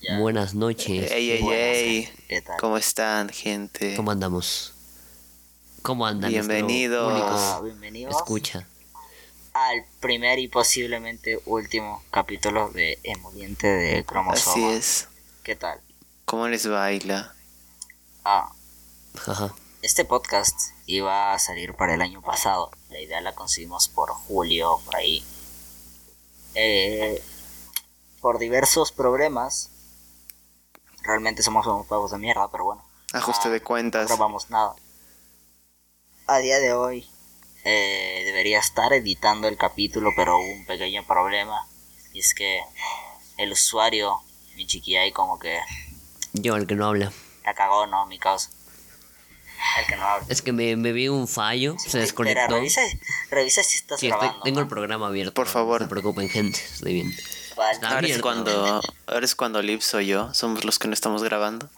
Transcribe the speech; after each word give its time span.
ya. 0.00 0.18
Buenas 0.18 0.54
noches. 0.54 1.10
Ey, 1.10 1.30
ey, 1.32 1.42
Buenas, 1.42 1.62
ey. 1.64 2.10
¿Qué 2.28 2.42
tal? 2.42 2.56
¿Cómo 2.60 2.76
están, 2.76 3.28
gente? 3.28 3.94
¿Cómo 3.96 4.10
andamos? 4.10 4.72
¿Cómo 5.82 6.06
andan? 6.06 6.30
Bienvenidos. 6.30 7.12
Ah, 7.14 7.60
bienvenidos 7.62 8.14
Escucha. 8.16 8.66
al 9.52 9.84
primer 10.00 10.38
y 10.38 10.48
posiblemente 10.48 11.40
último 11.46 12.02
capítulo 12.10 12.70
de 12.70 12.98
Emoliente 13.02 13.66
de 13.66 14.04
Cromosoma. 14.04 14.52
Así 14.52 14.64
es. 14.64 15.08
¿Qué 15.42 15.56
tal? 15.56 15.80
¿Cómo 16.26 16.46
les 16.48 16.66
baila? 16.66 17.34
Ah, 18.24 18.52
Ajá. 19.26 19.54
este 19.82 20.04
podcast 20.04 20.54
iba 20.86 21.32
a 21.32 21.38
salir 21.38 21.74
para 21.74 21.94
el 21.94 22.02
año 22.02 22.20
pasado. 22.22 22.70
La 22.90 23.00
idea 23.00 23.20
la 23.20 23.34
conseguimos 23.34 23.88
por 23.88 24.10
julio, 24.10 24.80
por 24.84 24.96
ahí. 24.96 25.24
Eh, 26.54 27.22
por 28.20 28.38
diversos 28.38 28.92
problemas. 28.92 29.69
Realmente 31.02 31.42
somos 31.42 31.66
unos 31.66 31.86
pavos 31.86 32.10
de 32.10 32.18
mierda, 32.18 32.48
pero 32.50 32.64
bueno. 32.64 32.84
Ajuste 33.12 33.48
Ah, 33.48 33.50
de 33.52 33.58
No 33.60 33.64
cuentas. 33.64 34.06
grabamos 34.08 34.50
nada. 34.50 34.74
A 36.26 36.38
día 36.38 36.58
de 36.58 36.72
hoy 36.72 37.08
eh, 37.64 38.22
debería 38.26 38.58
estar 38.60 38.92
editando 38.92 39.48
el 39.48 39.56
capítulo, 39.56 40.10
pero 40.16 40.36
hubo 40.38 40.52
un 40.52 40.64
pequeño 40.66 41.04
problema. 41.06 41.66
Y 42.12 42.20
es 42.20 42.34
que 42.34 42.60
el 43.36 43.52
usuario, 43.52 44.20
mi 44.56 44.66
chiquilla, 44.66 45.00
como 45.12 45.38
que 45.38 45.58
Yo, 46.32 46.56
el 46.56 46.66
que 46.66 46.74
no 46.76 46.86
habla. 46.86 47.12
la 47.44 47.54
cagó, 47.54 47.86
¿no? 47.86 48.06
Mi 48.06 48.18
causa. 48.18 48.50
El 49.78 49.86
que 49.86 49.96
no 49.96 50.04
habla. 50.04 50.26
Es 50.28 50.40
que 50.42 50.52
me, 50.52 50.76
me 50.76 50.92
vi 50.92 51.08
un 51.08 51.26
fallo, 51.28 51.72
se 51.78 51.86
Espera, 51.86 52.02
desconectó. 52.02 52.54
revisa, 52.54 52.80
revisa 53.30 53.62
si 53.62 53.76
estás 53.76 53.98
Sí, 54.00 54.06
estoy- 54.06 54.20
grabando. 54.20 54.44
tengo 54.44 54.60
el 54.60 54.64
¿no? 54.66 54.68
programa 54.70 55.06
abierto. 55.08 55.34
Por 55.34 55.48
favor. 55.48 55.80
No 55.80 55.86
se 55.86 55.90
preocupen, 55.90 56.28
gente. 56.28 56.58
Estoy 56.60 56.94
bien. 56.94 57.14
Ahora 57.82 58.06
es 58.06 58.18
cuando, 58.20 58.80
ahora 59.06 59.24
es 59.24 59.34
cuando 59.34 59.62
Lips 59.62 59.94
o 59.94 60.00
yo 60.00 60.32
somos 60.34 60.64
los 60.64 60.78
que 60.78 60.88
no 60.88 60.94
estamos 60.94 61.22
grabando. 61.22 61.68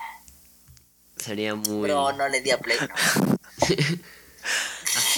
Sería 1.17 1.55
muy. 1.55 1.89
Bro, 1.89 2.13
no 2.15 2.29
le 2.29 2.41
di 2.41 2.51
a 2.51 2.59
play. 2.59 2.77
no. 2.81 3.37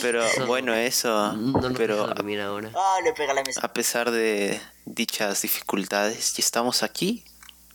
Pero 0.03 0.25
Eso- 0.25 0.47
bueno, 0.47 0.75
eso. 0.75 1.33
No 1.33 1.73
Pero 1.73 2.05
a, 2.05 2.15
ahora. 2.47 2.71
Ah, 2.77 2.99
le 3.03 3.13
pega 3.13 3.35
la 3.35 3.43
mesa. 3.43 3.61
a 3.63 3.73
pesar 3.73 4.11
de 4.11 4.61
dichas 4.85 5.43
dificultades, 5.43 6.35
ya 6.35 6.43
estamos 6.43 6.83
aquí. 6.83 7.25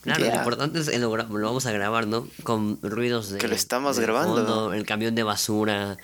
Claro, 0.02 0.24
lo 0.24 0.34
importante 0.34 0.78
es 0.78 0.88
que 0.88 0.98
lo, 0.98 1.14
lo 1.14 1.46
vamos 1.46 1.66
a 1.66 1.72
grabar, 1.72 2.06
¿no? 2.06 2.26
Con 2.42 2.78
ruidos 2.82 3.30
de. 3.30 3.38
Que 3.38 3.48
lo 3.48 3.54
estamos 3.54 3.96
de 3.96 4.02
grabando. 4.02 4.34
fondo, 4.36 4.72
el 4.72 4.86
camión 4.86 5.14
de 5.14 5.24
basura, 5.24 5.98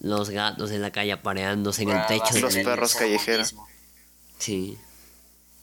los 0.00 0.30
gatos 0.30 0.70
en 0.70 0.80
la 0.80 0.92
calle 0.92 1.12
apareándose 1.12 1.82
en 1.82 1.90
el 1.90 2.06
techo. 2.06 2.38
Los 2.38 2.54
perros 2.56 2.94
callejeros. 2.94 3.54
Sí. 4.38 4.78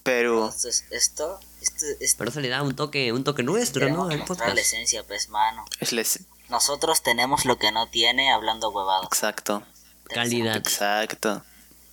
Pero 0.04 0.46
Entonces, 0.46 0.86
esto, 0.92 1.40
esto, 1.62 1.86
esto 2.00 2.16
Pero 2.18 2.32
eso 2.32 2.40
le 2.40 2.50
da 2.50 2.64
un 2.64 2.76
toque, 2.76 3.12
un 3.14 3.24
toque 3.24 3.44
nuestro, 3.44 3.88
¿no? 3.90 4.10
Al 4.10 4.18
mostrar 4.20 4.20
la 4.20 4.26
podcast. 4.26 4.58
esencia, 4.58 5.04
pues, 5.04 5.30
mano. 5.30 5.66
es 5.80 5.92
les... 5.92 6.20
Nosotros 6.50 7.02
tenemos 7.04 7.46
lo 7.46 7.58
que 7.58 7.72
no 7.72 7.88
tiene 7.88 8.32
hablando 8.32 8.70
huevadas. 8.72 9.06
Exacto. 9.06 9.64
Calidad. 10.06 10.58
Exacto. 10.58 11.44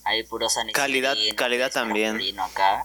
Hay 0.04 0.22
puros 0.24 0.56
Calidad- 0.72 1.16
calidad 1.36 1.68
este, 1.68 1.78
también. 1.80 2.40
acá. 2.40 2.84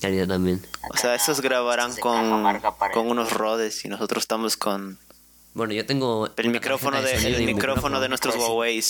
Calidad 0.00 0.26
también. 0.26 0.66
O 0.90 0.96
sea, 0.96 1.14
estos 1.14 1.40
grabarán 1.40 1.94
con, 1.96 2.60
con 2.92 3.08
unos 3.10 3.30
rodes 3.32 3.84
y 3.84 3.88
nosotros 3.88 4.24
estamos 4.24 4.56
con 4.56 4.98
Bueno, 5.52 5.72
yo 5.74 5.86
tengo. 5.86 6.28
el 6.36 6.48
micrófono 6.48 7.00
de, 7.00 7.14
el 7.14 7.44
micrófono 7.44 8.00
de 8.00 8.08
nuestros 8.08 8.34
Pues 8.34 8.44
sí. 8.46 8.50
Huawei. 8.50 8.84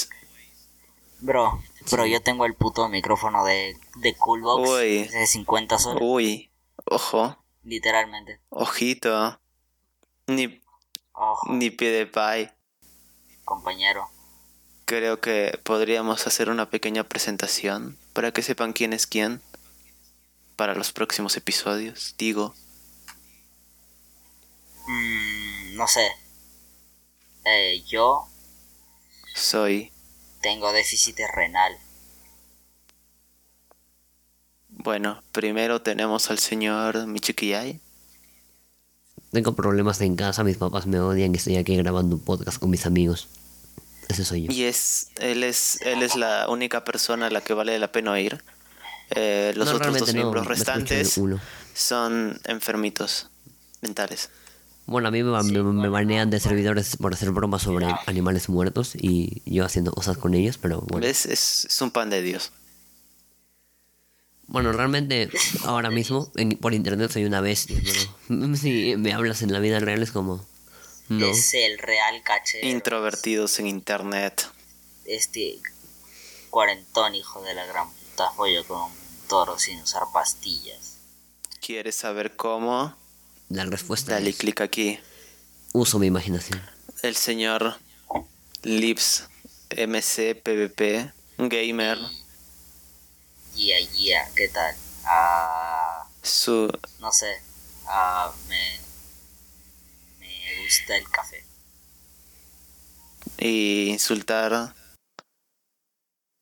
Bro, 1.24 1.62
bro, 1.90 2.04
yo 2.04 2.20
tengo 2.22 2.44
el 2.44 2.54
puto 2.54 2.86
micrófono 2.88 3.44
de, 3.46 3.78
de 3.96 4.14
Coolbox 4.14 4.68
Uy. 4.68 5.04
de 5.08 5.26
50 5.26 5.78
soles, 5.78 6.02
Uy, 6.04 6.50
ojo, 6.84 7.42
literalmente. 7.62 8.40
ojito. 8.50 9.40
Ni, 10.26 10.60
Ojo, 11.12 11.50
ni 11.52 11.70
pie 11.70 11.90
de 11.92 12.06
pie. 12.06 12.52
compañero. 13.44 14.10
Creo 14.84 15.18
que 15.22 15.58
podríamos 15.64 16.26
hacer 16.26 16.50
una 16.50 16.68
pequeña 16.68 17.04
presentación 17.04 17.96
para 18.12 18.32
que 18.32 18.42
sepan 18.42 18.74
quién 18.74 18.92
es 18.92 19.06
quién 19.06 19.40
para 20.56 20.74
los 20.74 20.92
próximos 20.92 21.36
episodios. 21.38 22.14
Digo, 22.18 22.54
Mm, 24.86 25.76
no 25.76 25.88
sé. 25.88 26.06
Eh, 27.46 27.82
yo 27.86 28.28
soy, 29.34 29.90
tengo 30.44 30.72
déficit 30.74 31.18
renal. 31.34 31.72
bueno, 34.68 35.22
primero 35.32 35.80
tenemos 35.80 36.30
al 36.30 36.38
señor 36.38 37.06
Michikiyai. 37.06 37.80
Tengo 39.32 39.54
problemas 39.54 40.02
en 40.02 40.16
casa, 40.16 40.44
mis 40.44 40.58
papás 40.58 40.86
me 40.86 41.00
odian 41.00 41.32
y 41.34 41.38
estoy 41.38 41.56
aquí 41.56 41.74
grabando 41.76 42.16
un 42.16 42.22
podcast 42.22 42.58
con 42.58 42.68
mis 42.68 42.84
amigos. 42.84 43.28
Ese 44.08 44.26
soy 44.26 44.42
yo. 44.42 44.52
Y 44.52 44.64
es, 44.64 45.08
él 45.16 45.42
es, 45.44 45.80
él 45.80 46.02
es 46.02 46.14
la 46.14 46.46
única 46.50 46.84
persona 46.84 47.28
a 47.28 47.30
la 47.30 47.40
que 47.40 47.54
vale 47.54 47.78
la 47.78 47.90
pena 47.90 48.10
oír. 48.10 48.44
Eh, 49.16 49.54
los 49.56 49.70
No, 49.70 49.76
otros 49.76 49.98
dos 49.98 50.12
miembros 50.12 50.46
restantes 50.46 51.18
son 51.72 52.38
enfermitos 52.44 53.30
mentales. 53.80 54.28
Bueno, 54.86 55.08
a 55.08 55.10
mí 55.10 55.22
me, 55.22 55.42
me, 55.42 55.62
me 55.62 55.88
banean 55.88 56.28
de 56.30 56.40
servidores 56.40 56.96
por 56.96 57.14
hacer 57.14 57.30
bromas 57.30 57.62
sobre 57.62 57.86
animales 58.06 58.48
muertos 58.48 58.92
y 58.94 59.40
yo 59.46 59.64
haciendo 59.64 59.92
cosas 59.92 60.18
con 60.18 60.34
ellos, 60.34 60.58
pero 60.58 60.80
bueno. 60.82 61.06
¿Ves? 61.06 61.24
Es, 61.26 61.64
es 61.64 61.80
un 61.80 61.90
pan 61.90 62.10
de 62.10 62.20
Dios. 62.22 62.52
Bueno, 64.46 64.72
realmente 64.72 65.30
ahora 65.64 65.90
mismo 65.90 66.30
en- 66.36 66.58
por 66.58 66.74
internet 66.74 67.10
soy 67.10 67.24
una 67.24 67.40
bestia, 67.40 67.80
pero 68.28 68.56
si 68.56 68.94
me 68.98 69.12
hablas 69.14 69.40
en 69.42 69.52
la 69.52 69.58
vida 69.58 69.80
real 69.80 70.02
es 70.02 70.12
como... 70.12 70.44
No. 71.08 71.26
Es 71.26 71.52
el 71.54 71.78
real 71.78 72.22
caché. 72.22 72.66
Introvertidos 72.66 73.58
en 73.58 73.66
internet. 73.66 74.46
Este 75.04 75.60
cuarentón, 76.50 77.14
hijo 77.14 77.42
de 77.42 77.54
la 77.54 77.66
gran 77.66 77.88
puta, 77.90 78.30
follo 78.32 78.64
con 78.66 78.82
un 78.82 78.92
toro 79.28 79.58
sin 79.58 79.80
usar 79.80 80.02
pastillas. 80.12 80.98
¿Quieres 81.60 81.94
saber 81.96 82.36
cómo? 82.36 82.94
La 83.48 83.64
respuesta 83.64 84.12
Dale 84.12 84.30
es, 84.30 84.36
clic 84.36 84.60
aquí. 84.60 84.98
uso 85.72 85.98
mi 85.98 86.06
imaginación. 86.06 86.60
El 87.02 87.16
señor 87.16 87.76
Lips 88.62 89.28
MC 89.70 90.34
PvP 90.42 91.12
Gamer. 91.38 91.98
Yeah, 93.54 93.78
yeah, 93.92 94.28
¿qué 94.34 94.48
tal? 94.48 94.74
Ah, 95.04 96.08
Su 96.22 96.70
no 97.00 97.12
sé. 97.12 97.40
Ah, 97.86 98.32
me. 98.48 98.80
Me 100.18 100.62
gusta 100.64 100.96
el 100.96 101.08
café. 101.10 101.44
y 103.38 103.88
insultar. 103.90 104.74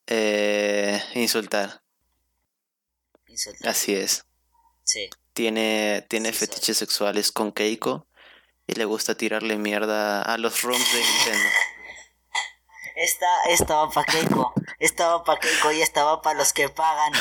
Eh, 0.06 1.02
insultar. 1.14 1.82
Insultar. 3.26 3.68
Así 3.70 3.94
es. 3.94 4.24
Sí. 4.84 5.08
Tiene, 5.34 6.04
tiene 6.08 6.32
Sí, 6.32 6.38
fetiches 6.40 6.76
sexuales 6.76 7.32
con 7.32 7.52
Keiko 7.52 8.06
y 8.66 8.74
le 8.74 8.84
gusta 8.84 9.14
tirarle 9.16 9.56
mierda 9.56 10.22
a 10.22 10.36
los 10.38 10.62
rooms 10.62 10.92
de 10.92 10.98
Nintendo. 11.00 11.48
Esta, 12.96 13.26
esta 13.48 13.76
va 13.76 13.90
pa' 13.90 14.04
Keiko. 14.04 14.52
Esta 14.78 15.08
va 15.08 15.24
pa' 15.24 15.38
Keiko 15.38 15.72
y 15.72 15.80
esta 15.80 16.04
va 16.04 16.20
para 16.20 16.38
los 16.38 16.52
que 16.52 16.68
pagan 16.68 17.12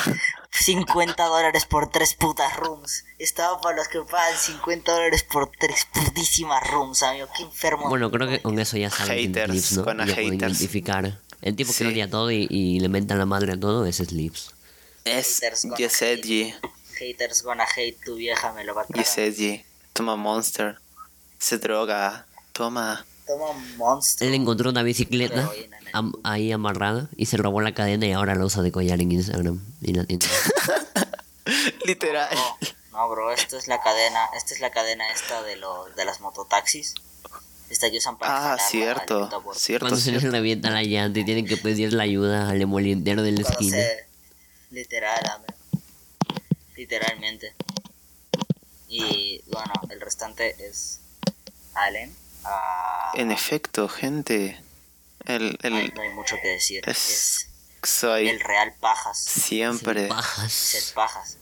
50 0.51 1.23
dólares 1.25 1.65
por 1.65 1.89
tres 1.89 2.13
putas 2.13 2.57
rooms. 2.57 3.05
Esta 3.19 3.51
va 3.53 3.61
para 3.61 3.77
los 3.77 3.87
que 3.87 4.01
pagan 4.01 4.37
50 4.37 4.91
dólares 4.91 5.23
por 5.23 5.49
tres 5.57 5.85
putísimas 5.93 6.69
rooms, 6.69 7.03
amigo. 7.03 7.27
Qué 7.37 7.43
enfermo. 7.43 7.87
Bueno, 7.87 8.11
creo 8.11 8.27
que 8.27 8.41
con 8.41 8.59
eso 8.59 8.75
ya 8.77 8.89
saben 8.89 9.17
Haters, 9.33 9.53
Lips, 9.53 9.71
¿no? 9.77 9.83
gonna 9.85 10.05
Ya 10.05 10.15
pueden 10.15 10.33
haters. 10.33 10.51
identificar. 10.59 11.19
El 11.41 11.55
tipo 11.55 11.71
Sí. 11.71 11.85
que 11.85 11.89
odia 11.91 12.09
todo 12.09 12.29
y, 12.31 12.47
y 12.49 12.79
le 12.81 12.89
menta 12.89 13.15
la 13.15 13.25
madre 13.25 13.53
a 13.53 13.59
todo, 13.59 13.85
ese 13.85 14.03
es 14.03 14.11
Lips. 14.11 14.53
Es 15.05 15.41
hate. 15.41 16.19
Edgy. 16.19 16.53
Haters 17.01 17.41
gonna 17.41 17.65
hate 17.65 17.97
tu 18.05 18.15
vieja, 18.15 18.53
me 18.53 18.63
lo 18.63 18.75
va 18.75 18.83
a 18.83 18.85
cagar. 18.85 19.03
Yes 19.03 19.17
Edgy. 19.17 19.63
Toma 19.93 20.15
Monster. 20.15 20.77
Se 21.39 21.57
droga. 21.57 22.27
Toma. 22.53 23.05
Toma 23.25 23.49
un 23.49 23.77
monstruo. 23.77 24.27
Él 24.27 24.35
encontró 24.35 24.69
una 24.69 24.83
bicicleta 24.83 25.49
am- 25.93 26.13
ahí 26.23 26.51
amarrada 26.51 27.09
y 27.15 27.25
se 27.25 27.37
robó 27.37 27.61
la 27.61 27.73
cadena 27.73 28.05
y 28.05 28.11
ahora 28.11 28.35
la 28.35 28.45
usa 28.45 28.61
de 28.61 28.71
collar 28.71 29.01
en 29.01 29.11
Instagram. 29.11 29.59
Y 29.81 29.93
la 29.93 30.03
tiene. 30.05 30.25
Literal. 31.85 32.29
No, 32.33 32.57
no, 32.91 33.09
bro, 33.09 33.31
esto 33.31 33.57
es 33.57 33.67
la 33.67 33.81
cadena, 33.81 34.19
esta 34.37 34.53
es 34.53 34.59
la 34.59 34.69
cadena 34.71 35.09
esta 35.11 35.41
de 35.43 35.55
los 35.55 35.95
de 35.95 36.05
las 36.05 36.19
mototaxis. 36.21 36.93
Esta 37.69 37.89
que 37.89 37.97
usan 37.99 38.17
para 38.17 38.53
Ah, 38.53 38.57
cierto. 38.59 39.29
Cierto, 39.55 39.85
Cuando 39.85 39.97
se 39.97 40.11
les 40.11 40.23
revienta 40.23 40.69
la 40.69 40.83
llanta 40.83 41.19
y 41.19 41.25
tienen 41.25 41.45
que 41.47 41.55
pedir 41.57 41.93
la 41.93 42.03
ayuda 42.03 42.49
al 42.49 42.61
emolientero 42.61 43.23
de 43.23 43.31
la 43.31 43.41
Cuando 43.43 43.59
esquina. 43.59 43.77
se- 43.77 44.05
Literal, 44.71 45.19
hombre. 45.35 45.55
Literalmente. 46.81 47.53
Y 48.87 49.39
bueno, 49.51 49.71
el 49.91 50.01
restante 50.01 50.55
es 50.67 50.99
Allen. 51.75 52.11
Ah, 52.43 53.11
En 53.13 53.31
efecto, 53.31 53.87
gente. 53.87 54.59
El, 55.25 55.59
no, 55.61 55.77
hay, 55.77 55.85
el, 55.85 55.93
no 55.93 56.01
hay 56.01 56.09
mucho 56.09 56.37
que 56.41 56.47
decir. 56.47 56.81
es, 56.89 56.97
Es 56.97 57.47
soy 57.83 58.29
el 58.29 58.39
real 58.39 58.73
pajas. 58.79 59.19
siempre. 59.19 59.99
Ser 60.01 60.09
Pajas. 60.09 60.91
pajas. 60.95 61.37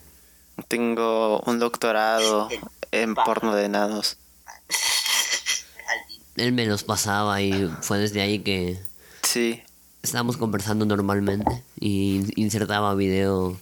Tengo 0.68 1.39
un 1.45 1.57
doctorado 1.59 2.50
en 2.91 3.15
porno 3.15 3.56
de 3.56 3.63
enanos. 3.63 4.18
Al- 5.88 6.44
Él 6.44 6.51
me 6.51 6.65
los 6.65 6.83
pasaba 6.83 7.41
y 7.41 7.65
fue 7.81 7.97
desde 8.00 8.19
ahí 8.19 8.39
que 8.39 8.77
Sí, 9.24 9.63
estábamos 10.03 10.36
conversando 10.36 10.86
normalmente 10.86 11.63
y 11.80 12.25
insertaba 12.36 12.94
video 12.95 13.57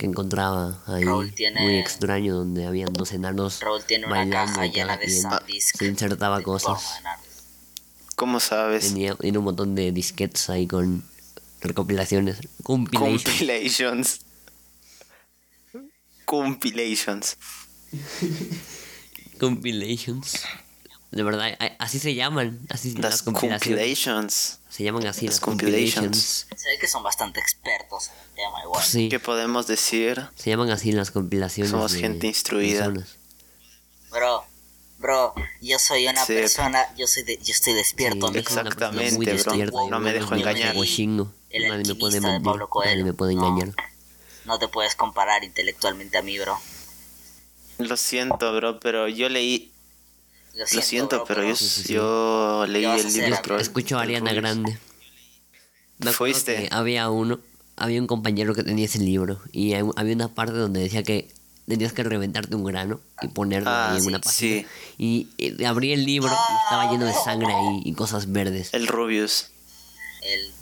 que 0.00 0.06
encontraba 0.06 0.82
ahí 0.86 1.04
Raúl 1.04 1.32
tiene- 1.34 1.60
muy 1.60 1.76
extraño 1.76 2.34
donde 2.36 2.66
habían 2.66 2.92
dos 2.92 3.12
enanos 3.12 3.60
Raúl 3.60 3.84
tiene 3.84 4.06
una 4.06 4.16
bailando 4.16 4.52
caja 4.54 4.66
y 4.66 4.70
llena 4.72 4.96
de 4.96 5.08
Sandisk. 5.08 5.76
se 5.76 5.86
insertaba 5.86 6.38
de 6.38 6.42
cosas. 6.44 6.82
¿cómo 8.16 8.40
sabes? 8.40 8.88
Tenía, 8.88 9.14
tenía 9.14 9.38
un 9.38 9.44
montón 9.44 9.74
de 9.74 9.92
disquetes 9.92 10.50
ahí 10.50 10.66
con 10.66 11.04
recopilaciones, 11.60 12.38
compilations. 12.62 13.24
Compilations. 13.24 14.20
Compilations. 16.24 17.36
compilations. 19.38 20.34
De 21.10 21.22
verdad, 21.24 21.50
así 21.80 21.98
se 21.98 22.14
llaman, 22.14 22.60
así 22.70 22.92
las, 22.92 23.10
Las 23.10 23.22
compilaciones. 23.22 23.62
compilations. 23.64 24.58
Se 24.68 24.84
llaman 24.84 25.06
así 25.08 25.26
Las 25.26 25.34
las 25.34 25.40
compilations. 25.40 25.94
compilations. 25.96 26.46
Se 26.56 26.68
ve 26.68 26.78
que 26.78 26.86
son 26.86 27.02
bastante 27.02 27.40
expertos 27.40 28.08
en 28.08 28.14
el 28.28 28.34
tema 28.36 28.62
igual. 28.62 28.84
Sí, 28.84 29.08
¿Qué 29.08 29.18
podemos 29.18 29.66
decir? 29.66 30.28
se 30.36 30.50
llaman 30.50 30.70
así 30.70 30.92
las 30.92 31.10
compilaciones. 31.10 31.72
Somos 31.72 31.92
de 31.92 32.00
gente 32.00 32.28
instruida. 32.28 32.84
personas. 32.84 33.16
Bro, 34.12 34.44
bro, 34.98 35.34
yo 35.60 35.78
soy 35.80 36.06
una 36.06 36.24
Sí. 36.24 36.34
persona, 36.34 36.86
yo 36.96 37.08
soy 37.08 37.24
de, 37.24 37.38
yo 37.38 37.52
estoy 37.54 37.72
despierto, 37.74 38.28
Sí, 38.32 38.38
Exactamente, 38.38 39.16
muy 39.16 39.26
bro. 39.26 39.54
y 39.86 39.90
No 39.90 39.98
me 39.98 40.12
dejo 40.12 40.34
engañar. 40.36 40.76
El 40.76 41.68
Nadie 41.68 41.82
me 41.84 41.94
puede 41.96 42.16
alquimista 42.16 42.16
de 42.16 42.20
mentir, 42.20 42.44
Pablo 42.44 42.68
Coelho. 42.68 42.90
nadie 42.92 43.04
me 43.04 43.12
puede 43.14 43.34
No. 43.34 43.48
engañar. 43.48 43.74
No 44.44 44.58
te 44.60 44.68
puedes 44.68 44.94
comparar 44.94 45.42
intelectualmente 45.42 46.18
a 46.18 46.22
mí, 46.22 46.38
bro. 46.38 46.56
Lo 47.78 47.96
siento, 47.96 48.54
bro, 48.54 48.78
pero 48.78 49.08
yo 49.08 49.28
leí. 49.28 49.72
Lo 50.54 50.60
Lo 50.60 50.66
siento, 50.66 51.16
bro, 51.16 51.24
pero 51.26 51.42
yo, 51.48 51.56
Sí, 51.56 51.64
sí, 51.68 51.82
sí. 51.84 51.92
yo 51.94 52.64
leí 52.68 52.82
¿Qué 52.82 52.86
vas 52.88 53.04
a 53.04 53.08
el 53.08 53.12
libro. 53.14 53.40
del- 53.56 53.60
Escucho 53.60 53.98
a 53.98 54.02
Ariana. 54.02 54.32
Grande. 54.32 54.78
Me 55.98 56.10
acuerdo 56.10 56.34
¿Fuiste? 56.34 56.56
que 56.56 56.68
había 56.74 57.08
uno, 57.10 57.40
había 57.76 58.00
un 58.00 58.06
compañero 58.06 58.54
que 58.54 58.62
tenía 58.62 58.84
ese 58.86 58.98
libro 58.98 59.40
y 59.52 59.74
hay- 59.74 59.84
había 59.96 60.14
una 60.14 60.28
parte 60.34 60.54
donde 60.54 60.80
decía 60.80 61.02
que 61.02 61.32
tenías 61.68 61.92
que 61.92 62.02
reventarte 62.02 62.56
un 62.56 62.64
grano 62.64 63.00
y 63.22 63.28
ponerlo 63.28 63.70
Ah, 63.70 63.90
ahí 63.90 63.96
en 63.98 64.02
sí, 64.02 64.08
una 64.08 64.18
página. 64.20 64.62
sí. 64.62 64.66
Y, 64.98 65.28
eh, 65.38 65.66
abrí 65.66 65.92
el 65.92 66.04
libro 66.04 66.30
y 66.32 66.54
estaba 66.64 66.90
lleno 66.90 67.04
de 67.06 67.14
sangre 67.14 67.52
ahí 67.52 67.82
y 67.84 67.92
cosas 67.94 68.32
verdes. 68.32 68.70
El 68.72 68.86
Rubius. 68.88 69.50
El, 70.22 70.52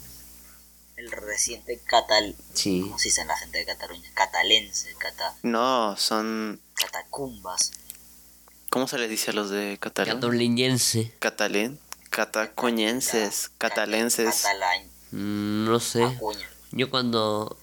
el 0.96 1.10
reciente 1.12 1.80
catal... 1.84 2.36
Sí. 2.52 2.80
¿Cómo 2.82 2.98
se 2.98 3.08
dice 3.08 3.22
en 3.22 3.28
la 3.28 3.36
gente 3.38 3.58
de 3.58 3.64
Cataluña? 3.64 4.10
Catalense, 4.14 4.94
cata, 4.98 5.34
No, 5.42 5.96
son. 5.96 6.60
catacumbas. 6.74 7.70
¿Cómo 8.70 8.86
se 8.88 8.98
les 8.98 9.08
dice 9.10 9.30
a 9.30 9.34
los 9.34 9.50
de 9.50 9.78
Catalán? 9.80 10.16
Catoliñense. 10.16 11.12
Catalén. 11.18 11.78
Catacuñenses. 12.10 13.50
Catalenses. 13.58 14.42
Catalán, 14.42 14.82
Mm, 15.10 15.64
No 15.64 15.80
sé. 15.80 16.04
Acuña. 16.04 16.46
Yo 16.72 16.90
cuando 16.90 17.56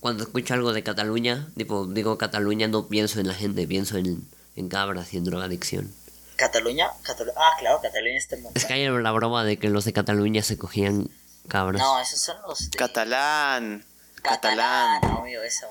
cuando 0.00 0.24
escucho 0.24 0.54
algo 0.54 0.72
de 0.72 0.82
Cataluña, 0.82 1.48
tipo, 1.56 1.86
digo 1.86 2.16
Cataluña, 2.18 2.68
no 2.68 2.88
pienso 2.88 3.20
en 3.20 3.28
la 3.28 3.34
gente, 3.34 3.66
pienso 3.66 3.96
en, 3.98 4.26
en 4.56 4.68
cabras 4.68 5.12
y 5.12 5.18
en 5.18 5.24
drogadicción. 5.24 5.92
¿Cataluña? 6.36 6.88
Catalu- 7.04 7.32
ah, 7.36 7.50
claro, 7.58 7.80
Cataluña 7.82 8.16
está 8.18 8.36
en 8.36 8.46
Es 8.54 8.64
que 8.64 8.72
hay 8.74 8.88
la 8.88 9.12
broma 9.12 9.44
de 9.44 9.58
que 9.58 9.68
los 9.70 9.84
de 9.84 9.92
Cataluña 9.92 10.42
se 10.42 10.56
cogían 10.58 11.10
cabras. 11.48 11.80
No, 11.82 12.00
esos 12.00 12.18
son 12.20 12.36
los 12.48 12.70
de... 12.70 12.76
Catalán. 12.78 13.84
Catalán, 14.22 15.00
Catalán. 15.00 15.18
amigo, 15.20 15.42
esa. 15.42 15.66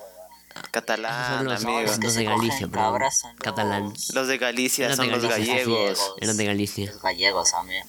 Catalán, 0.70 1.44
los, 1.44 1.64
amigo. 1.64 1.80
los 1.82 1.98
los 1.98 2.14
de 2.14 2.24
Galicia, 2.24 2.60
son 3.10 3.36
catalán. 3.36 3.84
los- 3.90 4.14
Los 4.14 4.28
de 4.28 4.38
Galicia 4.38 4.84
Eran 4.86 4.96
son 4.96 5.06
de 5.06 5.12
los 5.12 5.22
Galicia, 5.28 5.54
gallegos. 5.54 6.14
Eran 6.20 6.36
de 6.36 6.44
Galicia. 6.46 6.92
Los 6.92 7.02
gallegos, 7.02 7.54
amigo. 7.54 7.84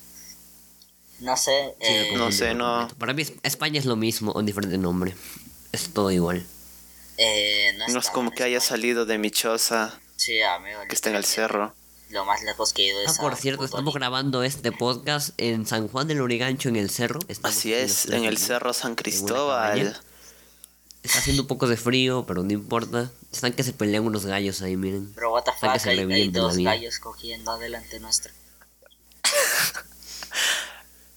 No 1.19 1.37
sé, 1.37 1.75
eh, 1.79 2.13
No 2.17 2.31
sé, 2.31 2.53
no. 2.53 2.87
Para 2.97 3.13
mí 3.13 3.21
es- 3.21 3.33
España 3.43 3.79
es 3.79 3.85
lo 3.85 3.95
mismo, 3.95 4.33
con 4.33 4.45
diferente 4.45 4.77
nombre. 4.77 5.15
Es 5.71 5.89
todo 5.93 6.11
igual. 6.11 6.45
eh, 7.17 7.73
no, 7.77 7.87
No 7.87 7.99
es 7.99 8.09
como 8.09 8.31
que 8.31 8.43
haya 8.43 8.59
salido 8.59 9.05
de 9.05 9.17
mi 9.17 9.31
choza, 9.31 9.97
Sí, 10.17 10.41
amigo. 10.41 10.79
que 10.89 10.95
está 10.95 11.09
en 11.09 11.15
el 11.15 11.23
cerro. 11.23 11.73
Lo 12.09 12.25
más 12.25 12.43
lejos 12.43 12.73
que 12.73 12.83
he 12.83 12.87
ido 12.87 12.99
Ah, 12.99 13.03
es 13.11 13.17
a 13.19 13.21
por 13.21 13.35
cierto, 13.37 13.63
estamos 13.63 13.93
grabando 13.93 14.43
este 14.43 14.71
podcast 14.73 15.29
en 15.37 15.65
San 15.65 15.87
Juan 15.87 16.07
del 16.07 16.19
Origancho, 16.21 16.67
en 16.69 16.75
el 16.75 16.89
cerro. 16.89 17.19
Estamos 17.29 17.57
Así 17.57 17.73
es, 17.73 18.05
los 18.07 18.15
en 18.17 18.25
el 18.25 18.37
cerro 18.37 18.73
San 18.73 18.87
en 18.87 18.91
una 18.91 18.95
Cristóbal. 18.97 20.01
Está 21.05 21.19
haciendo 21.19 21.43
un 21.43 21.47
poco 21.47 21.67
de 21.67 21.77
frío, 21.77 22.25
pero 22.27 22.43
no 22.43 22.51
importa. 22.51 23.11
Están 23.31 23.53
que 23.53 23.63
se 23.63 23.73
pelean 23.73 24.05
unos 24.05 24.25
gallos 24.25 24.61
ahí, 24.61 24.75
miren. 24.75 25.11
Pero 25.13 25.31
what 25.33 25.43
the 25.43 25.51
Están 25.51 25.71
que 25.73 25.79
fuck, 25.79 25.83
se 25.83 25.89
hay, 25.91 25.99
hay 25.99 26.29
dos 26.29 26.57
gallos 26.57 26.99
cogiendo 26.99 27.51
adelante 27.51 27.99
nuestro. 27.99 28.33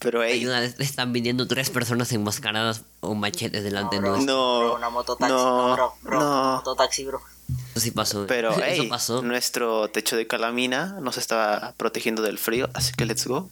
Pero 0.01 0.23
hey, 0.23 0.35
Ayuda, 0.39 0.65
están 0.65 1.13
viniendo 1.13 1.49
tres 1.49 1.71
personas 1.71 2.13
enmascaradas 2.13 2.83
o 3.01 3.15
machetes 3.17 3.65
delante 3.65 3.97
de 3.97 4.03
bro, 4.03 4.11
nosotros. 4.13 4.37
bro, 4.37 4.69
no, 4.69 4.75
una 4.77 4.91
mototaxi, 4.91 5.33
no, 5.33 5.69
no, 5.69 5.75
bro, 5.75 5.95
bro, 6.03 6.21
no. 6.21 6.53
mototaxi, 6.59 7.05
bro. 7.05 7.21
Eso 7.73 7.81
sí 7.81 7.91
pasó. 7.91 8.27
pero 8.29 8.51
Eso 8.53 8.61
hey, 8.63 8.87
pasó. 8.89 9.23
nuestro 9.23 9.89
techo 9.89 10.17
de 10.17 10.29
calamina 10.29 10.99
nos 11.01 11.17
está 11.19 11.75
protegiendo 11.77 12.23
del 12.23 12.39
frío, 12.39 12.69
así 12.75 12.93
que 12.93 13.07
let's 13.07 13.27
go. 13.27 13.51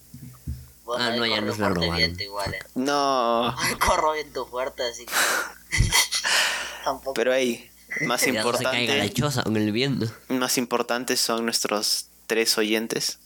Ah, 0.94 1.08
ahí 1.08 1.18
no, 1.18 1.26
ya 1.26 1.40
nos 1.40 1.58
la 1.58 1.66
fuerte 1.66 1.74
robaron. 1.86 1.96
viento 1.96 2.22
igual, 2.22 2.54
eh. 2.54 2.58
No, 2.74 3.54
Corro 3.84 4.12
viento 4.12 4.46
fuerte, 4.46 4.82
así 4.84 5.06
que... 5.06 5.12
Tampoco... 6.84 7.14
pero 7.14 7.34
hey, 7.34 7.70
más 8.02 8.20
Ya 8.24 8.42
no 8.44 8.52
se 8.56 8.62
caiga 8.64 8.94
la 8.94 9.04
importante, 9.06 9.14
choza 9.14 9.42
con 9.42 9.56
el 9.56 9.72
viento. 9.72 10.06
más 10.28 10.58
importantes 10.58 11.20
son 11.20 11.44
nuestros 11.44 12.06
tres 12.26 12.56
oyentes, 12.58 13.18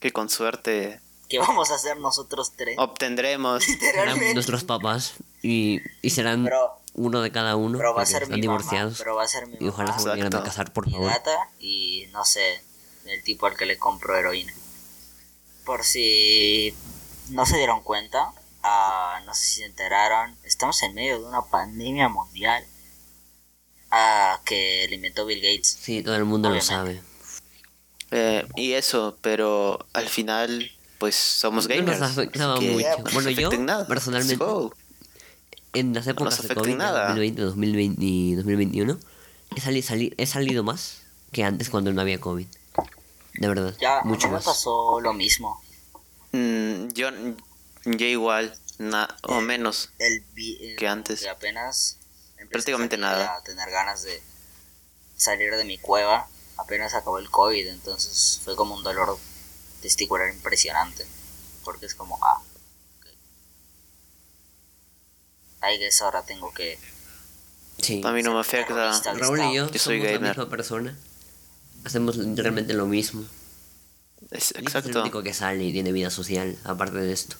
que 0.00 0.12
con 0.12 0.28
suerte 0.30 1.00
¿Qué 1.28 1.38
vamos 1.38 1.70
a 1.70 1.74
hacer 1.74 1.98
nosotros 1.98 2.52
tres? 2.56 2.76
obtendremos. 2.78 3.62
Serán 3.64 3.80
Literalmente. 3.80 4.34
nuestros 4.34 4.64
papás 4.64 5.14
y, 5.42 5.80
y 6.00 6.10
serán 6.10 6.44
Bro, 6.44 6.78
uno 6.94 7.20
de 7.20 7.30
cada 7.30 7.54
uno. 7.56 7.76
pero 7.78 7.94
va 7.94 8.02
a 8.02 8.06
ser 8.06 8.22
están 8.22 8.40
mi 8.40 8.46
mamá, 8.46 8.58
divorciados. 8.60 8.98
pero 8.98 9.14
va 9.16 9.24
a 9.24 9.28
ser 9.28 9.46
mi 9.46 9.56
Y 9.60 9.68
ojalá 9.68 9.90
mamá, 9.90 10.00
se 10.02 10.08
volvieran 10.08 10.34
a 10.36 10.42
casar, 10.42 10.72
por 10.72 10.86
mi 10.86 10.92
favor. 10.92 11.10
gata 11.10 11.36
y 11.58 12.06
no 12.12 12.24
sé, 12.24 12.62
el 13.04 13.22
tipo 13.24 13.44
al 13.46 13.56
que 13.56 13.66
le 13.66 13.76
compro 13.78 14.16
heroína. 14.16 14.52
Por 15.66 15.84
si 15.84 16.74
no 17.30 17.46
se 17.46 17.56
dieron 17.56 17.82
cuenta, 17.82 18.32
ah, 18.62 19.20
no 19.26 19.34
sé 19.34 19.42
si 19.44 19.54
se 19.60 19.64
enteraron, 19.66 20.36
estamos 20.44 20.82
en 20.82 20.94
medio 20.94 21.18
de 21.20 21.24
una 21.26 21.42
pandemia 21.42 22.08
mundial 22.08 22.64
ah, 23.90 24.40
que 24.44 24.86
le 24.88 24.96
inventó 24.96 25.26
Bill 25.26 25.40
Gates. 25.40 25.78
Sí, 25.80 26.02
todo 26.02 26.16
el 26.16 26.24
mundo 26.24 26.50
lo 26.50 26.60
sabe. 26.60 27.02
Eh, 28.10 28.46
y 28.56 28.72
eso, 28.72 29.18
pero 29.20 29.86
al 29.92 30.08
final, 30.08 30.70
pues 30.98 31.14
somos 31.14 31.68
No 31.68 31.74
nos 31.76 31.84
gamers. 31.98 32.02
afectaba 32.02 32.54
así 32.54 32.66
que 32.66 32.72
mucho. 32.72 32.88
no 32.88 33.04
nos 33.04 33.12
Bueno, 33.14 33.30
yo, 33.30 33.50
nada. 33.58 33.86
personalmente. 33.86 34.44
En 35.74 35.92
las 35.94 36.06
épocas 36.06 36.34
de 36.38 36.46
afecta 36.46 36.54
en 36.54 36.58
COVID, 36.60 36.72
de 36.72 36.78
nada. 36.78 37.00
2020, 37.08 37.42
2020 37.42 38.04
y 38.04 38.34
2021, 38.36 38.98
he, 39.54 39.60
sali- 39.60 39.82
sali- 39.82 40.14
he 40.16 40.26
salido 40.26 40.64
más 40.64 41.02
que 41.30 41.44
antes 41.44 41.68
cuando 41.68 41.92
no 41.92 42.00
había 42.00 42.18
COVID. 42.18 42.46
De 43.34 43.48
verdad, 43.48 43.74
Ya, 43.78 44.00
mucho 44.04 44.26
a 44.26 44.30
mí 44.30 44.32
me 44.32 44.38
más. 44.38 44.44
pasó 44.46 44.98
lo 45.00 45.12
mismo. 45.12 45.62
Mm, 46.32 46.88
yo, 46.88 47.10
yo 47.84 48.06
igual, 48.06 48.56
na- 48.78 49.08
o 49.22 49.40
menos. 49.40 49.90
El, 49.98 50.24
el- 50.36 50.76
Que 50.76 50.88
antes. 50.88 51.20
que 51.20 51.28
apenas 51.28 51.96
Prácticamente 52.50 52.96
a 52.96 52.98
nada. 52.98 53.36
A 53.36 53.42
tener 53.42 53.68
ganas 53.70 54.02
de 54.02 54.22
salir 55.16 55.54
de 55.54 55.64
mi 55.64 55.78
cueva. 55.78 56.28
Apenas 56.56 56.94
acabó 56.94 57.18
el 57.18 57.30
COVID, 57.30 57.66
entonces 57.68 58.40
fue 58.44 58.56
como 58.56 58.74
un 58.74 58.82
dolor 58.82 59.18
testicular 59.82 60.28
impresionante. 60.32 61.06
Porque 61.64 61.86
es 61.86 61.94
como, 61.94 62.18
ah, 62.22 62.40
ok. 62.98 63.06
Ay, 65.60 65.78
que 65.78 65.88
es 65.88 66.00
ahora 66.00 66.22
tengo 66.24 66.52
que. 66.54 66.78
Sí. 67.78 68.00
A 68.04 68.12
mí 68.12 68.22
no 68.22 68.34
me 68.34 68.40
afecta. 68.40 68.92
Raúl 69.14 69.40
y 69.40 69.54
yo. 69.54 69.70
Yo 69.70 69.78
soy 69.78 70.00
somos 70.00 70.12
la 70.12 70.28
misma 70.28 70.48
persona. 70.48 70.96
Hacemos 71.84 72.16
literalmente 72.16 72.72
lo 72.74 72.86
mismo. 72.86 73.24
Es- 74.30 74.30
Liz 74.30 74.42
Es 74.50 74.52
el 74.56 74.62
exacto. 74.64 75.00
único 75.02 75.22
que 75.22 75.32
sale 75.34 75.64
y 75.64 75.72
tiene 75.72 75.92
vida 75.92 76.10
social, 76.10 76.56
aparte 76.64 76.98
de 76.98 77.12
esto. 77.12 77.36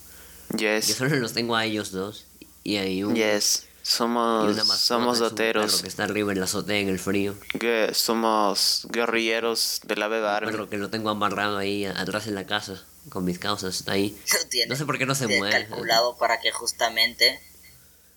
Yo 0.50 0.58
Yes. 0.76 0.86
solo 0.86 1.16
los 1.16 1.32
tengo 1.34 1.56
a 1.56 1.64
ellos 1.64 1.92
dos. 1.92 2.26
Y 2.64 2.76
hay 2.76 3.02
un, 3.04 3.14
Yes. 3.14 3.64
Somos, 3.82 4.54
somos 4.78 5.18
doteros. 5.18 5.80
que 5.82 5.88
está 5.88 6.04
arriba 6.04 6.32
en 6.32 6.38
la 6.40 6.44
azotea 6.44 6.76
en 6.78 6.88
el 6.88 6.98
frío. 6.98 7.34
Que 7.58 7.90
somos 7.94 8.86
guerrilleros 8.90 9.80
del 9.84 10.02
ave 10.02 10.18
Un 10.18 10.24
Barbie. 10.24 10.50
perro 10.50 10.68
que 10.68 10.76
lo 10.76 10.90
tengo 10.90 11.08
amarrado 11.08 11.56
ahí 11.56 11.86
atrás 11.86 12.26
en 12.26 12.34
la 12.34 12.44
casa 12.46 12.84
con 13.08 13.24
mis 13.24 13.38
causas. 13.38 13.76
Está 13.78 13.92
ahí. 13.92 14.14
No 14.68 14.76
sé 14.76 14.84
por 14.84 14.98
qué 14.98 15.06
no 15.06 15.14
se 15.14 15.26
mueve. 15.26 15.50
calculado 15.50 16.18
para 16.18 16.38
que 16.40 16.50
justamente 16.52 17.40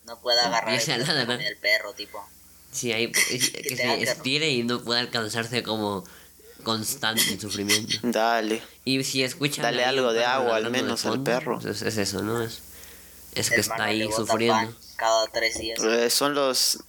no 0.06 0.20
pueda 0.20 0.46
agarrar 0.48 0.74
el, 0.80 0.88
ladrar. 1.08 1.42
el 1.42 1.58
perro, 1.58 1.94
tipo. 1.94 2.22
Sí, 2.72 2.92
ahí 2.92 3.10
es- 3.32 3.50
que 3.52 3.62
te 3.62 3.78
se 3.78 3.86
¿no? 3.86 3.94
estire 3.94 4.50
y 4.50 4.64
no 4.64 4.82
pueda 4.84 5.00
alcanzarse 5.00 5.64
como 5.64 6.04
constante 6.62 7.22
en 7.32 7.40
sufrimiento. 7.40 7.98
Dale. 8.04 8.62
Y 8.86 9.04
si 9.04 9.24
escuchan 9.24 9.64
Dale 9.64 9.84
algo 9.86 10.14
de 10.14 10.26
agua 10.26 10.56
al 10.58 10.72
menos 10.72 11.06
al 11.06 11.22
perro. 11.24 11.60
pues 11.60 11.82
es 11.82 11.98
eso, 11.98 12.22
¿no? 12.24 12.42
Es, 12.42 12.60
es 13.36 13.50
que 13.50 13.62
está 13.62 13.86
ahí 13.86 14.08
sufriendo. 14.12 14.74
cada 14.96 15.28
tres 15.28 15.58
días. 15.60 15.80
Eh, 15.82 16.10
son 16.10 16.34
los 16.36 16.80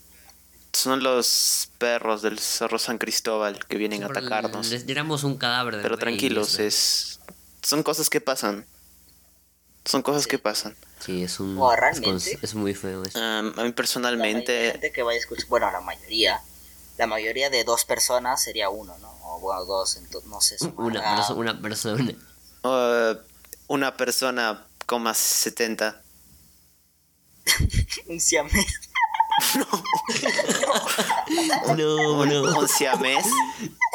Son 0.73 1.03
los 1.03 1.69
perros 1.79 2.23
del 2.23 2.39
Cerro 2.39 2.79
San 2.79 2.97
Cristóbal 2.99 3.65
que 3.67 3.77
vienen 3.77 4.03
a 4.05 4.07
atacarnos. 4.07 4.69
Les 4.71 4.87
tiramos 4.87 5.23
un 5.25 5.37
cadáver 5.37 5.77
de 5.77 5.83
Pero 5.83 5.99
tranquilos, 5.99 6.55
eso. 6.55 6.63
es... 6.63 7.21
Son 7.63 7.83
cosas 7.83 8.09
que 8.09 8.21
pasan. 8.23 8.65
Son 9.85 10.01
cosas 10.03 10.27
que 10.27 10.39
pasan. 10.39 10.75
Sí, 11.01 11.25
es 11.25 11.41
un... 11.41 11.59
O 11.59 11.73
es, 11.73 11.79
realmente. 11.79 12.09
cons- 12.11 12.39
es 12.41 12.55
muy 12.55 12.75
feo 12.75 13.03
eso. 13.05 13.19
Um, 13.19 13.49
a 13.59 13.63
mí 13.65 13.69
La 13.69 13.75
personalmente... 13.75 14.71
gente 14.73 14.93
que 14.93 15.03
vaya 15.03 15.19
a 15.19 15.21
escuchar, 15.21 15.47
bueno, 15.49 15.71
la 15.71 15.81
mayoría, 15.81 16.41
la 16.99 17.07
mayoría 17.07 17.51
de 17.51 17.65
dos 17.65 17.85
personas 17.85 18.43
sería 18.43 18.71
uno, 18.71 18.97
¿no? 18.99 19.12
O 19.43 19.47
bueno, 19.47 19.65
dos, 19.65 19.97
entonces, 19.97 20.31
no 20.31 20.41
sé. 20.41 20.57
Una, 20.77 21.03
perso- 21.17 21.35
una 21.37 21.61
persona. 21.61 22.15
uh, 22.63 23.17
una 23.67 23.97
persona 23.97 24.65
con 24.87 25.03
más 25.03 25.19
70. 25.19 26.01
Un 28.07 28.21
siamés. 28.21 28.67
No, 29.57 29.67
no. 31.75 32.59
Un 32.59 32.69
siamés. 32.69 33.25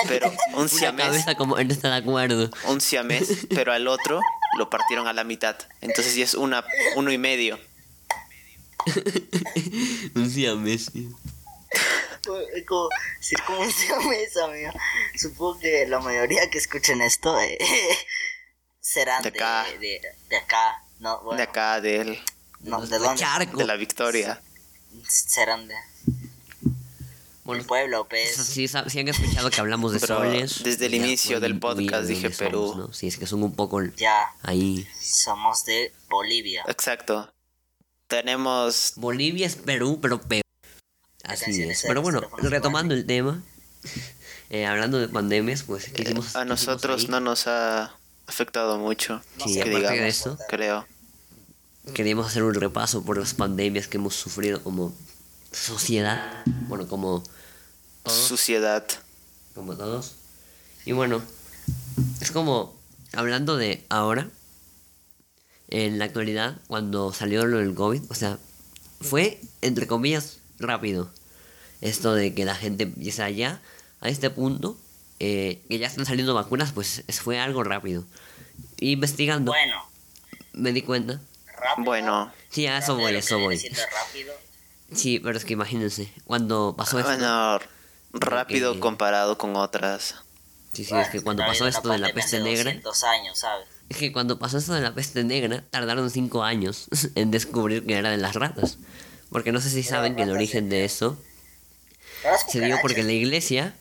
Pero 0.08 0.30
un 0.54 0.60
Una 0.62 0.68
siamés. 0.68 1.06
cabeza 1.06 1.36
como 1.36 1.56
no 1.56 1.62
está 1.62 1.90
de 1.92 1.96
acuerdo. 1.98 2.50
Un 2.66 2.82
siamés. 2.82 3.46
Pero 3.50 3.72
al 3.72 3.88
otro 3.88 4.20
lo 4.58 4.70
partieron 4.70 5.08
a 5.08 5.14
la 5.14 5.24
mitad. 5.24 5.56
Entonces 5.82 6.16
ya 6.16 6.24
es 6.26 6.34
una, 6.34 6.66
uno 6.98 7.12
y 7.12 7.18
medio. 7.18 7.58
Un 10.16 10.30
siamés. 10.30 10.90
sí. 10.92 11.10
Es 12.36 12.66
como 12.66 12.90
siamés, 13.72 14.38
amigo. 14.44 14.72
Supongo 15.18 15.60
que 15.60 15.88
la 15.88 16.00
mayoría 16.00 16.50
que 16.50 16.58
escuchen 16.58 17.02
esto 17.02 17.40
eh, 17.40 17.58
serán 18.80 19.24
De 19.24 19.32
de, 19.32 19.38
acá. 19.38 19.66
de, 19.80 20.02
de 20.30 20.36
acá. 20.38 20.84
No, 21.00 21.22
bueno, 21.22 21.38
De 21.38 21.44
acá, 21.44 21.80
del, 21.82 22.20
No, 22.62 22.86
¿de 22.86 22.98
dónde? 22.98 23.20
Charco. 23.20 23.58
de 23.58 23.66
la 23.66 23.76
Victoria. 23.76 24.42
serán 25.08 25.68
de 25.68 25.76
Bueno, 27.44 27.60
del 27.62 27.68
pueblo, 27.68 28.08
pues. 28.10 28.36
sí, 28.36 28.68
han 28.74 29.08
escuchado 29.08 29.50
que 29.52 29.60
hablamos 29.62 29.94
de 29.94 30.00
Pero 30.00 30.18
soles. 30.18 30.64
desde 30.64 30.88
el 30.88 30.94
ya 30.94 30.98
inicio 30.98 31.40
del 31.40 31.60
podcast 31.60 32.04
de 32.08 32.16
dije 32.16 32.34
somos, 32.34 32.38
Perú. 32.38 32.74
¿no? 32.76 32.94
Sí, 32.94 33.08
es 33.08 33.18
que 33.18 33.28
son 33.28 33.44
un 33.44 33.56
poco 33.56 33.82
Ya, 33.96 34.34
ahí. 34.42 34.88
somos 35.00 35.64
de 35.66 35.94
Bolivia. 36.10 36.64
Exacto. 36.68 37.32
Tenemos 38.08 38.94
Bolivia 38.96 39.46
es 39.46 39.56
Perú, 39.56 40.00
pero 40.02 40.20
peor. 40.22 40.42
Así 41.28 41.62
es. 41.64 41.84
Pero 41.86 42.02
bueno, 42.02 42.22
retomando 42.38 42.94
el 42.94 43.06
tema, 43.06 43.44
eh, 44.50 44.66
hablando 44.66 44.98
de 45.00 45.08
pandemias, 45.10 45.64
pues 45.64 45.90
¿qué 45.90 46.04
hicimos- 46.04 46.34
qué 46.34 46.40
a 46.40 46.46
nosotros 46.46 47.10
no 47.10 47.20
nos 47.20 47.48
ha 47.48 47.96
afectado 48.28 48.78
mucho. 48.78 49.22
Sí, 49.44 49.54
que 49.56 49.62
aparte 49.62 49.76
de 49.80 49.92
digamos, 49.94 50.08
eso. 50.16 50.38
creo. 50.50 50.86
Queríamos 51.94 52.28
hacer 52.28 52.44
un 52.44 52.54
repaso 52.54 53.04
por 53.04 53.18
las 53.18 53.34
pandemias 53.34 53.88
que 53.88 53.98
hemos 53.98 54.16
sufrido 54.16 54.62
como 54.64 54.94
sociedad, 55.52 56.44
bueno, 56.68 56.88
como 56.88 57.24
todos, 58.04 58.18
Suciedad. 58.28 58.86
como 59.56 59.76
todos. 59.78 60.16
Y 60.86 60.92
bueno, 60.92 61.22
es 62.22 62.32
como 62.32 62.78
hablando 63.14 63.56
de 63.58 63.86
ahora, 63.90 64.30
en 65.70 66.00
la 66.00 66.06
actualidad, 66.06 66.62
cuando 66.68 67.14
salió 67.14 67.46
lo 67.46 67.58
del 67.60 67.74
COVID, 67.74 68.04
o 68.10 68.14
sea, 68.16 68.38
fue 69.02 69.40
entre 69.62 69.88
comillas 69.88 70.38
rápido. 70.60 71.10
Esto 71.82 72.14
de 72.14 72.34
que 72.34 72.46
la 72.46 72.56
gente 72.56 72.84
empieza 72.84 73.26
allá, 73.26 73.62
a 74.02 74.10
este 74.10 74.30
punto, 74.30 74.78
eh, 75.20 75.62
que 75.70 75.78
ya 75.80 75.88
están 75.88 76.06
saliendo 76.06 76.34
vacunas, 76.34 76.72
pues 76.72 77.04
es- 77.08 77.22
fue 77.22 77.40
algo 77.40 77.64
rápido. 77.64 78.04
Y 78.80 78.92
investigando, 78.94 79.52
Bueno, 79.52 79.84
me 80.54 80.72
di 80.74 80.82
cuenta. 80.82 81.22
rápido. 81.60 81.86
Bueno, 81.86 82.32
Sí, 82.50 82.66
a 82.68 82.78
eso 82.80 82.96
voy, 82.96 83.16
a 83.16 83.20
eso 83.20 83.40
voy. 83.40 83.60
Sí, 84.94 85.20
pero 85.20 85.38
es 85.38 85.46
que 85.46 85.54
imagínense, 85.54 86.12
cuando 86.24 86.76
pasó 86.78 86.98
esto... 87.00 87.12
bueno, 87.12 87.60
rápido 88.14 88.74
que- 88.74 88.80
comparado 88.80 89.38
con 89.38 89.56
otras. 89.56 90.16
Sí, 90.74 90.84
sí, 90.84 90.92
Bueno, 90.92 91.06
es 91.06 91.10
que 91.12 91.22
cuando 91.22 91.44
pasó 91.46 91.68
esto 91.68 91.90
de 91.90 91.98
la 91.98 92.14
peste 92.14 92.40
negra... 92.40 92.66
200 92.72 93.04
años, 93.04 93.40
¿sabes? 93.40 93.68
Es 93.90 93.98
que 93.98 94.12
cuando 94.12 94.38
pasó 94.38 94.58
esto 94.58 94.74
de 94.74 94.82
la 94.82 94.94
peste 94.94 95.24
negra, 95.24 95.64
tardaron 95.72 96.10
cinco 96.10 96.44
años 96.44 96.88
en 97.16 97.32
descubrir 97.32 97.86
que 97.86 97.96
era 97.96 98.10
de 98.12 98.18
las 98.18 98.36
ratas. 98.36 98.78
Porque 99.30 99.52
no 99.52 99.60
sé 99.60 99.70
si 99.70 99.84
saben 99.84 100.16
que 100.16 100.24
el 100.24 100.32
origen 100.32 100.70
de 100.70 100.86
eso 100.86 101.18
se 102.50 102.62
dio 102.62 102.78
porque 102.82 103.04
la 103.04 103.14
iglesia... 103.14 103.76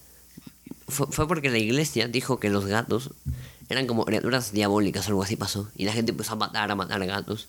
Fue, 0.89 1.09
fue 1.11 1.27
porque 1.27 1.51
la 1.51 1.59
iglesia 1.59 2.07
dijo 2.07 2.39
que 2.39 2.49
los 2.49 2.67
gatos 2.67 3.11
eran 3.69 3.87
como 3.87 4.05
criaturas 4.05 4.53
diabólicas 4.53 5.07
o 5.07 5.09
algo 5.09 5.23
así 5.23 5.37
pasó. 5.37 5.69
Y 5.77 5.85
la 5.85 5.93
gente 5.93 6.13
empezó 6.13 6.35
a 6.35 6.37
matar, 6.37 6.71
a 6.71 6.75
matar 6.77 7.05
gatos. 7.07 7.49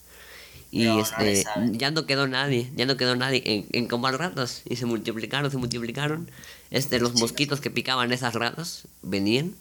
Y 0.72 0.86
no 0.86 1.00
este, 1.00 1.46
ya 1.72 1.92
no 1.92 2.06
quedó 2.06 2.28
nadie, 2.28 2.72
ya 2.76 2.86
no 2.86 2.98
quedó 2.98 3.16
nadie 3.16 3.42
en, 3.46 3.68
en 3.72 3.88
comer 3.88 4.18
ratas. 4.18 4.64
Y 4.68 4.76
se 4.76 4.86
multiplicaron, 4.86 5.50
se 5.52 5.58
multiplicaron. 5.58 6.30
Este, 6.72 7.00
los 7.00 7.14
mosquitos 7.14 7.62
que 7.62 7.70
picaban 7.70 8.12
esas 8.12 8.34
ratas 8.34 8.88
venían 9.02 9.56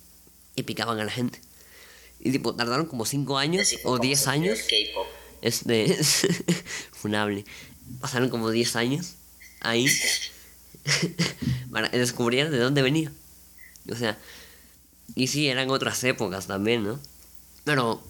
y 0.56 0.62
picaban 0.62 0.98
a 0.98 1.04
la 1.04 1.12
gente. 1.12 1.40
Y 2.18 2.32
tipo, 2.32 2.54
tardaron 2.54 2.86
como 2.86 3.04
5 3.04 3.38
años 3.38 3.74
o 3.84 3.90
como 3.90 3.98
10 3.98 4.18
se 4.18 4.24
creó 4.24 4.34
años. 4.34 4.58
Este, 5.42 5.96
funable. 6.92 7.44
Pasaron 8.00 8.30
como 8.30 8.50
10 8.50 8.76
años 8.76 9.14
ahí 9.60 9.86
para 11.70 11.88
descubrir 11.88 12.50
de 12.50 12.58
dónde 12.58 12.82
venía. 12.82 13.12
O 13.90 13.94
sea, 13.94 14.18
y 15.14 15.28
sí, 15.28 15.48
eran 15.48 15.70
otras 15.70 16.02
épocas 16.04 16.46
también, 16.46 16.84
¿no? 16.84 16.98
Pero, 17.64 18.02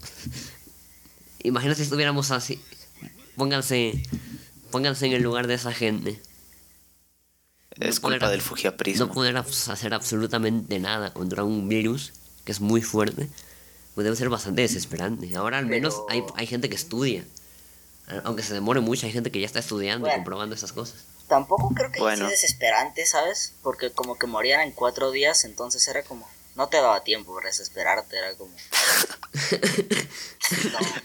imagínate 1.43 1.77
si 1.77 1.83
estuviéramos 1.83 2.31
así. 2.31 2.59
Pónganse, 3.35 4.01
pónganse 4.71 5.05
en 5.07 5.13
el 5.13 5.23
lugar 5.23 5.47
de 5.47 5.53
esa 5.55 5.73
gente. 5.73 6.21
Es 7.79 7.95
No 7.97 8.01
culpa 8.01 8.17
podrá- 8.25 8.29
del 8.31 8.41
fujiaprismo. 8.41 9.05
No 9.05 9.13
poder 9.13 9.37
hacer 9.37 9.93
absolutamente 9.93 10.79
nada 10.79 11.13
contra 11.13 11.43
un 11.43 11.67
virus 11.69 12.13
que 12.43 12.51
es 12.51 12.59
muy 12.61 12.81
fuerte, 12.81 13.29
pues 13.93 14.05
debe 14.05 14.15
ser 14.15 14.29
bastante 14.29 14.61
desesperante. 14.61 15.35
Ahora 15.35 15.57
al 15.59 15.65
menos 15.67 15.95
Pero- 16.07 16.25
hay, 16.27 16.33
hay 16.35 16.47
gente 16.47 16.69
que 16.69 16.75
estudia. 16.75 17.23
Aunque 18.23 18.41
se 18.41 18.53
demore 18.53 18.79
mucho, 18.79 19.05
hay 19.05 19.11
gente 19.11 19.31
que 19.31 19.39
ya 19.41 19.45
está 19.45 19.59
estudiando 19.59 20.07
y 20.07 20.09
Bueno. 20.09 20.17
comprobando 20.23 20.55
esas 20.55 20.71
cosas. 20.71 21.03
Tampoco 21.27 21.69
creo 21.75 21.91
que 21.91 21.99
Bueno. 21.99 22.19
sea 22.19 22.29
desesperante, 22.29 23.05
¿sabes? 23.05 23.53
Porque 23.61 23.91
como 23.91 24.17
que 24.17 24.27
morían 24.27 24.61
en 24.61 24.71
cuatro 24.71 25.11
días, 25.11 25.43
entonces 25.43 25.87
era 25.87 26.03
como... 26.03 26.27
No 26.55 26.69
te 26.69 26.77
daba 26.77 27.03
tiempo 27.03 27.35
para 27.35 27.47
desesperarte, 27.47 28.17
era 28.17 28.35
como... 28.35 28.55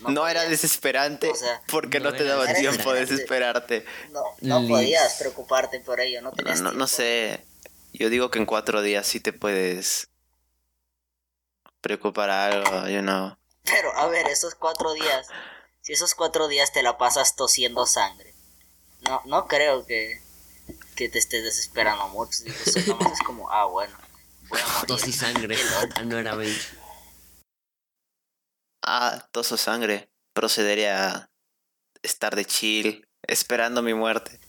No, 0.03 0.11
No 0.11 0.29
era 0.29 0.45
desesperante 0.45 1.29
O 1.29 1.35
sea, 1.35 1.63
porque 1.67 1.99
no 1.99 2.11
no, 2.13 2.17
te 2.17 2.23
daba 2.25 2.47
tiempo 2.55 2.93
de 2.93 3.01
desesperarte. 3.01 3.85
No, 4.11 4.23
no 4.41 4.67
podías 4.69 5.15
preocuparte 5.15 5.81
por 5.81 6.01
ello, 6.01 6.23
no 6.23 6.31
No, 6.31 6.37
tenías 6.37 6.61
no, 6.61 6.73
no 6.73 6.87
sé. 6.87 7.45
Yo 7.93 8.09
digo 8.09 8.31
que 8.31 8.39
en 8.39 8.47
cuatro 8.47 8.83
días 8.83 9.07
sí 9.07 9.19
te 9.21 9.33
puedes 9.33 10.09
preocupar 11.81 12.31
algo, 12.31 12.89
you 12.89 13.01
know. 13.01 13.37
Pero, 13.65 13.95
a 13.97 14.07
ver, 14.07 14.29
esos 14.29 14.55
cuatro 14.55 14.93
días... 14.95 15.27
Si 15.81 15.93
esos 15.93 16.15
cuatro 16.15 16.47
días 16.47 16.73
te 16.73 16.83
la 16.85 16.97
pasas 16.97 17.35
tosiendo 17.35 17.87
sangre, 17.87 18.32
no, 19.09 19.23
no 19.27 19.47
creo 19.47 19.87
que, 19.87 20.21
que 20.97 21.09
te 21.09 21.19
estés 21.19 21.43
desesperando 21.45 22.09
mucho. 22.09 22.43
Digo, 22.45 22.97
nomás 22.99 23.13
es 23.13 23.27
como, 23.27 23.51
ah, 23.51 23.67
bueno, 23.67 23.97
voy 24.49 24.61
a 24.61 24.67
morir. 24.67 24.87
Tos 24.87 25.07
y 25.09 25.13
sangre. 25.13 25.57
Ah, 25.97 26.03
no 26.03 26.19
era 26.19 26.35
baby. 26.35 26.57
Ah, 28.85 29.29
toso 29.33 29.57
sangre. 29.57 30.09
Procedería 30.35 31.09
a 31.09 31.31
estar 32.03 32.35
de 32.35 32.45
chill, 32.45 33.07
esperando 33.27 33.83
mi 33.83 33.95
muerte. 33.95 34.41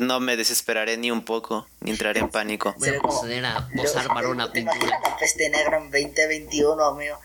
No 0.00 0.20
me 0.20 0.36
desesperaré 0.36 0.96
ni 0.96 1.10
un 1.10 1.24
poco, 1.24 1.66
ni 1.80 1.90
entraré 1.92 2.20
en 2.20 2.30
pánico. 2.30 2.74
Voy 2.78 2.88
a 2.88 3.00
proceder 3.00 3.44
a 3.46 3.68
posar 3.74 4.08
para 4.08 4.28
una 4.28 4.50
¿Te 4.52 4.60
imaginas 4.60 4.88
pintura. 4.88 5.10
la 5.10 5.16
peste 5.18 5.48
negra 5.48 5.78
en 5.78 5.90
2021, 5.90 6.82
amigo? 6.84 7.18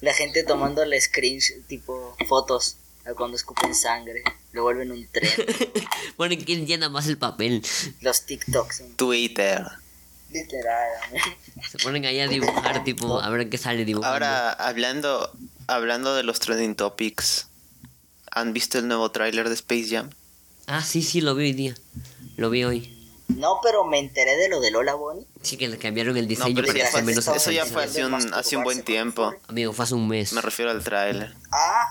La 0.00 0.12
gente 0.12 0.44
tomándole 0.44 1.00
screenshot, 1.00 1.66
tipo 1.66 2.16
fotos 2.28 2.76
cuando 3.16 3.36
escupen 3.36 3.74
sangre, 3.74 4.22
lo 4.54 4.62
vuelven 4.62 4.90
un 4.92 5.06
tren. 5.12 5.30
Bueno, 6.16 6.36
¿quién 6.46 6.66
llena 6.66 6.88
más 6.88 7.06
el 7.08 7.18
papel? 7.18 7.62
Los 8.00 8.24
TikToks, 8.24 8.82
Twitter. 8.96 9.64
literal. 10.30 10.88
Se 11.70 11.78
ponen 11.78 12.04
ahí 12.06 12.20
a 12.20 12.28
dibujar, 12.28 12.84
tipo, 12.84 13.20
a 13.20 13.28
ver 13.30 13.48
qué 13.50 13.58
sale 13.58 13.84
dibujando. 13.84 14.12
Ahora, 14.14 14.52
hablando, 14.52 15.30
hablando 15.66 16.14
de 16.14 16.22
los 16.22 16.38
trending 16.38 16.76
topics, 16.76 17.48
¿han 18.30 18.52
visto 18.52 18.78
el 18.78 18.86
nuevo 18.88 19.10
tráiler 19.10 19.48
de 19.48 19.54
Space 19.54 19.88
Jam? 19.90 20.10
Ah, 20.66 20.82
sí, 20.82 21.02
sí, 21.02 21.20
lo 21.20 21.34
vi 21.34 21.46
hoy 21.46 21.52
día. 21.52 21.74
Lo 22.36 22.48
vi 22.50 22.64
hoy. 22.64 22.90
No, 23.28 23.58
pero 23.62 23.84
me 23.84 23.98
enteré 23.98 24.36
de 24.36 24.48
lo 24.48 24.60
de 24.60 24.70
Lola 24.70 24.94
Bonnie. 24.94 25.26
Sí 25.42 25.56
que 25.56 25.66
le 25.66 25.78
cambiaron 25.78 26.16
el 26.16 26.24
No, 26.24 26.28
diseño 26.28 26.54
pero 26.54 26.66
para 26.68 26.72
que 26.74 26.78
ya 26.80 26.84
sea 26.86 26.92
fue, 26.92 27.02
menos 27.02 27.26
eso 27.26 27.50
ya 27.50 27.64
fue 27.66 27.84
hace 27.84 28.04
un, 28.04 28.14
hace 28.34 28.56
un 28.56 28.62
buen 28.64 28.82
tiempo. 28.82 29.34
Amigo, 29.48 29.72
fue 29.72 29.84
hace 29.84 29.94
un 29.94 30.06
mes. 30.06 30.32
Me 30.32 30.40
refiero 30.42 30.70
al 30.70 30.84
tráiler. 30.84 31.34
Ah, 31.50 31.83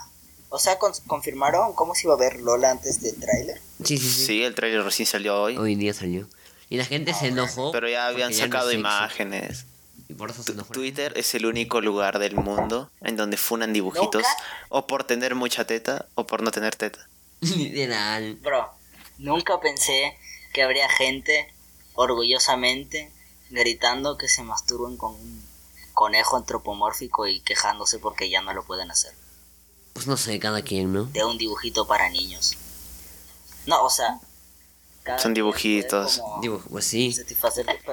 o 0.56 0.60
sea, 0.60 0.78
con- 0.78 0.94
confirmaron 1.08 1.74
cómo 1.74 1.96
se 1.96 2.04
iba 2.06 2.14
a 2.14 2.18
ver 2.18 2.40
Lola 2.40 2.70
antes 2.70 3.02
del 3.02 3.20
tráiler. 3.20 3.60
Sí, 3.84 3.98
sí, 3.98 4.08
sí. 4.08 4.26
Sí, 4.28 4.44
el 4.44 4.54
tráiler 4.54 4.84
recién 4.84 5.08
salió 5.08 5.42
hoy, 5.42 5.58
Hoy 5.58 5.74
día 5.76 5.94
salió. 5.96 6.28
Y 6.70 6.78
la 6.78 6.86
gente 6.86 7.12
se 7.14 7.28
enojó. 7.28 7.72
pero 7.72 7.90
ya 7.90 8.06
habían 8.08 8.32
no 8.32 8.38
sacado 8.38 8.70
es 8.70 8.76
sexy. 8.76 8.80
imágenes. 8.80 9.66
Y 10.10 10.14
por 10.14 10.30
eso 10.30 10.44
se 10.44 10.52
enojó. 10.52 10.72
Twitter 10.72 11.12
es 11.16 11.34
el 11.34 11.46
único 11.48 11.82
lugar 11.82 12.20
del 12.20 12.36
mundo 12.36 12.92
en 13.02 13.16
donde 13.16 13.38
funan 13.38 13.74
dibujitos 13.74 14.22
Nunca- 14.22 14.38
o 14.70 14.86
por 14.86 15.04
tener 15.06 15.34
mucha 15.34 15.66
teta 15.66 16.06
o 16.14 16.28
por 16.28 16.44
no 16.44 16.52
tener 16.52 16.76
teta. 16.76 17.08
Literal. 17.42 18.36
Bro, 18.36 18.70
nunca 19.18 19.60
pensé 19.60 20.16
que 20.54 20.62
habría 20.62 20.88
gente 20.90 21.52
orgullosamente 21.96 23.12
gritando 23.50 24.18
que 24.18 24.28
se 24.28 24.44
masturban 24.44 24.98
con 24.98 25.14
un 25.16 25.44
conejo 25.94 26.38
antropomórfico 26.38 27.28
y 27.28 27.40
quejándose 27.42 27.98
porque 28.00 28.30
ya 28.30 28.42
no 28.42 28.54
lo 28.54 28.64
pueden 28.64 28.92
hacer. 28.92 29.14
Pues 29.94 30.08
no 30.08 30.18
sé, 30.18 30.40
cada 30.40 30.62
quien, 30.64 30.92
¿no? 30.92 31.06
De 31.06 31.24
un 31.24 31.38
dibujito 31.38 31.88
para 31.88 32.10
niños. 32.10 32.58
No, 33.68 33.84
o 33.84 33.90
sea. 33.90 34.20
cada 35.04 35.20
Son 35.20 35.34
dibujitos. 35.34 36.18
como 36.20 36.42
Dibujo, 36.42 36.70
pues 36.70 36.86
sí. 36.86 37.16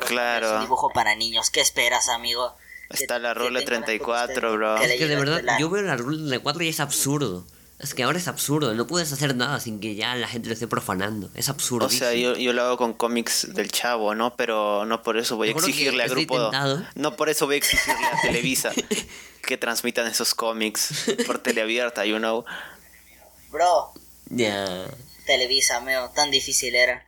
Claro. 0.06 0.46
Es 0.48 0.52
un 0.54 0.60
dibujo 0.62 0.90
para 0.90 1.14
niños. 1.14 1.50
¿Qué 1.50 1.60
esperas, 1.60 2.08
amigo? 2.08 2.54
Está 2.88 3.18
la 3.20 3.34
que 3.34 3.50
las 3.50 3.64
34, 3.64 4.34
cosas 4.34 4.52
bro. 4.56 4.76
que 4.80 4.84
Es 4.94 4.98
que 4.98 5.06
de 5.06 5.16
verdad, 5.16 5.42
la- 5.44 5.58
yo 5.60 5.70
veo 5.70 5.82
la 5.82 5.96
ruleta 5.96 6.28
de 6.30 6.38
4 6.40 6.62
y 6.64 6.68
es 6.68 6.80
absurdo. 6.80 7.44
Es 7.78 7.94
que 7.94 8.02
ahora 8.02 8.18
es 8.18 8.28
absurdo, 8.28 8.74
no 8.74 8.86
puedes 8.86 9.10
hacer 9.10 9.34
nada 9.36 9.58
sin 9.58 9.80
que 9.80 9.94
ya 9.94 10.14
la 10.14 10.28
gente 10.28 10.48
lo 10.48 10.52
esté 10.54 10.66
profanando. 10.66 11.30
Es 11.34 11.48
absurdo. 11.48 11.86
O 11.86 11.88
sea, 11.90 12.12
yo, 12.12 12.36
yo 12.36 12.52
lo 12.52 12.62
hago 12.62 12.76
con 12.76 12.92
cómics 12.92 13.54
del 13.54 13.70
chavo, 13.72 14.14
¿no? 14.14 14.36
Pero 14.36 14.84
no 14.84 15.02
por 15.02 15.16
eso 15.16 15.36
voy 15.36 15.48
a 15.48 15.52
exigirle 15.52 16.02
a 16.02 16.06
Grupo... 16.08 16.50
No 16.94 17.16
por 17.16 17.30
eso 17.30 17.46
voy 17.46 17.54
a 17.54 17.58
exigirle 17.58 18.04
a 18.04 18.20
Televisa 18.20 18.72
que 19.42 19.56
transmitan 19.56 20.06
esos 20.06 20.34
cómics 20.34 21.06
por 21.26 21.38
teleabierta, 21.42 22.04
you 22.06 22.18
know. 22.18 22.44
Bro, 23.50 23.92
Ya. 24.26 24.86
Televisa, 25.26 25.80
meo, 25.80 26.10
tan 26.10 26.30
difícil 26.30 26.74
era. 26.74 27.06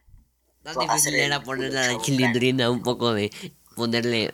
Tan 0.62 0.76
Hacer 0.76 0.88
difícil 0.90 1.14
era 1.16 1.42
ponerle 1.42 1.78
a 1.78 1.82
la 1.82 1.88
chavo 1.92 2.02
chilindrina 2.02 2.70
un 2.70 2.82
poco 2.82 3.12
de. 3.14 3.30
ponerle. 3.74 4.32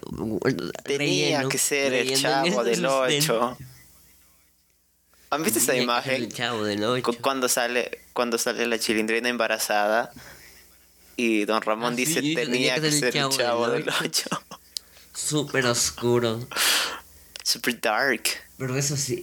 Tenía 0.84 1.38
relleno, 1.38 1.48
que 1.48 1.58
ser 1.58 1.94
el 1.94 2.20
chavo 2.20 2.64
del 2.64 2.84
el 2.84 2.90
sustento. 2.90 3.40
8. 3.50 3.58
¿Han 5.30 5.42
visto 5.42 5.58
que 5.60 5.66
ser 5.66 5.74
El 5.76 5.82
imagen? 5.84 6.30
chavo 6.30 6.64
del 6.64 6.80
Cu- 7.02 7.10
8. 7.10 7.18
Cuando 7.22 7.48
sale, 7.48 8.00
cuando 8.14 8.38
sale 8.38 8.66
la 8.66 8.78
chilindrina 8.78 9.28
embarazada 9.28 10.10
y 11.16 11.44
don 11.44 11.60
Ramón 11.62 11.92
Ah, 11.94 11.96
dice 11.96 12.20
dice, 12.20 12.44
tenía 12.46 12.74
que 12.80 12.90
ser 12.92 13.16
el 13.16 13.28
chavo 13.30 13.68
del 13.68 13.86
8. 13.88 14.28
Súper 15.14 15.66
oscuro. 15.66 16.40
Super 17.48 17.80
dark. 17.80 18.24
Pero 18.58 18.76
eso 18.76 18.96
sí. 18.96 19.22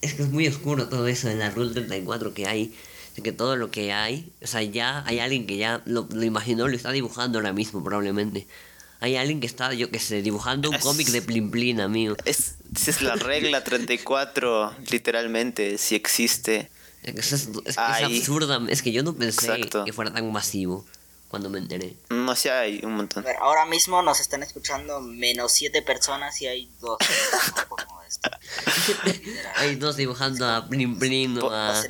Es 0.00 0.14
que 0.14 0.22
es 0.22 0.30
muy 0.30 0.46
oscuro 0.48 0.88
todo 0.88 1.06
eso 1.06 1.28
en 1.28 1.38
la 1.38 1.50
Rule 1.50 1.72
34 1.72 2.32
que 2.32 2.46
hay. 2.46 2.74
De 3.14 3.22
que 3.22 3.32
todo 3.32 3.56
lo 3.56 3.70
que 3.70 3.92
hay. 3.92 4.32
O 4.42 4.46
sea, 4.46 4.62
ya 4.62 5.04
hay 5.06 5.18
alguien 5.18 5.46
que 5.46 5.58
ya 5.58 5.82
lo, 5.84 6.08
lo 6.10 6.24
imaginó, 6.24 6.66
lo 6.66 6.74
está 6.76 6.92
dibujando 6.92 7.38
ahora 7.38 7.52
mismo, 7.52 7.84
probablemente. 7.84 8.46
Hay 9.00 9.16
alguien 9.16 9.40
que 9.40 9.46
está, 9.46 9.74
yo 9.74 9.90
que 9.90 9.98
sé, 9.98 10.22
dibujando 10.22 10.70
un 10.70 10.76
Es- 10.76 10.82
cómic 10.82 11.08
de 11.08 11.20
Plin 11.20 11.50
Plin, 11.50 11.80
amigo. 11.82 12.16
Es, 12.24 12.54
es 12.86 13.02
la 13.02 13.16
regla 13.16 13.62
34, 13.64 14.74
literalmente, 14.90 15.76
si 15.76 15.96
existe. 15.96 16.70
Es, 17.02 17.32
es, 17.32 17.32
es 17.42 17.48
que 17.52 17.68
es 17.70 17.78
absurda. 17.78 18.60
Es 18.68 18.80
que 18.82 18.92
yo 18.92 19.02
no 19.02 19.14
pensé 19.14 19.46
Exacto. 19.52 19.84
que 19.84 19.92
fuera 19.92 20.10
tan 20.12 20.30
masivo 20.32 20.86
cuando 21.30 21.48
me 21.48 21.58
enteré. 21.58 21.94
No 22.08 22.34
sé, 22.34 22.50
hay 22.50 22.80
un 22.82 22.94
montón. 22.94 23.22
A 23.24 23.28
ver, 23.28 23.36
ahora 23.36 23.64
mismo 23.64 24.02
nos 24.02 24.20
están 24.20 24.42
escuchando 24.42 25.00
menos 25.00 25.52
siete 25.52 25.80
personas 25.80 26.40
y 26.42 26.48
hay 26.48 26.70
dos. 26.80 26.98
como 27.68 28.02
esto. 28.02 28.30
Hay 29.54 29.76
dos 29.76 29.96
dibujando 29.96 30.46
a 30.48 30.66
Plin 30.68 30.98
Plin 30.98 31.38
o 31.38 31.50
a 31.50 31.70
a, 31.70 31.84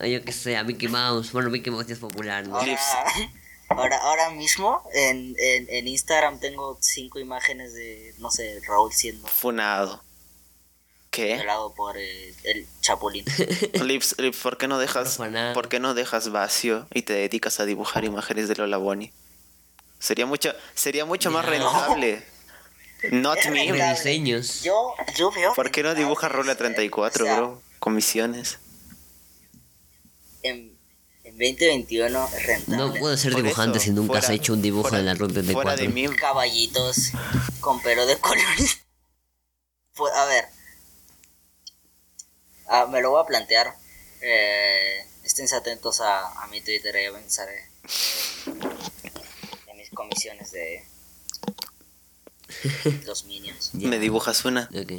a 0.00 0.06
yo 0.06 0.24
que 0.24 0.32
sé, 0.32 0.56
a 0.56 0.64
Mickey 0.64 0.88
Mouse. 0.88 1.30
Bueno, 1.32 1.48
Mickey 1.48 1.72
Mouse 1.72 1.86
ya 1.86 1.94
es 1.94 2.00
popular, 2.00 2.46
¿no? 2.46 2.56
Ahora, 2.56 2.78
ahora, 3.68 3.98
ahora 3.98 4.30
mismo 4.30 4.82
en, 4.92 5.36
en, 5.38 5.66
en 5.70 5.86
Instagram 5.86 6.40
tengo 6.40 6.76
cinco 6.80 7.20
imágenes 7.20 7.74
de, 7.74 8.14
no 8.18 8.32
sé, 8.32 8.60
Raúl 8.66 8.92
siendo 8.92 9.28
Funado. 9.28 10.02
¿Qué? 11.12 11.34
violado 11.34 11.72
por 11.74 11.96
eh, 11.98 12.34
el 12.42 12.66
Chapulín. 12.80 13.24
Lips, 13.84 14.16
Lips, 14.18 14.38
¿por 14.38 14.56
qué 14.56 14.66
no 14.66 14.78
dejas. 14.78 15.18
¿por 15.54 15.68
qué 15.68 15.78
no 15.78 15.92
dejas 15.94 16.30
vacío 16.32 16.86
y 16.92 17.02
te 17.02 17.12
dedicas 17.12 17.60
a 17.60 17.66
dibujar 17.66 18.04
imágenes 18.04 18.48
de 18.48 18.56
Lola 18.56 18.78
Bonnie? 18.78 19.12
Sería 19.98 20.24
mucho, 20.26 20.52
sería 20.74 21.04
mucho 21.04 21.30
más 21.30 21.44
Ya. 21.44 21.50
rentable. 21.50 22.24
Not 23.12 23.38
Es 23.38 23.50
me. 23.50 23.70
Diseños. 23.90 24.62
Yo, 24.62 24.94
yo 25.16 25.30
veo. 25.32 25.52
¿Por 25.54 25.70
qué 25.70 25.82
no 25.82 25.94
dibujas 25.94 26.32
Rola 26.32 26.54
34, 26.56 27.24
O 27.24 27.26
sea, 27.26 27.36
bro? 27.36 27.62
Comisiones. 27.78 28.58
En, 30.42 30.76
en 31.24 31.32
2021 31.38 32.28
es 32.36 32.46
rentable. 32.46 32.76
No 32.76 32.94
puedes 32.94 33.20
ser 33.20 33.32
Por 33.32 33.42
dibujante 33.42 33.78
eso, 33.78 33.84
si 33.86 33.90
nunca 33.92 34.18
has 34.18 34.30
hecho 34.30 34.52
un 34.54 34.62
dibujo 34.62 34.88
fuera- 34.88 34.98
de 34.98 35.04
la 35.04 35.16
Fuera 35.16 35.32
de 35.76 35.86
34. 35.86 35.90
mí. 35.90 36.16
Caballitos 36.16 37.10
con 37.60 37.80
pelo 37.82 38.06
de 38.06 38.16
colores. 38.20 38.78
Pues, 39.94 40.12
a 40.14 40.24
ver. 40.26 40.44
Ah, 42.74 42.86
me 42.90 43.00
lo 43.02 43.10
voy 43.10 43.22
a 43.22 43.26
plantear. 43.26 43.76
Eh, 44.22 45.04
esténse 45.24 45.54
atentos 45.56 46.00
a, 46.00 46.42
a 46.42 46.46
mi 46.48 46.60
Twitter, 46.62 46.94
ahí 46.96 47.04
avanzaré 47.06 47.58
eh, 47.58 48.50
de 49.66 49.74
mis 49.74 49.90
comisiones 49.90 50.52
de 50.52 50.84
los 53.06 53.24
minions. 53.24 53.70
Ya. 53.74 53.88
Me 53.88 53.98
dibujas 53.98 54.44
una. 54.44 54.70
Ok. 54.74 54.92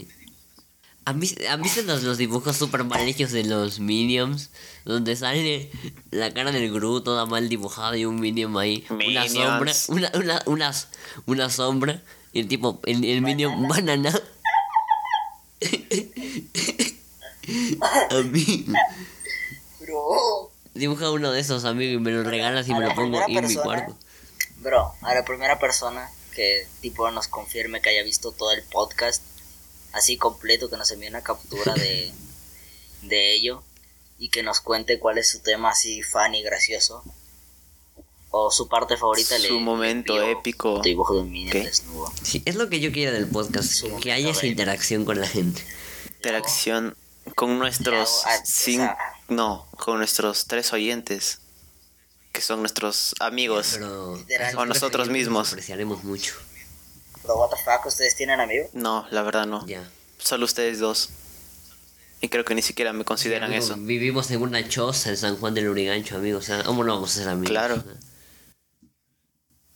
¿Han 1.06 1.20
vis- 1.20 1.36
han 1.50 1.62
visto 1.62 1.82
los, 1.82 2.04
los 2.04 2.18
dibujos 2.18 2.56
super 2.56 2.84
mal 2.86 3.06
hechos 3.08 3.32
de 3.32 3.44
los 3.44 3.80
Minions? 3.80 4.52
Donde 4.86 5.16
sale 5.18 5.70
la 6.12 6.34
cara 6.34 6.52
del 6.54 6.72
Gru 6.72 7.02
toda 7.02 7.26
mal 7.26 7.50
dibujada 7.50 7.98
y 7.98 8.06
un 8.06 8.22
Minion 8.22 8.56
ahí. 8.58 8.86
Una 8.90 9.28
sombra. 9.28 9.74
Una, 9.90 10.12
una, 10.14 10.42
una, 10.46 10.74
una 11.26 11.50
sombra. 11.50 12.02
Y 12.32 12.40
el 12.40 12.48
tipo, 12.48 12.80
el, 12.86 13.04
el 13.04 13.22
Minion 13.22 13.68
banana. 13.68 14.14
A 18.10 18.22
mí. 18.24 18.66
Bro, 19.80 20.52
Dibuja 20.74 21.12
uno 21.12 21.32
de 21.32 21.40
esos, 21.40 21.66
amigo, 21.66 21.94
y 21.94 22.00
me 22.00 22.12
lo 22.12 22.24
regalas 22.24 22.68
y 22.68 22.74
me 22.74 22.80
lo 22.88 22.96
pongo 22.96 23.20
aquí 23.20 23.38
en 23.38 23.48
mi 23.48 23.56
cuarto. 23.56 23.96
bro, 24.58 24.92
a 25.02 25.14
la 25.14 25.24
primera 25.24 25.60
persona 25.60 26.10
que 26.34 26.66
tipo 26.82 27.10
nos 27.12 27.28
confirme 27.28 27.80
que 27.82 27.90
haya 27.90 28.02
visto 28.04 28.32
todo 28.32 28.52
el 28.52 28.64
podcast 28.64 29.22
así 29.92 30.18
completo, 30.18 30.70
que 30.70 30.78
nos 30.78 30.90
envíe 30.90 31.10
una 31.10 31.22
captura 31.22 31.74
de, 31.76 32.12
de 33.04 33.36
ello 33.36 33.62
y 34.18 34.30
que 34.30 34.42
nos 34.42 34.62
cuente 34.62 34.98
cuál 35.00 35.18
es 35.20 35.30
su 35.30 35.42
tema 35.42 35.70
así 35.72 36.02
fan 36.02 36.34
y 36.34 36.42
gracioso 36.42 37.04
o 38.32 38.50
su 38.50 38.68
parte 38.68 38.98
favorita. 38.98 39.38
Su 39.38 39.60
momento 39.60 40.20
épico. 40.24 40.78
tu 40.78 40.82
dibujo 40.82 41.14
de 41.14 41.20
un 41.22 41.50
¿Qué? 41.52 41.66
desnudo. 41.66 42.12
Sí, 42.24 42.42
es 42.46 42.56
lo 42.56 42.68
que 42.68 42.80
yo 42.80 42.92
quiero 42.92 43.12
del 43.12 43.28
podcast, 43.28 43.70
Su 43.72 43.96
que 44.00 44.12
haya 44.12 44.32
esa 44.32 44.48
interacción 44.48 45.06
con 45.06 45.20
la 45.22 45.28
gente. 45.28 45.62
Interacción 46.16 46.96
con 47.36 47.58
nuestros 47.60 48.24
ah, 48.26 48.36
o 48.38 48.46
cin- 48.46 48.78
sea- 48.78 48.98
no, 49.30 49.68
con 49.78 49.98
nuestros 49.98 50.46
tres 50.46 50.74
oyentes. 50.74 51.40
Que 52.32 52.42
son 52.42 52.62
nuestros 52.62 53.14
amigos. 53.20 53.74
Pero 53.78 54.14
O 54.58 54.66
nosotros 54.66 55.08
mismos. 55.10 55.50
apreciaremos 55.50 56.04
mucho. 56.04 56.34
Pero 57.22 57.36
what 57.38 57.50
the 57.52 57.58
fuck, 57.64 57.86
¿ustedes 57.86 58.16
tienen 58.16 58.40
amigos? 58.40 58.70
No, 58.74 59.06
la 59.12 59.22
verdad 59.22 59.46
no. 59.46 59.66
Ya. 59.68 59.88
Solo 60.18 60.46
ustedes 60.46 60.80
dos. 60.80 61.10
Y 62.22 62.30
creo 62.30 62.44
que 62.44 62.56
ni 62.56 62.62
siquiera 62.64 62.92
me 62.92 63.06
consideran 63.06 63.52
Amigo, 63.52 63.64
eso. 63.64 63.76
Vivimos 63.78 64.32
en 64.32 64.42
una 64.42 64.68
choza 64.68 65.10
en 65.10 65.18
San 65.18 65.38
Juan 65.38 65.54
del 65.54 65.68
Urigancho, 65.70 66.16
amigos. 66.18 66.46
O 66.46 66.48
sea, 66.48 66.64
¿cómo 66.64 66.84
no 66.84 66.94
vamos 66.96 67.12
a 67.12 67.20
ser 67.20 67.30
amigos? 67.30 67.50
Claro. 67.52 67.84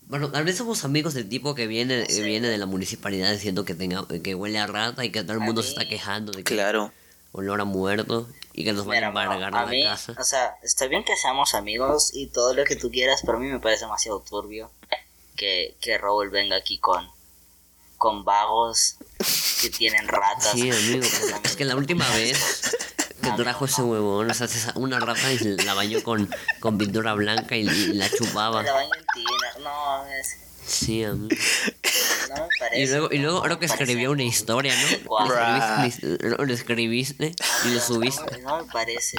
Bueno, 0.07 0.31
tal 0.31 0.45
vez 0.45 0.55
somos 0.57 0.85
amigos 0.85 1.13
del 1.13 1.27
tipo 1.27 1.53
que 1.53 1.67
viene, 1.67 2.05
que 2.07 2.21
viene 2.23 2.47
de 2.47 2.57
la 2.57 2.65
municipalidad 2.65 3.31
diciendo 3.33 3.65
que 3.65 3.75
tenga 3.75 4.05
que 4.23 4.33
huele 4.35 4.57
a 4.57 4.65
rata 4.65 5.03
y 5.03 5.11
que 5.11 5.21
todo 5.23 5.33
el 5.33 5.41
mundo 5.41 5.61
se 5.61 5.69
está 5.69 5.87
quejando 5.87 6.31
de 6.31 6.43
que 6.43 6.53
Claro. 6.55 6.93
Olor 7.38 7.62
a 7.62 7.65
muerto 7.65 8.28
y 8.54 8.63
que 8.63 8.73
nos 8.73 8.86
van 8.86 9.04
a 9.04 9.08
embargar 9.08 9.56
a 9.56 9.62
la 9.62 9.67
mí, 9.67 9.84
casa. 9.84 10.13
o 10.19 10.23
sea, 10.23 10.56
está 10.63 10.88
bien 10.88 11.04
que 11.04 11.15
seamos 11.15 11.54
amigos 11.54 12.12
y 12.13 12.28
todo 12.28 12.54
lo 12.54 12.63
que 12.65 12.76
tú 12.76 12.89
quieras, 12.91 13.21
pero 13.26 13.38
a 13.38 13.39
mí 13.41 13.47
me 13.47 13.60
parece 13.60 13.86
demasiado 13.86 14.19
turbio 14.21 14.71
que, 15.36 15.76
que 15.80 15.97
Raúl 15.97 16.30
venga 16.32 16.56
aquí 16.56 16.80
con, 16.80 17.08
con 17.97 18.26
vagos 18.26 18.95
que 19.62 19.69
tienen 19.69 20.08
ratas. 20.08 20.52
Sí, 20.52 20.69
amigo, 20.71 21.06
es 21.43 21.56
que 21.56 21.65
la 21.65 21.76
última 21.76 22.10
vez 22.15 22.76
que 23.21 23.32
trajo 23.32 23.65
ese 23.65 23.82
huevón, 23.84 24.30
o 24.32 24.34
sea, 24.34 24.47
una 24.76 25.00
rata 25.00 25.32
y 25.32 25.38
la 25.39 25.73
bañó 25.73 26.02
con, 26.04 26.30
con 26.60 26.78
pintura 26.78 27.13
blanca 27.13 27.56
y, 27.56 27.67
y 27.67 27.93
la 27.93 28.10
chupaba. 28.10 28.63
La 28.63 28.73
baño 28.73 28.89
en 28.97 29.06
tina. 29.13 29.63
No, 29.63 30.06
es- 30.08 30.38
Sí, 30.67 31.03
no 31.03 31.15
me 31.15 31.27
parece. 32.60 32.82
Y 32.82 32.88
luego, 32.88 33.10
y 33.12 33.17
luego 33.19 33.41
creo 33.41 33.60
que 33.60 33.65
escribió 33.67 34.12
una 34.12 34.23
historia, 34.23 34.73
¿no? 34.75 35.25
Lo 35.25 35.34
escribiste, 35.86 36.27
lo 36.30 36.53
escribiste 36.53 37.34
y 37.65 37.69
lo 37.69 37.80
subiste. 37.80 38.21
No, 38.21 38.38
me- 38.38 38.43
no 38.43 38.65
me 38.65 38.71
parece. 38.71 39.17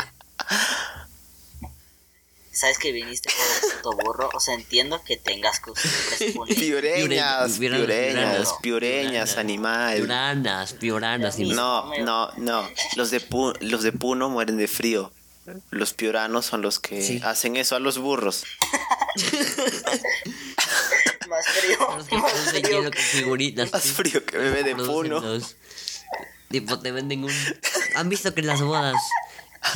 ¿Sabes 2.53 2.77
que 2.79 2.91
viniste 2.91 3.31
por 3.31 3.71
el 3.71 3.77
puto 3.77 3.93
burro? 4.05 4.31
O 4.35 4.41
sea, 4.41 4.55
entiendo 4.55 5.01
que 5.05 5.17
tengas 5.17 5.61
que 5.61 5.71
usar 5.71 5.91
Piureñas, 6.49 6.57
Piureñas, 6.57 7.59
piureñas, 7.59 8.55
piureñas, 8.61 8.61
piuranas, 8.61 9.37
animal. 9.39 9.97
Piuranas, 9.97 10.73
piuranas. 10.75 11.39
y- 11.39 11.45
No, 11.51 11.95
no, 11.99 12.33
no. 12.37 12.69
Los 12.97 13.11
de, 13.13 13.21
Pu- 13.21 13.57
los 13.61 13.85
de 13.85 13.93
Puno 13.93 14.29
mueren 14.29 14.57
de 14.57 14.67
frío. 14.67 15.13
Los 15.71 15.93
piuranos 15.95 16.47
son 16.47 16.63
los 16.63 16.79
que 16.79 17.03
Sí. 17.03 17.21
hacen 17.25 17.57
eso 17.57 17.77
a 17.77 17.81
los 17.81 17.99
burros. 17.99 18.45
Más 21.29 21.47
frío. 21.47 21.79
Los 21.97 22.07
que 22.09 22.17
Más 22.19 22.33
frío. 22.33 22.63
hielo 22.63 22.91
con 22.91 23.01
figuritas. 23.03 23.73
Más 23.73 23.83
frío 23.85 24.25
que 24.25 24.39
bebé 24.39 24.63
de 24.63 24.75
Puno. 24.77 25.21
los- 25.21 25.57
Tipo, 26.51 26.79
te 26.79 26.93
venden 26.93 27.25
un... 27.25 27.33
¿Han 27.97 28.09
visto 28.09 28.33
que 28.35 28.41
en 28.41 28.47
las 28.47 28.63
bodas 28.63 28.95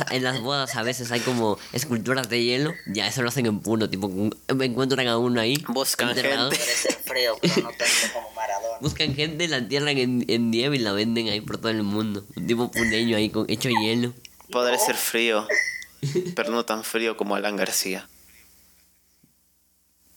en 0.09 0.23
las 0.23 0.39
bodas 0.39 0.75
a 0.75 0.81
veces 0.81 1.11
hay 1.11 1.19
como 1.19 1.59
esculturas 1.73 2.29
de 2.29 2.41
hielo, 2.41 2.73
ya 2.87 3.05
eso 3.05 3.21
lo 3.21 3.27
hacen 3.27 3.45
en 3.45 3.59
puno, 3.59 3.89
tipo, 3.89 4.09
me 4.55 4.65
encuentran 4.65 5.07
a 5.07 5.17
uno 5.17 5.41
ahí. 5.41 5.63
Buscan 5.67 6.09
enterrado. 6.09 6.49
gente. 6.51 6.65
Frío, 7.05 7.37
pero 7.41 7.55
no 7.57 7.69
tanto 7.69 8.13
como 8.13 8.31
Maradona. 8.31 8.77
Buscan 8.79 9.13
gente, 9.13 9.47
la 9.49 9.57
entierran 9.57 9.97
en, 9.97 10.25
en 10.29 10.49
nieve 10.51 10.77
y 10.77 10.79
la 10.79 10.93
venden 10.93 11.27
ahí 11.27 11.41
por 11.41 11.57
todo 11.57 11.69
el 11.69 11.83
mundo. 11.83 12.25
Un 12.35 12.47
tipo 12.47 12.71
puneño 12.71 13.17
ahí 13.17 13.29
con, 13.29 13.45
hecho 13.49 13.69
hielo. 13.69 14.13
Podré 14.53 14.77
ser 14.79 14.95
frío, 14.95 15.47
pero 16.35 16.51
no 16.51 16.63
tan 16.63 16.83
frío 16.83 17.17
como 17.17 17.35
Alan 17.35 17.55
García. 17.57 18.07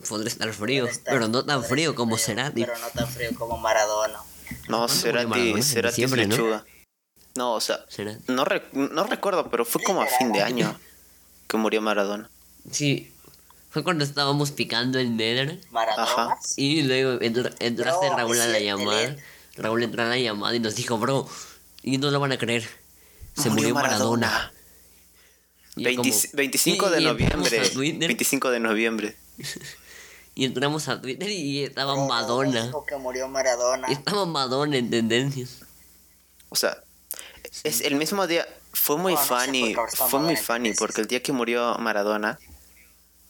Podría 0.08 0.28
estar 0.28 0.52
frío, 0.52 0.86
estar- 0.86 1.14
pero 1.14 1.26
no 1.28 1.44
tan 1.44 1.64
frío 1.64 1.94
como 1.94 2.16
frío, 2.16 2.26
Cerati. 2.26 2.60
Pero 2.60 2.78
no 2.78 2.86
tan 2.88 3.08
frío 3.08 3.30
como 3.34 3.56
Maradona. 3.56 4.18
No, 4.68 4.86
¿Cuándo 4.86 4.86
murió 4.86 4.88
Cerati, 4.88 5.26
Maradona? 5.26 5.62
Cerati 5.62 6.04
es 6.04 6.10
lechuga. 6.12 6.64
No, 7.34 7.54
o 7.54 7.60
sea, 7.60 7.84
no, 8.28 8.44
rec- 8.44 8.70
no 8.72 9.04
recuerdo, 9.04 9.50
pero 9.50 9.64
fue 9.64 9.82
como 9.82 10.02
a 10.02 10.06
fin 10.06 10.32
de 10.32 10.42
año 10.42 10.78
que 11.48 11.56
murió 11.56 11.80
Maradona. 11.82 12.30
Sí, 12.70 13.12
fue 13.70 13.82
cuando 13.84 14.04
estábamos 14.04 14.50
picando 14.52 14.98
el 14.98 15.16
Nether 15.16 15.60
Maradona. 15.70 16.36
y 16.56 16.82
luego 16.82 17.20
entró, 17.22 17.50
entraste 17.58 18.06
Bro, 18.06 18.16
Raúl 18.16 18.40
a 18.40 18.46
la 18.46 18.60
llamada. 18.60 19.16
Raúl 19.56 19.82
entró 19.82 20.02
a 20.02 20.06
la 20.06 20.18
llamada 20.18 20.54
y 20.54 20.60
nos 20.60 20.74
dijo, 20.76 20.98
bro, 20.98 21.28
y 21.82 21.98
no 21.98 22.10
lo 22.10 22.20
van 22.20 22.32
a 22.32 22.38
creer. 22.38 22.68
Se 23.36 23.50
murió, 23.50 23.74
Maradona. 23.74 24.52
Y 25.76 25.82
yo 25.82 25.84
20 26.02 26.10
como- 26.10 26.22
25 26.34 26.86
y- 26.86 26.90
de 26.90 27.00
noviembre. 27.02 27.60
a 27.60 27.70
Twitter, 27.70 28.08
25 28.08 28.50
de 28.50 28.60
noviembre. 28.60 29.16
y 30.34 30.44
entramos 30.44 30.88
a 30.88 31.00
Twitter 31.00 31.30
y 31.30 31.64
estaba 31.64 31.92
Bro, 31.94 32.06
Madonna. 32.06 32.66
dijo 32.66 32.84
que 32.86 32.96
murió 32.96 33.28
Maradona. 33.28 33.88
Y 33.90 33.92
estaba 33.92 34.24
Madonna 34.26 34.76
en 34.76 34.90
tendencias. 34.90 35.60
O 36.48 36.56
sea, 36.56 36.82
es 37.64 37.80
el 37.82 37.96
mismo 37.96 38.26
día. 38.26 38.46
Fue 38.72 38.96
muy 38.98 39.14
No, 39.14 39.18
no 39.18 39.24
sé 39.24 39.28
por 39.74 39.90
funny. 39.90 40.10
fue 40.10 40.20
muy 40.20 40.36
funny 40.36 40.72
porque 40.74 41.00
el 41.00 41.06
día 41.06 41.22
que 41.22 41.32
murió 41.32 41.76
Maradona 41.78 42.38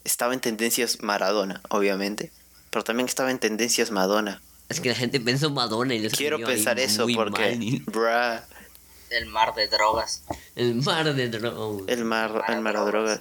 estaba 0.04 0.34
en 0.34 0.40
tendencias 0.40 1.02
Maradona, 1.02 1.60
obviamente. 1.68 2.32
Pero 2.70 2.84
también 2.84 3.08
estaba 3.08 3.30
en 3.30 3.38
tendencias 3.38 3.90
Madonna. 3.90 4.42
Es 4.68 4.80
que 4.80 4.88
la 4.88 4.94
gente 4.96 5.20
pensó 5.20 5.50
Madonna 5.50 5.94
y 5.94 6.00
les 6.00 6.12
Quiero 6.14 6.38
pensar 6.40 6.78
eso 6.80 7.04
muy 7.04 7.14
porque, 7.14 7.56
mal. 7.56 7.82
bruh, 7.86 8.55
El 9.10 9.26
mar 9.26 9.54
de 9.54 9.68
drogas. 9.68 10.24
El 10.54 10.74
mar 10.76 11.14
de 11.14 11.28
drogas. 11.28 11.88
el 11.88 12.04
mar, 12.04 12.44
el 12.48 12.60
Maradrogas. 12.60 12.60
maradrogas. 12.62 13.20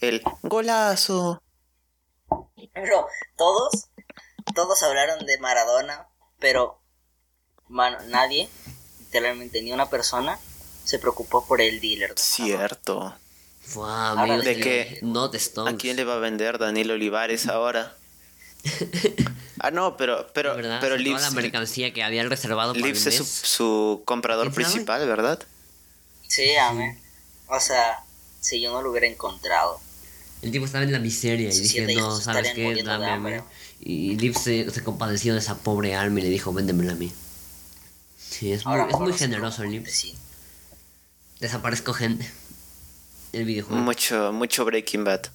El 0.00 0.22
golazo. 0.42 1.42
Bro, 2.28 3.06
todos, 3.36 3.88
todos 4.54 4.82
hablaron 4.82 5.24
de 5.24 5.38
Maradona, 5.38 6.08
pero, 6.38 6.80
mano, 7.68 7.98
nadie, 8.08 8.48
literalmente 9.00 9.62
ni 9.62 9.72
una 9.72 9.88
persona, 9.88 10.38
se 10.84 10.98
preocupó 10.98 11.46
por 11.46 11.60
el 11.60 11.80
dealer. 11.80 12.14
de. 12.14 12.20
Cierto. 12.20 13.14
Fua, 13.62 14.10
amigos, 14.10 14.44
¿De 14.44 14.60
qué? 14.60 14.98
No 15.02 15.30
te. 15.30 15.38
¿A 15.38 15.76
quién 15.76 15.96
le 15.96 16.04
va 16.04 16.14
a 16.14 16.18
vender 16.18 16.58
Daniel 16.58 16.92
Olivares 16.92 17.48
ahora? 17.48 17.95
Ah, 19.60 19.70
no, 19.70 19.96
pero, 19.96 20.26
pero, 20.32 20.56
verdad, 20.56 20.78
pero 20.80 20.96
toda 20.96 21.04
la 21.08 21.18
Lips, 21.20 21.32
mercancía 21.34 21.92
que 21.92 22.02
habían 22.02 22.28
reservado 22.30 22.72
para 22.72 22.86
el 22.86 22.92
Lips 22.92 23.06
es 23.06 23.16
su, 23.24 24.02
comprador 24.04 24.52
principal, 24.52 25.06
¿verdad? 25.06 25.40
Sí, 26.26 26.54
amén. 26.56 26.98
O 27.48 27.60
sea, 27.60 28.04
si 28.40 28.60
yo 28.60 28.72
no 28.72 28.82
lo 28.82 28.90
hubiera 28.90 29.06
encontrado. 29.06 29.80
El 30.42 30.50
tipo 30.50 30.66
estaba 30.66 30.84
en 30.84 30.92
la 30.92 30.98
miseria 30.98 31.48
y 31.50 31.60
dije, 31.60 31.94
no, 31.94 32.20
¿sabes 32.20 32.52
qué? 32.54 32.82
Dame 32.82 33.06
a 33.06 33.18
mí. 33.18 33.32
hambre. 33.32 33.44
Y 33.80 34.16
Liv 34.16 34.36
se, 34.36 34.70
se 34.70 34.82
compadeció 34.82 35.32
de 35.32 35.40
esa 35.40 35.56
pobre 35.56 35.94
alma 35.94 36.20
y 36.20 36.24
le 36.24 36.28
dijo, 36.28 36.52
véndemela 36.52 36.92
a 36.92 36.96
mí. 36.96 37.12
Sí, 38.18 38.52
es 38.52 38.64
muy, 38.64 38.72
Ahora 38.72 38.84
es 38.84 38.92
muy 38.92 38.98
conozco 38.98 39.18
generoso 39.18 39.62
el 39.62 39.70
Liv. 39.70 39.86
sí. 39.88 40.14
Desaparezco 41.40 41.92
gente. 41.92 42.30
El 43.32 43.44
videojuego. 43.44 43.82
Mucho, 43.82 44.32
mucho 44.32 44.64
Breaking 44.64 45.04
Bad. 45.04 45.26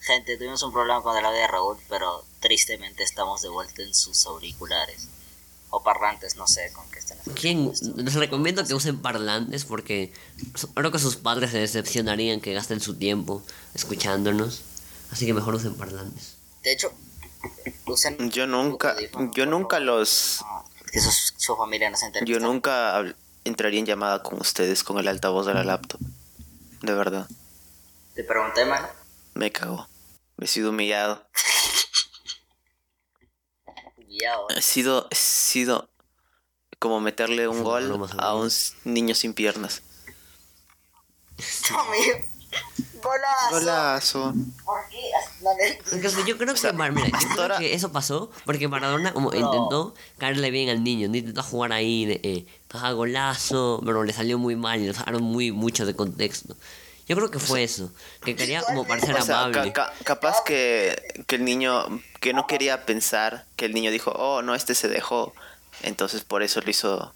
Gente, 0.00 0.36
tuvimos 0.36 0.62
un 0.62 0.72
problema 0.72 1.02
con 1.02 1.16
el 1.16 1.24
audio 1.24 1.38
de 1.40 1.46
Raúl, 1.48 1.76
pero 1.88 2.24
tristemente 2.40 3.02
estamos 3.02 3.42
de 3.42 3.48
vuelta 3.48 3.82
en 3.82 3.94
sus 3.94 4.24
auriculares. 4.26 5.08
O 5.70 5.82
parlantes, 5.82 6.36
no 6.36 6.46
sé 6.46 6.72
con 6.72 6.88
qué 6.90 6.98
están 6.98 7.18
haciendo 7.18 7.38
¿Quién? 7.40 7.70
esto. 7.70 7.92
Les 7.96 8.14
recomiendo 8.14 8.64
que 8.64 8.72
usen 8.72 9.02
parlantes 9.02 9.66
porque 9.66 10.12
creo 10.74 10.90
que 10.90 10.98
sus 10.98 11.16
padres 11.16 11.50
se 11.50 11.58
decepcionarían 11.58 12.40
que 12.40 12.54
gasten 12.54 12.80
su 12.80 12.96
tiempo 12.96 13.42
escuchándonos. 13.74 14.62
Así 15.10 15.26
que 15.26 15.34
mejor 15.34 15.54
usen 15.56 15.74
parlantes. 15.74 16.36
De 16.62 16.72
hecho, 16.72 16.90
usen 17.86 18.30
Yo 18.30 18.46
nunca, 18.46 18.96
yo 19.34 19.44
nunca 19.44 19.78
los, 19.78 20.38
No, 20.42 20.64
que 20.90 21.00
su, 21.00 21.10
su 21.36 21.54
familia 21.56 21.90
no 21.90 21.96
se 21.98 22.06
entere. 22.06 22.24
yo 22.24 22.38
nunca 22.40 23.02
entraría 23.44 23.80
en 23.80 23.86
llamada 23.86 24.22
con 24.22 24.40
ustedes 24.40 24.82
con 24.84 24.98
el 24.98 25.06
altavoz 25.08 25.46
de 25.46 25.52
la 25.54 25.64
laptop. 25.64 26.00
De 26.80 26.94
verdad, 26.94 27.28
Te 28.14 28.24
pregunté, 28.24 28.64
mano. 28.64 28.88
Me 29.38 29.50
cago. 29.52 29.86
He 30.40 30.46
sido 30.46 30.70
humillado. 30.70 31.24
Ya, 34.08 34.38
o- 34.38 34.50
He 34.50 34.62
sido, 34.62 35.06
he 35.10 35.14
sido 35.14 35.88
como 36.78 37.00
meterle 37.00 37.48
un 37.48 37.62
gol 37.62 38.08
a 38.18 38.34
un 38.34 38.50
niño 38.84 39.14
sin 39.14 39.34
piernas. 39.34 39.82
Golazo. 43.00 43.50
Golazo. 43.50 44.34
¿Por 44.64 44.80
qué? 44.90 45.00
No 45.42 45.50
le- 45.56 45.68
Es 45.78 46.00
que, 46.00 46.06
o 46.08 46.10
sea, 46.10 46.24
yo 46.26 46.36
creo 46.36 46.54
que, 46.54 46.72
Mar- 46.72 46.92
mira, 46.92 47.06
yo 47.08 47.28
creo 47.36 47.58
que 47.58 47.74
eso 47.74 47.92
pasó 47.92 48.30
porque 48.44 48.66
Maradona 48.66 49.12
como 49.12 49.30
No. 49.30 49.36
intentó 49.36 49.94
caerle 50.18 50.50
bien 50.50 50.68
al 50.68 50.82
niño, 50.82 51.06
intentó 51.06 51.42
jugar 51.44 51.72
ahí 51.72 52.06
de 52.06 52.20
eh, 52.24 52.46
"Ah, 52.70 52.90
golazo, 52.92 53.80
pero 53.84 54.02
le 54.02 54.12
salió 54.12 54.38
muy 54.38 54.56
mal 54.56 54.80
y 54.80 54.86
lo 54.88 54.94
sacaron 54.94 55.22
muy 55.22 55.52
mucho 55.52 55.86
de 55.86 55.94
contexto. 55.94 56.56
Yo 57.08 57.16
creo 57.16 57.30
que 57.30 57.38
fue 57.38 57.62
eso, 57.64 57.90
que 58.24 58.36
quería 58.36 58.62
como 58.62 58.86
parecer 58.86 59.14
O 59.16 59.22
sea, 59.22 59.44
amable. 59.44 59.72
ca- 59.72 59.92
ca- 59.92 60.04
capaz 60.04 60.42
que, 60.44 61.22
que 61.26 61.36
el 61.36 61.44
niño, 61.44 61.86
que 62.20 62.34
no 62.34 62.46
quería 62.46 62.84
pensar, 62.84 63.46
que 63.56 63.64
el 63.64 63.72
niño 63.72 63.90
dijo, 63.90 64.10
oh, 64.12 64.42
no, 64.42 64.54
este 64.54 64.74
se 64.74 64.88
dejó. 64.88 65.32
Entonces 65.82 66.22
por 66.24 66.42
eso 66.42 66.60
lo 66.60 66.70
hizo 66.70 67.14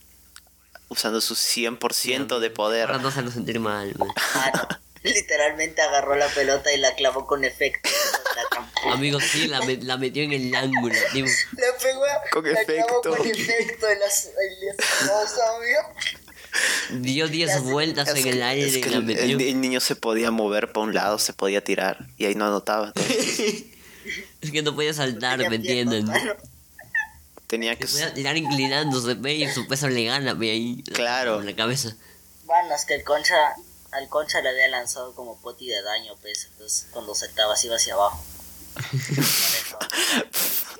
usando 0.88 1.20
su 1.20 1.34
100% 1.34 2.38
de 2.38 2.50
Para 2.50 2.54
poder. 2.54 3.00
no 3.00 3.08
hacerlo 3.08 3.30
sentir 3.30 3.60
mal. 3.60 3.92
güey. 3.96 4.10
Mano, 4.34 4.68
literalmente 5.02 5.82
agarró 5.82 6.14
la 6.16 6.28
pelota 6.28 6.72
y 6.72 6.78
la 6.78 6.94
clavó 6.94 7.26
con 7.26 7.44
efecto. 7.44 7.90
La 8.36 8.48
trampó. 8.50 8.90
Amigo, 8.92 9.20
sí, 9.20 9.46
la, 9.48 9.60
me- 9.60 9.76
la 9.76 9.96
metió 9.98 10.22
en 10.22 10.32
el 10.32 10.54
ángulo. 10.54 10.94
La 10.94 11.78
pegó 11.82 12.02
Con 12.30 12.44
la 12.50 12.60
efecto. 12.62 12.86
clavó 13.02 13.16
con 13.18 13.26
efecto 13.26 13.88
en 13.88 13.98
las 14.00 14.26
en 14.26 15.10
amigo. 15.10 15.80
dio 16.90 17.28
10 17.28 17.62
vueltas 17.64 18.08
Es 18.08 18.16
en 18.16 18.22
que, 18.24 18.30
el 18.30 18.42
aire 18.42 18.66
es 18.68 18.76
y 18.76 18.80
que 18.80 18.90
la 18.90 18.96
el, 18.98 19.02
metió. 19.04 19.22
el- 19.24 19.40
el 19.40 19.60
niño 19.60 19.80
se 19.80 19.96
podía 19.96 20.30
mover 20.30 20.72
para 20.72 20.86
un 20.86 20.94
lado, 20.94 21.18
se 21.18 21.32
podía 21.32 21.62
tirar 21.64 22.06
y 22.18 22.26
ahí 22.26 22.34
no 22.34 22.46
anotaba. 22.46 22.92
Es 24.40 24.50
que 24.50 24.62
no 24.62 24.74
podía 24.74 24.92
saltar, 24.92 25.38
¿me 25.48 25.54
entienden? 25.54 26.06
tenía 27.46 27.76
que... 27.76 27.86
Podía 27.86 28.12
tirar 28.12 28.36
inclinándose, 28.36 29.14
ve, 29.14 29.34
y 29.34 29.48
su 29.48 29.68
peso 29.68 29.88
le 29.88 30.04
gana, 30.04 30.34
ve 30.34 30.50
ahí. 30.50 30.82
la- 30.88 30.94
Claro. 30.94 31.38
En 31.40 31.46
la 31.46 31.54
cabeza. 31.54 31.94
Es 32.74 32.84
que 32.84 32.94
el 32.94 33.04
concha, 33.04 33.36
al 33.92 34.08
concha 34.08 34.40
le 34.40 34.48
había 34.48 34.66
lanzado 34.68 35.14
como 35.14 35.40
poti 35.40 35.68
de 35.68 35.80
daño, 35.82 36.14
pues. 36.20 36.48
Entonces 36.50 36.88
cuando 36.90 37.14
saltaba 37.14 37.54
se 37.56 37.68
iba 37.68 37.76
hacia 37.76 37.94
abajo. 37.94 38.24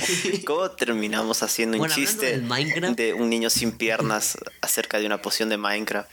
¿Cómo 0.46 0.70
terminamos 0.70 1.42
haciendo 1.42 1.76
un 1.76 1.80
Bueno, 1.80 1.94
hablando 1.94 2.10
chiste 2.10 2.40
de 2.94 3.14
un 3.14 3.28
niño 3.30 3.50
sin 3.50 3.72
piernas 3.72 4.38
acerca 4.60 4.98
de 4.98 5.06
una 5.06 5.20
poción 5.22 5.48
de 5.48 5.56
Minecraft? 5.56 6.12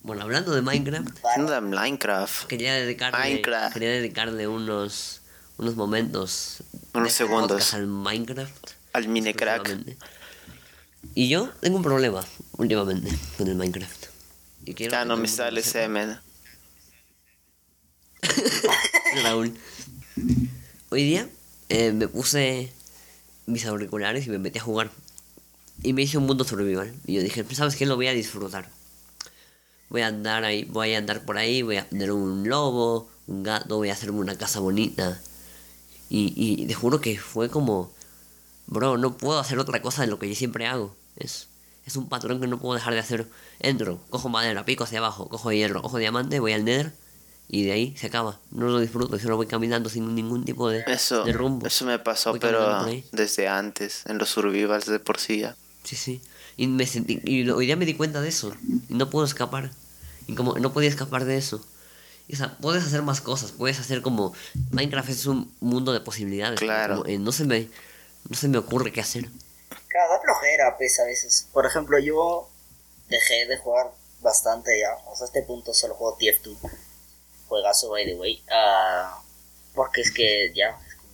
Bueno, 0.00 0.22
hablando 0.22 0.52
de 0.52 0.62
Minecraft, 0.62 1.08
Haciendo 1.24 1.52
de 1.52 1.60
Minecraft. 1.60 2.46
quería 2.48 2.74
dedicarle, 2.74 3.18
Minecraft. 3.18 3.72
quería 3.72 3.90
dedicarle 3.90 4.48
unos, 4.48 5.22
unos 5.58 5.76
momentos. 5.76 6.64
Unos 6.92 7.12
segundos. 7.12 7.72
al 7.74 7.86
Minecraft. 7.86 8.70
Al 8.92 9.08
Minecraft. 9.08 9.70
Y 11.14 11.28
yo 11.28 11.50
tengo 11.60 11.76
un 11.76 11.82
problema 11.82 12.24
últimamente 12.58 13.16
con 13.38 13.46
el 13.46 13.54
Minecraft. 13.54 14.06
Y 14.64 14.74
quiero 14.74 14.92
Ya 14.92 15.04
no 15.04 15.16
me 15.16 15.28
sale 15.28 15.62
semen. 15.62 16.18
Raúl. 19.22 19.56
Hoy 20.90 21.04
día 21.04 21.28
eh, 21.72 21.90
me 21.92 22.06
puse 22.06 22.70
mis 23.46 23.64
auriculares 23.64 24.26
y 24.26 24.30
me 24.30 24.38
metí 24.38 24.58
a 24.58 24.62
jugar. 24.62 24.90
Y 25.82 25.94
me 25.94 26.02
hice 26.02 26.18
un 26.18 26.26
mundo 26.26 26.44
survival. 26.44 26.92
Y 27.06 27.14
yo 27.14 27.22
dije, 27.22 27.44
"Pues, 27.44 27.56
¿sabes 27.56 27.76
qué? 27.76 27.86
Lo 27.86 27.96
voy 27.96 28.08
a 28.08 28.12
disfrutar. 28.12 28.68
Voy 29.88 30.02
a 30.02 30.08
andar 30.08 30.44
ahí, 30.44 30.64
voy 30.64 30.92
a 30.94 30.98
andar 30.98 31.24
por 31.24 31.38
ahí, 31.38 31.62
voy 31.62 31.78
a 31.78 31.88
tener 31.88 32.12
un 32.12 32.46
lobo, 32.46 33.08
un 33.26 33.42
gato, 33.42 33.78
voy 33.78 33.88
a 33.88 33.94
hacerme 33.94 34.20
una 34.20 34.36
casa 34.36 34.60
bonita. 34.60 35.18
Y, 36.10 36.34
y 36.36 36.66
te 36.66 36.74
juro 36.74 37.00
que 37.00 37.18
fue 37.18 37.48
como, 37.48 37.90
bro, 38.66 38.98
no 38.98 39.16
puedo 39.16 39.38
hacer 39.38 39.58
otra 39.58 39.80
cosa 39.80 40.02
de 40.02 40.08
lo 40.08 40.18
que 40.18 40.28
yo 40.28 40.34
siempre 40.34 40.66
hago. 40.66 40.94
Es, 41.16 41.48
es 41.86 41.96
un 41.96 42.08
patrón 42.10 42.38
que 42.40 42.48
no 42.48 42.58
puedo 42.60 42.74
dejar 42.74 42.92
de 42.92 43.00
hacer. 43.00 43.26
Entro, 43.60 43.98
cojo 44.10 44.28
madera, 44.28 44.66
pico 44.66 44.84
hacia 44.84 44.98
abajo, 44.98 45.28
cojo 45.30 45.52
hierro, 45.52 45.80
cojo 45.80 45.96
diamante, 45.98 46.38
voy 46.38 46.52
al 46.52 46.64
nether 46.66 46.92
y 47.52 47.66
de 47.66 47.72
ahí 47.72 47.94
se 47.98 48.06
acaba. 48.06 48.40
No 48.50 48.66
lo 48.66 48.80
disfruto, 48.80 49.18
solo 49.18 49.36
voy 49.36 49.46
caminando 49.46 49.90
sin 49.90 50.14
ningún 50.14 50.42
tipo 50.42 50.70
de, 50.70 50.84
Eso, 50.86 51.22
de 51.22 51.34
rumbo. 51.34 51.66
eso 51.66 51.84
me 51.84 51.98
pasó, 51.98 52.30
Voy 52.30 52.40
pero 52.40 52.82
desde 53.12 53.46
antes, 53.46 54.04
en 54.06 54.16
los 54.16 54.30
survivals 54.30 54.86
de 54.86 54.98
por 54.98 55.20
sí 55.20 55.40
ya. 55.40 55.54
Sí, 55.84 55.94
sí. 55.94 56.22
Y, 56.56 56.66
me 56.66 56.86
sentí, 56.86 57.20
y 57.24 57.48
hoy 57.50 57.66
día 57.66 57.76
me 57.76 57.84
di 57.84 57.92
cuenta 57.92 58.22
de 58.22 58.30
eso. 58.30 58.56
Y 58.88 58.94
no 58.94 59.10
puedo 59.10 59.26
escapar. 59.26 59.70
Y 60.26 60.34
como 60.34 60.58
no 60.58 60.72
podía 60.72 60.88
escapar 60.88 61.26
de 61.26 61.36
eso. 61.36 61.62
Y, 62.26 62.34
o 62.34 62.36
sea, 62.38 62.56
puedes 62.56 62.84
hacer 62.84 63.02
más 63.02 63.20
cosas, 63.20 63.52
puedes 63.52 63.78
hacer 63.78 64.00
como... 64.00 64.32
Minecraft 64.70 65.10
es 65.10 65.26
un 65.26 65.54
mundo 65.60 65.92
de 65.92 66.00
posibilidades. 66.00 66.58
Claro. 66.58 67.00
como, 67.00 67.06
eh, 67.06 67.18
no, 67.18 67.32
se 67.32 67.44
me, 67.44 67.68
no 68.30 68.34
se 68.34 68.48
me 68.48 68.56
ocurre 68.56 68.92
qué 68.92 69.02
hacer. 69.02 69.28
Cada 69.88 70.20
flojera, 70.22 70.74
pues, 70.78 70.98
a 71.00 71.04
veces. 71.04 71.48
Por 71.52 71.66
ejemplo, 71.66 71.98
yo 71.98 72.48
dejé 73.10 73.44
de 73.46 73.58
jugar 73.58 73.92
bastante 74.22 74.80
ya. 74.80 74.94
O 75.10 75.16
sea, 75.16 75.24
a 75.24 75.26
este 75.26 75.42
punto 75.42 75.74
solo 75.74 75.94
juego 75.94 76.16
TF2. 76.16 76.56
Juegazo, 77.52 77.90
by 77.90 78.06
the 78.06 78.14
way. 78.14 78.42
Ah, 78.50 79.20
porque 79.74 80.00
es 80.00 80.10
que 80.10 80.52
ya. 80.54 80.70
es 80.88 80.94
como- 80.94 81.12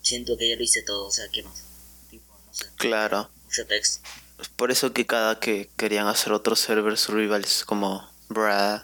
siento 0.00 0.36
que 0.38 0.48
ya 0.48 0.56
lo 0.56 0.62
hice 0.62 0.82
todo. 0.82 1.06
O 1.08 1.10
sea, 1.10 1.24
¿qué 1.32 1.42
más? 1.42 1.60
Tipo, 2.08 2.32
no 2.46 2.54
sé. 2.54 2.66
Claro. 2.76 3.28
Mucho 3.46 3.66
texto. 3.66 4.08
Es 4.40 4.48
por 4.48 4.70
eso 4.70 4.92
que 4.92 5.06
cada 5.06 5.40
que 5.40 5.70
querían 5.76 6.06
hacer 6.06 6.32
otro 6.32 6.54
server 6.54 6.96
survival 6.96 7.42
es 7.42 7.64
como, 7.64 8.08
bruh, 8.28 8.80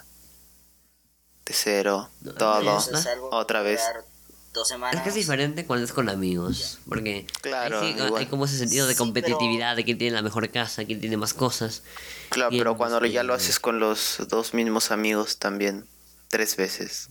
de 1.45 1.53
cero, 1.53 2.09
No, 2.21 2.33
todo, 2.33 2.77
es 2.79 2.89
otra 3.31 3.61
vez. 3.61 3.81
Dos 4.53 4.67
semanas. 4.67 4.95
Es 4.97 5.01
que 5.03 5.09
es 5.09 5.15
diferente 5.15 5.65
cuando 5.65 5.85
es 5.85 5.93
con 5.93 6.09
amigos. 6.09 6.79
Porque 6.87 7.25
Claro, 7.41 7.79
ahí 7.79 7.93
sí, 7.93 8.01
hay 8.17 8.25
como 8.25 8.43
ese 8.43 8.57
sentido 8.57 8.85
de 8.85 8.93
Sí, 8.93 8.97
competitividad, 8.97 9.77
de 9.77 9.85
quién 9.85 9.97
tiene 9.97 10.13
la 10.13 10.21
mejor 10.21 10.49
casa, 10.51 10.83
quién 10.83 10.99
tiene 10.99 11.15
más 11.15 11.33
cosas. 11.33 11.83
Claro, 12.29 12.49
pero 12.51 12.75
cuando 12.75 13.05
ya 13.05 13.23
lo 13.23 13.33
este, 13.33 13.45
haces 13.45 13.59
con 13.61 13.79
los 13.79 14.17
dos 14.27 14.53
mismos 14.53 14.91
amigos 14.91 15.37
también, 15.37 15.87
tres 16.31 16.55
veces, 16.55 17.07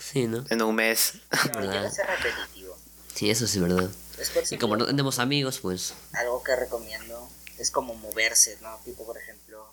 Sí, 0.00 0.26
¿no? 0.26 0.44
en 0.48 0.62
un 0.62 0.74
mes. 0.74 1.14
No, 1.54 1.60
repetitivo. 1.60 2.78
Sí, 3.14 3.28
eso 3.30 3.46
sí 3.46 3.58
es 3.58 3.62
verdad. 3.62 3.90
Es 4.18 4.30
por 4.30 4.42
eso 4.42 4.54
Y 4.54 4.58
como 4.58 4.76
no 4.76 4.86
tenemos 4.86 5.18
amigos, 5.18 5.58
pues... 5.60 5.92
algo 6.14 6.42
que 6.42 6.56
recomiendo 6.56 7.28
es 7.58 7.70
como 7.70 7.94
moverse, 7.94 8.56
¿no? 8.62 8.78
Tipo, 8.84 9.04
por 9.04 9.18
ejemplo, 9.18 9.66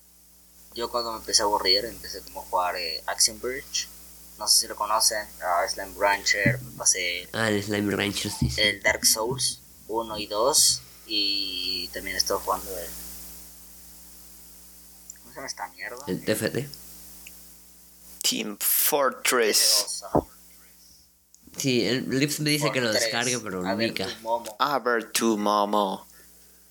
yo 0.76 0.90
cuando 0.92 1.12
me 1.14 1.20
empecé 1.20 1.42
a 1.42 1.46
aburrir, 1.46 1.86
empecé 1.86 2.22
como 2.22 2.42
a 2.42 2.46
jugar 2.46 2.76
eh, 2.76 3.02
Action 3.08 3.40
Bridge. 3.40 3.88
No 4.38 4.48
sé 4.48 4.60
si 4.62 4.68
lo 4.68 4.76
conocen. 4.76 5.26
ah, 5.42 5.66
Slime 5.68 5.94
Rancher, 5.98 6.60
me 6.62 6.72
pasé 6.78 7.28
Ah, 7.34 7.50
el 7.50 7.64
Slime 7.64 7.96
Rancher, 7.96 8.32
sí, 8.32 8.50
sí. 8.50 8.62
el 8.62 8.82
Dark 8.82 9.06
Souls 9.06 9.60
1 9.88 10.18
y 10.18 10.28
2. 10.28 10.82
Y 11.08 11.88
también 11.94 12.16
estoy 12.16 12.40
jugando 12.44 12.70
el. 12.78 12.88
¿Cómo 15.22 15.30
se 15.32 15.36
llama 15.36 15.48
esta 15.48 15.68
mierda? 15.70 15.98
El 16.08 16.24
TFT. 16.24 16.70
Team 18.22 18.58
Fortress. 18.60 20.04
Sí, 21.58 21.86
el 21.86 22.10
Lips 22.10 22.40
me 22.40 22.52
dice 22.52 22.72
que 22.72 22.80
lo 22.82 22.92
descargue, 22.92 23.40
pero 23.40 23.66
A 23.66 23.76
ver, 23.76 23.90
Nika. 23.90 24.08
tu 24.08 24.16
momo. 24.22 24.56
Aber 24.60 25.04
to 25.12 25.38
Momo. 25.38 26.08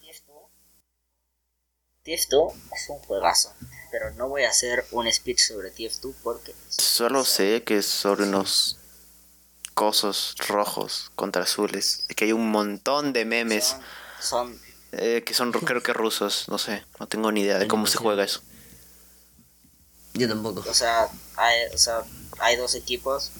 TF2 0.02 0.48
TF2 2.06 2.54
es 2.74 2.88
un 2.88 2.98
juegazo, 3.00 3.52
pero 3.90 4.12
no 4.14 4.28
voy 4.28 4.44
a 4.44 4.50
hacer 4.50 4.86
un 4.92 5.12
speech 5.12 5.40
sobre 5.40 5.72
TF2 5.74 6.14
porque 6.22 6.54
Solo 6.68 7.24
sé 7.24 7.64
que 7.64 7.78
es 7.78 7.86
sobre 7.86 8.24
unos 8.24 8.78
cosos 9.74 10.34
rojos 10.48 11.10
contra 11.14 11.42
azules. 11.42 12.04
Y 12.08 12.14
que 12.14 12.24
hay 12.24 12.32
un 12.32 12.50
montón 12.50 13.12
de 13.12 13.24
memes 13.24 13.76
son, 14.20 14.58
son 14.58 14.60
eh, 14.92 15.22
que 15.24 15.34
son 15.34 15.52
creo 15.52 15.82
que 15.82 15.92
rusos. 15.92 16.48
No 16.48 16.56
sé, 16.56 16.84
no 16.98 17.06
tengo 17.08 17.30
ni 17.30 17.42
idea 17.42 17.58
de 17.58 17.68
cómo 17.68 17.86
se 17.86 17.98
juega 17.98 18.24
eso. 18.24 18.42
Yo 20.18 20.28
tampoco. 20.28 20.64
o 20.68 20.74
sea, 20.74 21.08
hay, 21.36 21.66
o 21.74 21.78
sea, 21.78 22.02
hay 22.40 22.56
dos 22.56 22.74
equipos 22.74 23.30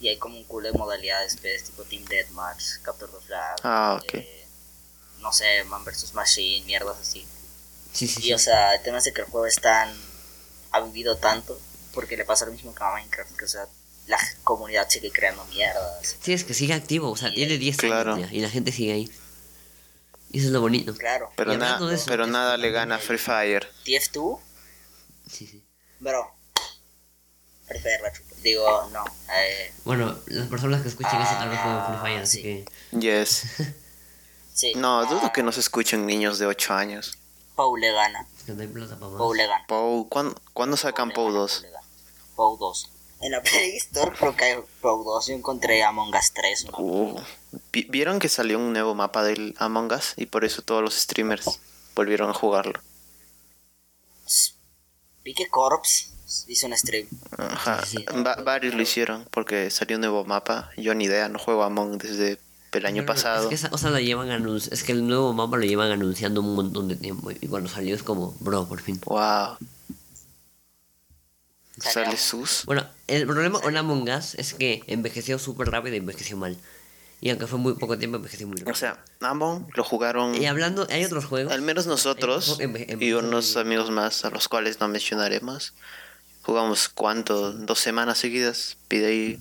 y 0.00 0.08
hay 0.08 0.16
como 0.18 0.36
un 0.36 0.44
culo 0.44 0.70
de 0.70 0.78
modalidades, 0.78 1.36
pues, 1.40 1.64
tipo 1.64 1.82
Team 1.84 2.04
Deathmatch, 2.04 2.80
Capture 2.82 3.10
the 3.12 3.26
Flag, 3.26 3.56
Ah, 3.62 3.98
ok. 4.02 4.14
eh, 4.14 4.46
no 5.20 5.32
sé, 5.32 5.64
Man 5.64 5.84
vs 5.84 6.12
Machine, 6.14 6.64
mierdas 6.66 6.98
así. 7.00 7.26
Sí, 7.92 8.06
sí, 8.06 8.20
Y 8.20 8.22
sí. 8.24 8.32
o 8.34 8.38
sea, 8.38 8.74
el 8.74 8.82
tema 8.82 8.98
es 8.98 9.04
de 9.04 9.12
que 9.12 9.22
el 9.22 9.26
juego 9.26 9.46
es 9.46 9.56
tan, 9.60 9.90
ha 10.72 10.80
vivido 10.80 11.16
tanto, 11.16 11.58
porque 11.94 12.16
le 12.16 12.24
pasa 12.26 12.44
lo 12.46 12.52
mismo 12.52 12.74
que 12.74 12.84
a 12.84 12.92
Minecraft, 12.92 13.36
que 13.36 13.44
o 13.46 13.48
sea, 13.48 13.66
la 14.06 14.18
comunidad 14.44 14.88
sigue 14.90 15.10
creando 15.10 15.44
mierdas. 15.46 16.16
Sí, 16.20 16.32
es 16.34 16.44
que 16.44 16.52
sigue 16.54 16.74
activo, 16.74 17.10
o 17.10 17.16
sea, 17.16 17.32
tiene 17.32 17.56
10 17.58 17.76
Claro. 17.78 18.14
años 18.14 18.30
ya, 18.30 18.36
y 18.36 18.40
la 18.40 18.50
gente 18.50 18.70
sigue 18.70 18.92
ahí. 18.92 19.10
Y 20.30 20.38
eso 20.40 20.48
es 20.48 20.52
lo 20.52 20.60
bonito. 20.60 20.94
Claro, 20.94 21.30
Pero, 21.36 21.56
na- 21.56 21.78
eso, 21.92 22.04
pero 22.06 22.24
es 22.24 22.30
nada 22.30 22.56
le 22.58 22.70
gana 22.70 22.96
a 22.96 22.98
Free 22.98 23.16
Fire. 23.18 23.66
TF2, 23.84 24.40
Sí, 25.30 25.46
sí. 25.46 25.64
Bro. 26.00 26.30
Free 27.66 27.80
Fire 27.80 28.00
la 28.02 28.12
chupa. 28.12 28.34
Digo, 28.42 28.88
no, 28.92 29.04
eh, 29.34 29.72
Bueno, 29.84 30.16
las 30.26 30.46
personas 30.48 30.82
que 30.82 30.88
escuchen 30.88 31.20
eso 31.20 31.32
tal 31.38 31.48
vez 31.48 31.58
jueguen 31.60 31.84
Free 31.86 31.98
Fire, 32.00 32.22
así 32.22 32.36
sí. 32.36 32.42
que... 32.42 32.64
Yes. 32.98 33.42
sí. 34.54 34.72
No, 34.76 35.04
dudo 35.06 35.22
ah, 35.24 35.32
que 35.32 35.42
nos 35.42 35.58
escuchen 35.58 36.06
niños 36.06 36.38
de 36.38 36.46
8 36.46 36.74
años. 36.74 37.18
Pau 37.56 37.74
le 37.76 37.90
gana, 37.90 38.26
Es 38.36 38.42
que 38.44 38.52
no 38.52 38.60
hay 38.62 38.68
plata 38.68 38.94
para 38.96 39.08
más. 39.10 39.18
Pau 39.18 39.32
le 39.34 39.46
gana. 39.46 39.64
Pou, 39.66 40.08
¿cuándo, 40.08 40.40
cuándo 40.52 40.76
sacan 40.76 41.10
Pou 41.10 41.32
2? 41.32 41.64
Pau 42.36 42.56
2. 42.58 42.90
En 43.22 43.32
la 43.32 43.40
Play 43.42 43.76
Store 43.78 44.12
creo 44.16 44.36
que 44.36 44.44
hay 44.44 44.56
Pau 44.82 45.02
2. 45.02 45.26
Yo 45.28 45.34
encontré 45.34 45.82
Among 45.82 46.14
Us 46.14 46.32
3. 46.34 46.66
¿no? 46.66 46.78
Uh, 46.78 47.20
vi- 47.72 47.86
¿Vieron 47.90 48.18
que 48.18 48.28
salió 48.28 48.58
un 48.58 48.72
nuevo 48.74 48.94
mapa 48.94 49.24
del 49.24 49.54
Among 49.58 49.90
Us? 49.92 50.12
Y 50.16 50.26
por 50.26 50.44
eso 50.44 50.60
todos 50.62 50.82
los 50.82 50.94
streamers 50.94 51.58
volvieron 51.96 52.28
a 52.30 52.34
jugarlo. 52.34 52.80
Vi 55.26 55.34
que 55.34 55.48
Corps 55.48 56.12
hizo 56.46 56.66
un 56.68 56.76
stream. 56.76 57.08
Ajá. 57.36 57.84
Sí, 57.84 57.98
sí. 57.98 58.04
Va- 58.24 58.36
varios 58.36 58.74
lo 58.74 58.80
hicieron 58.82 59.26
porque 59.32 59.70
salió 59.70 59.96
un 59.96 60.02
nuevo 60.02 60.24
mapa. 60.24 60.70
Yo 60.76 60.94
ni 60.94 61.06
idea, 61.06 61.28
no 61.28 61.40
juego 61.40 61.64
Among 61.64 61.98
desde 61.98 62.38
el 62.72 62.86
año 62.86 63.04
pasado. 63.04 63.42
Es 63.42 63.48
que 63.48 63.54
esa 63.56 63.68
cosa 63.70 63.90
la 63.90 64.00
llevan 64.00 64.28
anunci- 64.28 64.68
Es 64.70 64.84
que 64.84 64.92
el 64.92 65.04
nuevo 65.08 65.32
mapa 65.32 65.56
lo 65.56 65.64
llevan 65.64 65.90
anunciando 65.90 66.40
un 66.42 66.54
montón 66.54 66.86
de 66.86 66.94
tiempo. 66.94 67.32
Y 67.32 67.48
cuando 67.48 67.68
salió 67.68 67.92
es 67.96 68.04
como, 68.04 68.36
bro, 68.38 68.68
por 68.68 68.80
fin. 68.80 69.00
Wow. 69.06 69.56
Sale 71.78 72.16
sus. 72.16 72.64
Bueno, 72.66 72.86
el 73.08 73.26
problema 73.26 73.60
con 73.60 73.76
Among 73.76 74.08
Us 74.08 74.34
es 74.36 74.54
que 74.54 74.82
envejeció 74.86 75.38
súper 75.40 75.70
rápido 75.70 75.94
y 75.96 75.98
envejeció 75.98 76.36
mal. 76.36 76.56
Y 77.20 77.30
aunque 77.30 77.46
fue 77.46 77.58
muy 77.58 77.74
poco 77.74 77.96
tiempo, 77.98 78.16
envejeció 78.18 78.46
muy 78.46 78.56
rápido. 78.58 78.72
O 78.72 78.76
sea, 78.76 79.02
Among 79.20 79.68
lo 79.74 79.82
jugaron 79.84 80.34
y 80.34 80.46
hablando, 80.46 80.86
hay 80.90 81.04
otros 81.04 81.24
juegos. 81.24 81.52
al 81.52 81.62
menos 81.62 81.86
nosotros 81.86 82.58
y 82.60 83.12
unos 83.12 83.56
amigos 83.56 83.90
más 83.90 84.24
a 84.24 84.30
los 84.30 84.48
cuales 84.48 84.80
no 84.80 84.88
mencionaremos. 84.88 85.72
Jugamos 86.42 86.88
cuánto, 86.88 87.52
dos 87.52 87.80
semanas 87.80 88.18
seguidas. 88.18 88.76
Pide 88.86 89.06
ahí 89.06 89.38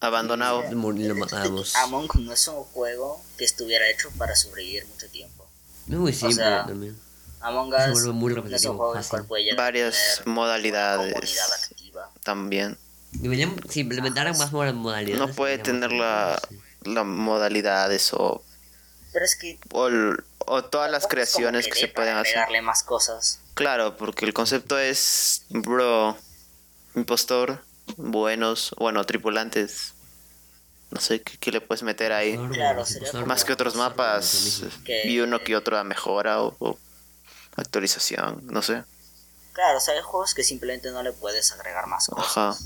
abandonado. 0.00 0.62
Lo 0.70 1.14
matamos. 1.14 1.74
Among 1.82 2.08
no 2.20 2.32
es 2.32 2.48
un 2.48 2.62
juego 2.64 3.22
que 3.36 3.44
estuviera 3.44 3.88
hecho 3.90 4.10
para 4.16 4.34
sobrevivir 4.36 4.86
mucho 4.86 5.08
tiempo. 5.08 5.46
Es 5.88 5.94
muy 5.96 6.12
simple 6.12 6.36
sea, 6.36 6.66
también. 6.66 6.96
Among 7.40 7.70
Se 7.72 7.90
Us 7.90 7.92
vuelve 7.92 8.12
muy 8.12 8.32
no 8.32 8.38
es 8.40 8.44
un 8.44 8.44
repetitivo, 8.44 8.76
juego 8.76 8.92
en 8.92 8.98
el 8.98 9.04
fácil. 9.04 9.10
cual 9.10 9.26
puede 9.28 9.42
llegar 9.44 9.58
a 9.60 9.62
Varias 9.62 10.22
modalidades. 10.24 11.40
activa. 11.70 12.10
También. 12.22 12.78
Deberían, 13.20 13.54
si 13.68 13.80
implementaran 13.80 14.36
más 14.38 14.52
moda- 14.52 14.72
modalidades. 14.72 15.26
No 15.28 15.34
puede 15.34 15.58
tener 15.58 15.92
la, 15.92 16.40
la 16.82 17.04
modalidades 17.04 18.12
o, 18.12 18.42
Pero 19.12 19.24
es 19.24 19.36
que 19.36 19.58
o, 19.72 19.86
el- 19.88 20.22
o 20.38 20.64
todas 20.64 20.90
las 20.90 21.06
creaciones 21.06 21.66
que 21.66 21.74
se 21.74 21.88
pueden 21.88 22.16
hacer. 22.16 22.38
agregarle 22.38 22.62
más 22.62 22.82
cosas. 22.82 23.40
Claro, 23.54 23.96
porque 23.96 24.24
el 24.26 24.34
concepto 24.34 24.78
es, 24.78 25.42
bro, 25.48 26.16
impostor, 26.94 27.62
buenos, 27.96 28.74
bueno, 28.78 29.04
tripulantes. 29.04 29.92
No 30.90 31.00
sé 31.00 31.20
qué, 31.20 31.36
qué 31.38 31.50
le 31.50 31.60
puedes 31.60 31.82
meter 31.82 32.12
ahí. 32.12 32.38
Claro, 32.52 32.84
Más 33.26 33.44
que 33.44 33.52
otros 33.52 33.74
mapas. 33.74 34.60
Que- 34.84 35.08
y 35.08 35.18
uno 35.20 35.42
que 35.42 35.56
otra 35.56 35.82
mejora 35.84 36.42
o, 36.42 36.54
o 36.60 36.78
actualización, 37.56 38.42
no 38.46 38.62
sé. 38.62 38.84
Claro, 39.52 39.78
o 39.78 39.80
sea, 39.80 39.94
hay 39.94 40.02
juegos 40.02 40.34
que 40.34 40.44
simplemente 40.44 40.90
no 40.90 41.02
le 41.02 41.12
puedes 41.12 41.50
agregar 41.52 41.86
más 41.86 42.06
cosas. 42.08 42.36
Ajá. 42.36 42.56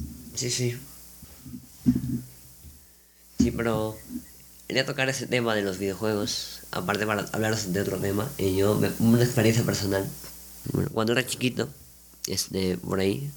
Sí, 0.41 0.49
sí. 0.51 0.75
Sí, 3.39 3.51
pero 3.51 3.95
quería 4.67 4.87
tocar 4.87 5.11
ese 5.11 5.27
tema 5.27 5.55
de 5.55 5.61
los 5.61 5.77
videojuegos. 5.79 6.61
Aparte 6.71 7.05
para 7.07 7.27
hablaros 7.33 7.75
de 7.75 7.81
otro 7.83 7.99
tema. 7.99 8.27
Y 8.39 8.57
yo, 8.57 8.75
me- 8.77 8.91
una 9.01 9.23
experiencia 9.23 9.65
personal. 9.65 10.09
Bueno, 10.73 10.89
cuando 10.95 11.13
era 11.13 11.27
chiquito, 11.27 11.69
este, 12.27 12.79
por 12.79 13.01
ahí, 13.01 13.31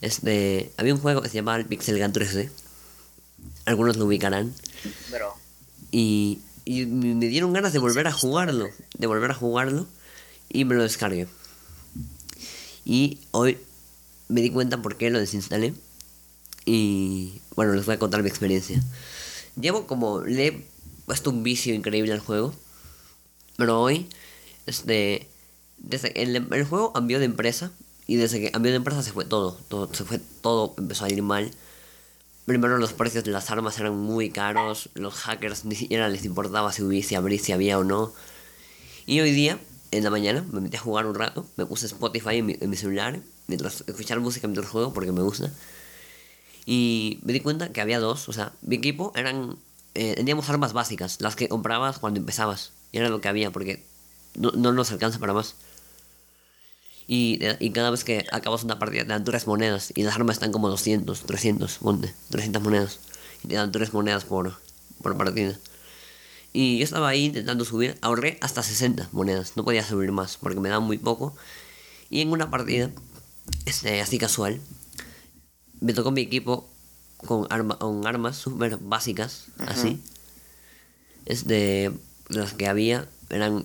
este, 0.00 0.72
había 0.78 0.94
un 0.94 1.00
juego 1.00 1.22
que 1.22 1.28
se 1.28 1.36
llamaba 1.36 1.58
el 1.58 1.66
Pixel 1.66 2.00
Gun 2.00 2.12
3D. 2.12 2.50
Algunos 3.66 3.96
lo 3.96 4.06
ubicarán. 4.06 4.52
Pero 5.12 5.32
Y, 5.92 6.40
y 6.64 6.86
me 6.86 7.14
me 7.14 7.28
dieron 7.28 7.52
ganas 7.52 7.72
de 7.72 7.78
volver 7.78 8.08
a 8.08 8.12
jugarlo. 8.12 8.68
De 8.98 9.06
volver 9.06 9.30
a 9.30 9.34
jugarlo. 9.34 9.86
Y 10.48 10.64
me 10.64 10.74
lo 10.74 10.82
descargué. 10.82 11.28
Y 12.84 13.20
hoy 13.30 13.58
me 14.28 14.40
di 14.40 14.50
cuenta 14.50 14.82
por 14.82 14.96
qué 14.96 15.10
lo 15.10 15.18
desinstalé. 15.18 15.74
Y 16.64 17.40
bueno, 17.56 17.74
les 17.74 17.86
voy 17.86 17.96
a 17.96 17.98
contar 17.98 18.22
mi 18.22 18.28
experiencia. 18.28 18.82
Llevo 19.60 19.86
como. 19.86 20.22
Le 20.22 20.46
he 20.46 20.66
puesto 21.06 21.30
un 21.30 21.42
vicio 21.42 21.74
increíble 21.74 22.12
al 22.12 22.20
juego. 22.20 22.54
Pero 23.56 23.80
hoy, 23.80 24.08
este. 24.66 25.28
Desde 25.78 26.22
el, 26.22 26.36
el 26.36 26.64
juego 26.64 26.92
cambió 26.92 27.18
de 27.18 27.26
empresa. 27.26 27.70
Y 28.06 28.16
desde 28.16 28.40
que 28.40 28.50
cambió 28.50 28.70
de 28.70 28.76
empresa 28.76 29.02
se 29.02 29.12
fue 29.12 29.24
todo. 29.24 29.58
todo 29.68 29.92
se 29.94 30.04
fue 30.04 30.20
todo, 30.42 30.74
empezó 30.78 31.04
a 31.04 31.10
ir 31.10 31.22
mal. 31.22 31.50
Primero 32.44 32.76
los 32.76 32.92
precios 32.92 33.24
de 33.24 33.30
las 33.30 33.50
armas 33.50 33.78
eran 33.78 33.96
muy 33.96 34.28
caros, 34.28 34.90
los 34.92 35.14
hackers 35.14 35.64
ni 35.64 35.74
siquiera 35.74 36.10
les 36.10 36.26
importaba 36.26 36.72
si 36.72 36.82
hubiese 36.82 37.16
abrir, 37.16 37.40
si 37.40 37.52
había 37.52 37.78
o 37.78 37.84
no. 37.84 38.12
Y 39.06 39.20
hoy 39.20 39.32
día 39.32 39.58
en 39.92 40.04
la 40.04 40.10
mañana 40.10 40.44
me 40.52 40.60
metí 40.60 40.76
a 40.76 40.80
jugar 40.80 41.06
un 41.06 41.14
rato, 41.14 41.46
me 41.56 41.64
puse 41.64 41.86
Spotify 41.86 42.36
en 42.36 42.46
mi, 42.46 42.56
en 42.60 42.68
mi 42.68 42.76
celular, 42.76 43.18
mientras 43.46 43.84
escuchar 43.86 44.20
música 44.20 44.46
mientras 44.46 44.70
juego 44.70 44.92
porque 44.92 45.12
me 45.12 45.22
gusta. 45.22 45.52
Y 46.66 47.18
me 47.22 47.32
di 47.32 47.40
cuenta 47.40 47.72
que 47.72 47.80
había 47.80 47.98
dos, 48.00 48.28
o 48.28 48.32
sea, 48.32 48.52
mi 48.62 48.76
equipo 48.76 49.12
eran, 49.16 49.56
eh, 49.94 50.14
teníamos 50.16 50.48
armas 50.48 50.72
básicas, 50.72 51.20
las 51.20 51.36
que 51.36 51.48
comprabas 51.48 51.98
cuando 51.98 52.20
empezabas, 52.20 52.72
y 52.92 52.98
era 52.98 53.08
lo 53.08 53.20
que 53.20 53.28
había 53.28 53.50
porque 53.50 53.84
no, 54.34 54.50
no 54.52 54.72
nos 54.72 54.90
alcanza 54.90 55.18
para 55.18 55.34
más. 55.34 55.56
Y, 57.06 57.38
y 57.60 57.70
cada 57.70 57.90
vez 57.90 58.02
que 58.02 58.24
acabas 58.32 58.64
una 58.64 58.78
partida 58.78 59.02
te 59.02 59.08
dan 59.08 59.24
tres 59.24 59.46
monedas, 59.46 59.92
y 59.94 60.04
las 60.04 60.14
armas 60.14 60.36
están 60.36 60.52
como 60.52 60.70
200, 60.70 61.20
300, 61.20 61.78
ponte, 61.78 62.14
300 62.30 62.62
monedas, 62.62 62.98
y 63.42 63.48
te 63.48 63.56
dan 63.56 63.70
tres 63.70 63.92
monedas 63.92 64.24
por, 64.24 64.56
por 65.02 65.16
partida. 65.18 65.58
Y 66.56 66.78
yo 66.78 66.84
estaba 66.84 67.08
ahí 67.08 67.26
intentando 67.26 67.64
subir, 67.64 67.98
ahorré 68.00 68.38
hasta 68.40 68.62
60 68.62 69.08
monedas, 69.12 69.52
no 69.56 69.64
podía 69.64 69.84
subir 69.84 70.12
más 70.12 70.36
porque 70.38 70.60
me 70.60 70.68
daban 70.68 70.84
muy 70.84 70.98
poco. 70.98 71.34
Y 72.10 72.20
en 72.20 72.30
una 72.30 72.48
partida, 72.48 72.90
este, 73.66 74.00
así 74.00 74.18
casual, 74.18 74.60
me 75.80 75.92
tocó 75.92 76.10
mi 76.10 76.22
equipo 76.22 76.68
con, 77.18 77.46
arma, 77.50 77.78
con 77.78 78.06
armas 78.06 78.36
súper 78.36 78.78
básicas, 78.78 79.46
así. 79.58 80.00
Este, 81.26 81.90
las 82.28 82.54
que 82.54 82.66
había 82.66 83.08
eran. 83.30 83.64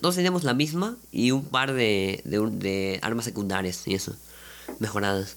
Todos 0.00 0.14
teníamos 0.14 0.44
la 0.44 0.54
misma 0.54 0.96
y 1.10 1.32
un 1.32 1.44
par 1.44 1.72
de, 1.72 2.22
de, 2.24 3.00
armas 3.02 3.24
secundarias 3.24 3.86
y 3.86 3.94
eso, 3.94 4.14
mejoradas. 4.78 5.36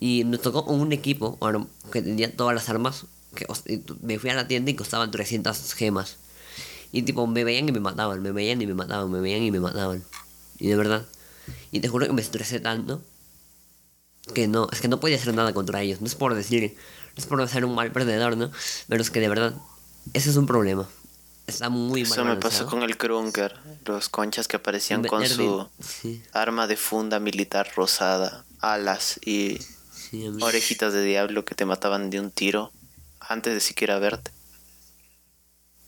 Y 0.00 0.24
me 0.24 0.38
tocó 0.38 0.62
un 0.64 0.92
equipo 0.92 1.36
bueno, 1.40 1.68
que 1.92 2.02
tenía 2.02 2.34
todas 2.34 2.54
las 2.54 2.68
armas. 2.68 3.06
Que, 3.34 3.46
me 4.02 4.18
fui 4.18 4.30
a 4.30 4.34
la 4.34 4.48
tienda 4.48 4.70
y 4.70 4.74
costaban 4.74 5.10
300 5.10 5.74
gemas. 5.74 6.16
Y 6.90 7.02
tipo, 7.02 7.26
me 7.26 7.44
veían 7.44 7.68
y 7.68 7.72
me 7.72 7.80
mataban, 7.80 8.22
me 8.22 8.32
veían 8.32 8.60
y 8.60 8.66
me 8.66 8.74
mataban, 8.74 9.10
me 9.10 9.20
veían 9.20 9.42
y 9.42 9.50
me 9.50 9.60
mataban. 9.60 10.02
Y 10.58 10.68
de 10.68 10.76
verdad. 10.76 11.06
Y 11.70 11.80
te 11.80 11.88
juro 11.88 12.06
que 12.06 12.12
me 12.12 12.22
estresé 12.22 12.60
tanto 12.60 13.02
que 14.34 14.48
no, 14.48 14.68
es 14.72 14.80
que 14.80 14.88
no 14.88 15.00
podía 15.00 15.16
hacer 15.16 15.34
nada 15.34 15.52
contra 15.52 15.82
ellos. 15.82 16.00
No 16.00 16.06
es 16.06 16.14
por 16.14 16.34
decir, 16.34 16.76
no 17.16 17.22
es 17.22 17.26
por 17.26 17.48
ser 17.48 17.64
un 17.64 17.74
mal 17.74 17.92
perdedor, 17.92 18.36
¿no? 18.36 18.50
Pero 18.88 19.02
es 19.02 19.10
que 19.10 19.20
de 19.20 19.28
verdad, 19.28 19.54
ese 20.14 20.30
es 20.30 20.36
un 20.36 20.46
problema. 20.46 20.88
Está 21.46 21.68
muy 21.68 22.02
mal 22.02 22.12
Eso 22.12 22.24
me 22.24 22.36
pasó 22.36 22.66
con 22.66 22.82
el 22.82 22.96
Krunker. 22.96 23.54
Los 23.84 24.08
conchas 24.08 24.48
que 24.48 24.56
aparecían 24.56 25.04
con 25.04 25.26
su 25.28 25.68
Sí, 25.80 26.22
arma 26.32 26.66
de 26.66 26.76
funda 26.76 27.20
militar 27.20 27.70
rosada, 27.76 28.44
alas 28.58 29.20
y 29.24 29.60
sí, 29.92 30.26
orejitas 30.40 30.92
de 30.92 31.04
diablo 31.04 31.44
que 31.44 31.54
te 31.54 31.64
mataban 31.64 32.10
de 32.10 32.18
un 32.18 32.32
tiro 32.32 32.72
antes 33.20 33.54
de 33.54 33.60
siquiera 33.60 33.98
verte. 34.00 34.32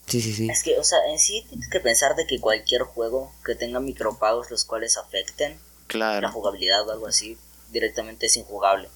Sí, 0.09 0.21
sí, 0.23 0.33
sí. 0.33 0.49
Es 0.51 0.63
que, 0.63 0.79
o 0.79 0.85
sea, 0.85 0.99
en 1.11 1.19
sí 1.19 1.45
tienes 1.49 1.69
que 1.69 1.81
pensar 1.81 2.17
de 2.17 2.27
que 2.27 2.41
cualquier 2.41 2.83
juego 2.83 3.33
que 3.45 3.55
tenga 3.55 3.79
micropagos 3.81 4.51
los 4.51 4.65
cuales 4.65 4.97
afecten 4.97 5.59
la 5.93 6.31
jugabilidad 6.31 6.87
o 6.89 6.93
algo 6.93 7.07
así, 7.07 7.37
directamente 7.71 8.27
es 8.27 8.37
injugable. 8.37 8.89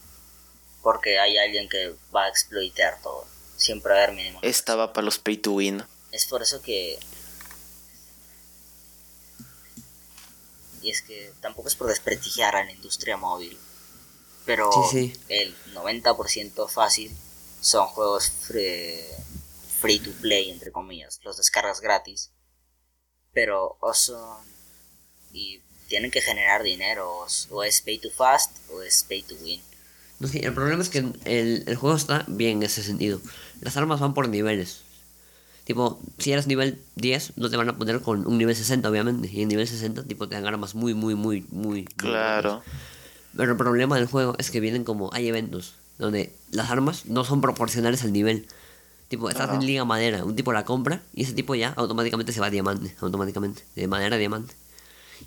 Porque 0.83 1.19
hay 1.19 1.39
alguien 1.39 1.69
que 1.69 1.95
va 2.15 2.25
a 2.25 2.29
exploitear 2.29 3.01
todo. 3.03 3.27
Siempre 3.57 3.93
va 3.93 4.01
a 4.01 4.03
haber 4.05 4.17
mínimo. 4.17 4.39
Estaba 4.43 4.93
para 4.93 5.05
los 5.05 5.19
pay 5.19 5.37
to 5.37 5.53
win. 5.53 5.83
Es 6.11 6.27
por 6.27 6.43
eso 6.43 6.61
que... 6.63 6.99
Y 10.83 10.91
es 10.91 11.03
que 11.03 11.33
tampoco 11.41 11.69
es 11.69 11.77
por 11.77 11.87
desprestigiar 11.89 12.57
a 12.57 12.65
la 12.65 12.73
industria 12.73 13.17
móvil. 13.17 13.57
Pero 14.45 14.71
Sí, 14.91 15.13
sí. 15.15 15.21
el 15.29 15.55
90% 15.75 16.69
fácil 16.69 17.15
son 17.61 17.87
juegos 17.87 18.29
free, 18.31 19.05
free 19.83 19.99
to 19.99 20.11
play, 20.23 20.49
entre 20.51 20.71
comillas. 20.73 21.21
Los 21.25 21.37
descargas 21.37 21.81
gratis. 21.81 22.31
Pero 23.33 23.77
o 23.81 23.93
son... 23.95 24.39
Y 25.33 25.61
tienen 25.89 26.11
que 26.11 26.21
generar 26.21 26.63
dinero. 26.63 27.11
O 27.11 27.27
es- 27.27 27.49
O 27.51 27.63
es 27.63 27.81
pay 27.83 27.99
to 27.99 28.11
fast 28.11 28.51
o 28.71 28.83
es 28.83 29.05
pay 29.09 29.23
to 29.23 29.35
win. 29.43 29.61
No 30.21 30.29
sé, 30.29 30.39
el 30.47 30.55
problema 30.55 30.83
es 30.83 30.89
que 30.89 30.99
el, 31.25 31.65
el 31.67 31.77
juego 31.77 31.97
está 31.97 32.25
bien 32.29 32.59
en 32.59 32.63
ese 32.65 32.83
sentido. 32.83 33.21
Las 33.61 33.77
armas 33.77 33.99
van 34.01 34.15
por 34.15 34.29
niveles. 34.29 34.83
Tipo, 35.65 36.01
si 36.19 36.33
eres 36.33 36.47
nivel 36.47 36.81
10, 36.97 37.33
no 37.37 37.49
te 37.51 37.57
van 37.57 37.69
a 37.69 37.77
poner 37.79 38.01
con 38.01 38.27
un 38.27 38.39
nivel 38.39 38.55
60, 38.55 38.89
obviamente. 38.89 39.29
Y 39.33 39.43
en 39.43 39.49
nivel 39.49 39.67
60, 39.67 40.05
tipo, 40.05 40.29
te 40.29 40.35
dan 40.37 40.47
armas 40.47 40.75
muy, 40.75 40.95
muy, 40.95 41.15
muy, 41.15 41.47
muy... 41.51 41.85
Claro. 41.85 42.63
Pero 43.37 43.53
el 43.53 43.57
problema 43.57 43.97
del 43.97 44.07
juego 44.07 44.35
es 44.39 44.51
que 44.51 44.61
vienen 44.61 44.85
como... 44.85 45.13
Hay 45.13 45.29
eventos 45.29 45.75
donde 45.99 46.33
las 46.51 46.71
armas 46.71 47.07
no 47.07 47.25
son 47.25 47.41
proporcionales 47.41 48.03
al 48.03 48.13
nivel. 48.13 48.47
Tipo, 49.13 49.29
estás 49.29 49.51
Ajá. 49.51 49.57
en 49.57 49.67
liga 49.67 49.85
madera, 49.85 50.25
un 50.25 50.35
tipo 50.35 50.55
la 50.55 50.65
compra 50.65 51.03
y 51.13 51.25
ese 51.25 51.35
tipo 51.35 51.55
ya 51.55 51.75
automáticamente 51.77 52.33
se 52.33 52.41
va 52.41 52.47
a 52.47 52.51
diamante. 52.51 52.97
Automáticamente. 53.03 53.63
De 53.77 53.87
madera 53.87 54.17
a 54.17 54.19
diamante. 54.19 54.55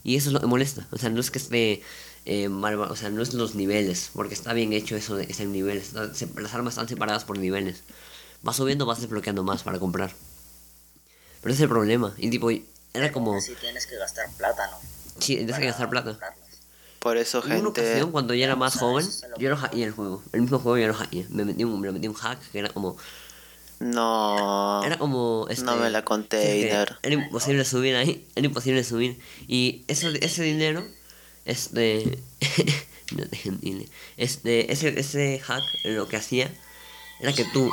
Y 0.04 0.16
eso 0.16 0.30
es 0.30 0.34
lo 0.34 0.40
que 0.42 0.48
molesta. 0.48 0.88
O 0.90 0.98
sea, 0.98 1.12
no 1.12 1.20
es 1.20 1.30
que 1.30 1.38
esté 1.38 1.84
eh, 2.26 2.50
mal, 2.50 2.80
o 2.80 2.96
sea, 2.96 3.12
no 3.12 3.22
es 3.22 3.36
los 3.36 3.54
niveles, 3.54 4.10
porque 4.16 4.34
está 4.34 4.54
bien 4.54 4.74
hecho 4.74 4.96
eso 4.96 5.16
de 5.16 5.28
que 5.28 5.34
estén 5.34 5.52
niveles. 5.52 5.90
está- 5.90 6.12
se- 6.16 6.28
las 6.42 6.52
armas 6.56 6.74
están 6.74 6.90
separadas 6.90 7.26
por 7.26 7.38
niveles. 7.38 7.84
Vas 8.42 8.56
subiendo, 8.56 8.88
vas 8.88 9.02
desbloqueando 9.02 9.44
más 9.44 9.62
para 9.62 9.78
comprar. 9.78 10.16
Pero 11.42 11.54
ese 11.54 11.60
es 11.62 11.62
el 11.66 11.70
problema. 11.70 12.12
Y 12.18 12.32
tipo, 12.32 12.50
era 12.92 13.12
como. 13.12 13.40
Si 13.40 13.54
tienes 13.54 13.86
que 13.86 13.98
gastar 13.98 14.26
plata, 14.36 14.68
¿no? 14.72 14.78
Sí, 15.22 15.36
tienes 15.36 15.60
que 15.60 15.66
gastar 15.68 15.92
plata. 15.92 16.18
Por 17.02 17.18
eso, 17.18 17.38
Hubo 17.38 17.46
una 17.46 17.56
gente. 17.58 17.70
ocasión 17.82 18.12
cuando 18.12 18.34
yo 18.34 18.44
era 18.46 18.56
más 18.56 18.80
joven, 18.80 19.08
yo 19.38 19.50
lo 19.52 19.58
hackeé 19.58 19.84
el 19.84 19.92
juego. 19.92 20.24
El 20.32 20.42
mismo 20.42 20.58
juego 20.58 20.80
yo 20.80 20.88
lo 20.88 20.96
hackeé. 20.96 21.28
Me 21.30 21.46
metí 21.46 21.64
un, 21.64 21.80
me 21.80 21.92
metí 21.92 22.08
un 22.08 22.16
hack 22.16 22.40
que 22.52 22.58
era 22.58 22.70
como. 22.70 22.98
No. 23.80 24.84
Era 24.84 24.98
como. 24.98 25.48
Este, 25.50 25.66
No 25.66 25.76
me 25.76 25.90
la 25.90 26.06
conté, 26.06 26.54
Eider. 26.54 26.98
Era 27.04 27.16
imposible 27.16 27.66
subir 27.66 27.96
ahí. 27.96 28.28
Era 28.36 28.46
imposible 28.46 28.84
subir. 28.84 29.20
Y 29.48 29.84
eso, 29.88 30.10
ese 30.10 30.44
dinero. 30.44 30.86
Este. 31.46 32.20
no 33.16 33.26
te. 33.28 33.90
Este, 34.18 34.72
ese, 34.72 35.00
ese 35.00 35.40
hack 35.40 35.64
lo 35.84 36.08
que 36.08 36.18
hacía 36.18 36.52
era 37.20 37.34
que 37.34 37.46
tú. 37.46 37.70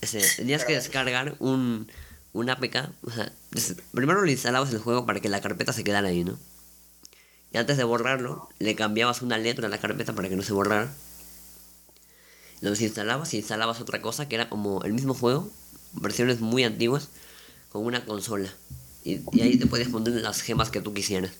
este, 0.00 0.22
tenías 0.36 0.64
que 0.64 0.74
descargar 0.74 1.36
un. 1.38 1.90
Un 2.34 2.50
APK. 2.50 2.90
O 3.02 3.10
sea, 3.10 3.32
primero 3.92 4.20
lo 4.20 4.30
instalabas 4.30 4.72
el 4.72 4.78
juego 4.78 5.06
para 5.06 5.20
que 5.20 5.28
la 5.28 5.40
carpeta 5.40 5.72
se 5.72 5.82
quedara 5.82 6.08
ahí, 6.08 6.24
¿no? 6.24 6.38
Y 7.52 7.56
antes 7.56 7.78
de 7.78 7.84
borrarlo, 7.84 8.48
le 8.58 8.74
cambiabas 8.74 9.22
una 9.22 9.38
letra 9.38 9.66
a 9.66 9.70
la 9.70 9.78
carpeta 9.78 10.12
para 10.12 10.28
que 10.28 10.36
no 10.36 10.42
se 10.42 10.52
borrara. 10.52 10.92
Lo 12.60 12.70
desinstalabas 12.70 13.32
y 13.34 13.38
instalabas 13.38 13.80
otra 13.80 14.02
cosa 14.02 14.28
que 14.28 14.34
era 14.34 14.48
como 14.48 14.82
el 14.82 14.92
mismo 14.92 15.14
juego, 15.14 15.48
versiones 15.92 16.40
muy 16.40 16.64
antiguas, 16.64 17.08
con 17.70 17.84
una 17.84 18.04
consola. 18.04 18.52
Y, 19.04 19.20
y 19.32 19.40
ahí 19.42 19.56
te 19.56 19.66
podías 19.66 19.88
poner 19.88 20.14
las 20.14 20.40
gemas 20.42 20.70
que 20.70 20.80
tú 20.80 20.92
quisieras. 20.92 21.32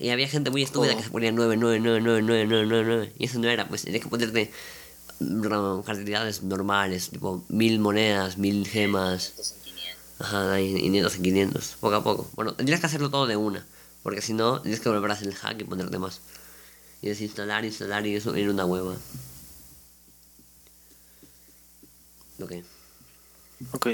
Y 0.00 0.10
había 0.10 0.28
gente 0.28 0.50
muy 0.50 0.62
estúpida 0.62 0.94
Oh. 0.94 0.96
que 0.96 1.02
se 1.04 1.10
ponía 1.10 1.32
9, 1.32 1.56
9, 1.58 1.80
9, 1.80 2.00
9, 2.02 2.22
9, 2.22 2.44
9, 2.46 2.66
9, 2.66 2.84
9. 2.86 3.12
Y 3.18 3.24
eso 3.26 3.38
no 3.38 3.48
era, 3.48 3.68
pues 3.68 3.82
tenías 3.82 4.02
que 4.02 4.08
ponerte 4.08 4.50
cantidades 5.84 6.42
normales, 6.42 7.10
tipo 7.10 7.44
mil 7.48 7.78
monedas, 7.80 8.38
mil 8.38 8.66
gemas. 8.66 9.26
Estos 9.30 9.52
en 9.52 9.62
500. 9.64 9.96
Ajá, 10.20 10.60
y 10.60 10.74
500 10.80 11.14
en 11.16 11.22
500, 11.22 11.76
poco 11.80 11.94
a 11.96 12.04
poco. 12.04 12.30
Bueno, 12.36 12.54
tendrías 12.54 12.80
que 12.80 12.86
hacerlo 12.86 13.10
todo 13.10 13.26
de 13.26 13.36
una, 13.36 13.66
porque 14.02 14.22
si 14.22 14.32
no, 14.32 14.60
tienes 14.62 14.80
que 14.80 14.88
volver 14.88 15.10
a 15.10 15.14
hacer 15.14 15.28
el 15.28 15.34
hack 15.34 15.60
y 15.60 15.64
ponerte 15.64 15.98
más. 15.98 16.20
Y 17.02 17.08
desinstalar, 17.08 17.64
instalar 17.64 18.06
y 18.06 18.14
eso 18.16 18.34
era 18.34 18.50
una 18.50 18.64
hueva. 18.64 18.94
Ok. 22.40 22.52
Ok. 23.72 23.86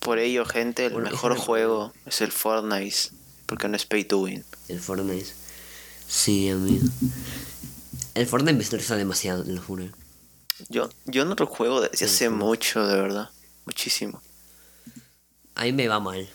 Por 0.00 0.18
ello, 0.18 0.44
gente, 0.44 0.86
el 0.86 0.92
Bueno, 0.92 1.10
mejor 1.10 1.32
el 1.32 1.38
juego 1.38 1.92
es 2.06 2.20
el 2.20 2.32
Fortnite. 2.32 3.10
Porque 3.46 3.68
no 3.68 3.76
es 3.76 3.84
pay 3.84 4.04
to 4.04 4.18
win. 4.20 4.44
El 4.68 4.80
Fortnite. 4.80 5.26
Sí, 6.06 6.48
amigo. 6.50 6.86
El 8.14 8.26
Fortnite 8.26 8.54
me 8.56 8.62
estresa 8.62 8.96
demasiado, 8.96 9.44
te 9.44 9.52
lo 9.52 9.60
juro. 9.62 9.84
Yo, 10.68 10.88
yo 11.06 11.24
no 11.24 11.34
lo 11.38 11.46
juego 11.46 11.80
desde 11.80 12.04
hace 12.06 12.26
sí. 12.26 12.28
mucho, 12.28 12.86
de 12.86 13.00
verdad. 13.00 13.30
Muchísimo. 13.66 14.22
A 15.54 15.64
mí 15.64 15.72
me 15.72 15.88
va 15.88 16.00
mal. 16.00 16.28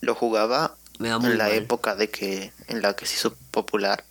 Lo 0.00 0.14
jugaba 0.14 0.76
Me 0.98 1.10
va 1.10 1.18
muy 1.18 1.32
en 1.32 1.38
la 1.38 1.44
mal. 1.48 1.54
época 1.54 1.94
de 1.96 2.08
que 2.10 2.52
en 2.68 2.82
la 2.82 2.94
que 2.94 3.06
se 3.06 3.14
hizo 3.14 3.34
popular. 3.50 4.04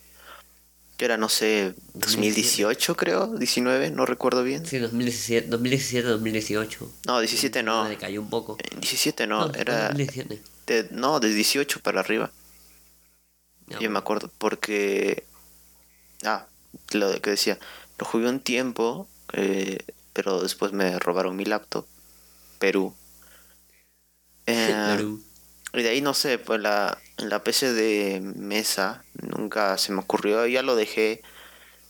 Que 0.98 1.04
era, 1.04 1.16
no 1.16 1.28
sé, 1.28 1.74
2018 1.94 2.96
creo, 2.96 3.28
19, 3.28 3.92
no 3.92 4.04
recuerdo 4.04 4.42
bien. 4.42 4.66
Sí, 4.66 4.78
2017, 4.78 5.48
2017 5.48 6.08
2018. 6.08 6.92
No, 7.06 7.20
17 7.20 7.62
no. 7.62 7.84
Me 7.84 7.90
decayó 7.90 8.20
un 8.20 8.28
poco. 8.28 8.58
En 8.72 8.80
17 8.80 9.26
no, 9.28 9.48
fue 9.48 9.60
era 9.60 9.88
2017. 9.90 10.42
de, 10.66 10.88
no, 10.90 11.20
de 11.20 11.32
18 11.32 11.80
para 11.80 12.00
arriba. 12.00 12.32
Ya, 13.68 13.78
Yo 13.78 13.90
me 13.90 13.98
acuerdo 13.98 14.30
porque 14.38 15.24
ah, 16.24 16.46
lo 16.90 17.10
de 17.10 17.20
que 17.20 17.30
decía, 17.30 17.58
lo 17.98 18.04
jugué 18.04 18.28
un 18.28 18.40
tiempo, 18.40 19.08
eh, 19.32 19.78
pero 20.12 20.42
después 20.42 20.72
me 20.72 20.98
robaron 20.98 21.36
mi 21.36 21.44
laptop, 21.44 21.86
Perú. 22.58 22.94
Eh, 24.50 24.94
Perú. 24.96 25.22
Y 25.74 25.82
de 25.82 25.90
ahí 25.90 26.00
no 26.00 26.14
sé, 26.14 26.38
pues 26.38 26.58
la, 26.58 26.96
en 27.18 27.28
la 27.28 27.42
PC 27.42 27.72
de 27.72 28.20
mesa 28.20 29.02
nunca 29.20 29.76
se 29.78 29.92
me 29.92 30.00
ocurrió, 30.00 30.46
ya 30.46 30.62
lo 30.62 30.76
dejé. 30.76 31.22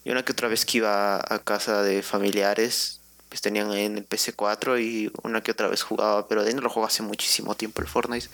Y 0.05 0.11
una 0.11 0.25
que 0.25 0.33
otra 0.33 0.49
vez 0.49 0.65
que 0.65 0.79
iba 0.79 1.17
a 1.17 1.39
casa 1.41 1.83
de 1.83 2.03
familiares, 2.03 3.01
pues 3.29 3.43
tenían 3.43 3.71
en 3.73 3.99
el 3.99 4.09
PC4 4.09 4.81
y 4.83 5.13
una 5.23 5.43
que 5.43 5.51
otra 5.51 5.69
vez 5.69 5.83
jugaba, 5.83 6.29
pero 6.29 6.45
de 6.45 6.55
no 6.55 6.63
lo 6.63 6.71
juego 6.71 6.87
hace 6.87 7.03
muchísimo 7.03 7.55
tiempo 7.55 7.83
el 7.83 7.89
Fortnite. 7.89 8.29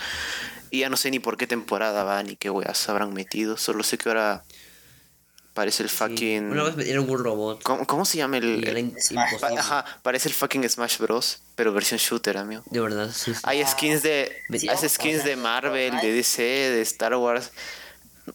Y 0.70 0.80
ya 0.80 0.88
no 0.88 0.96
sé 0.96 1.10
ni 1.10 1.18
por 1.18 1.36
qué 1.36 1.46
temporada 1.46 2.04
va 2.04 2.22
ni 2.22 2.36
qué 2.36 2.50
weas 2.50 2.88
habrán 2.88 3.12
metido, 3.12 3.56
solo 3.56 3.82
sé 3.82 3.98
que 3.98 4.08
ahora 4.08 4.44
parece 5.54 5.82
el 5.84 5.88
Sí. 5.88 5.96
fucking... 5.96 6.50
Una 6.50 6.64
vez 6.64 6.76
metieron 6.76 7.08
un 7.08 7.18
robot. 7.18 7.62
¿Cómo, 7.62 7.86
cómo 7.86 8.04
se 8.04 8.18
llama 8.18 8.36
el...? 8.36 8.62
era 8.68 8.78
el- 8.78 8.86
imposible. 8.86 9.22
Ajá, 9.58 9.84
parece 10.02 10.28
el 10.28 10.34
fucking 10.34 10.68
Smash 10.68 10.98
Bros, 10.98 11.40
pero 11.54 11.72
versión 11.72 11.98
shooter, 11.98 12.36
amigo. 12.36 12.62
De 12.66 12.80
verdad, 12.80 13.10
sí. 13.14 13.32
sí. 13.34 13.40
Hay 13.44 13.64
skins 13.66 14.02
de. 14.02 14.36
Sí, 14.58 14.68
hay 14.68 14.88
skins 14.88 15.24
de 15.24 15.36
Marvel, 15.36 15.96
de. 16.00 16.12
DC, 16.12 16.42
de 16.42 16.82
Star 16.82 17.14
Wars. 17.16 17.50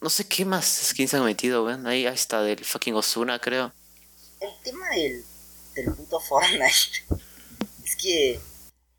No 0.01 0.09
sé 0.09 0.27
qué 0.27 0.45
más 0.45 0.65
skins 0.65 1.13
han 1.13 1.25
metido, 1.25 1.65
weón. 1.65 1.85
Ahí 1.87 2.05
ahí 2.07 2.13
está 2.13 2.41
del 2.41 2.63
fucking 2.63 2.95
Osuna, 2.95 3.39
creo. 3.39 3.73
El 4.39 4.49
tema 4.63 4.87
del, 4.89 5.23
del 5.75 5.93
puto 5.95 6.19
Fortnite 6.19 6.63
es 7.83 7.95
que 7.97 8.39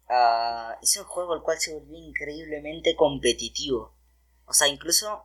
ah, 0.08 0.74
es 0.82 0.96
un 0.96 1.04
juego 1.04 1.34
el 1.34 1.42
cual 1.42 1.58
se 1.60 1.72
volvió 1.74 1.96
increíblemente 1.96 2.94
competitivo. 2.96 3.94
O 4.46 4.52
sea, 4.52 4.66
incluso 4.68 5.24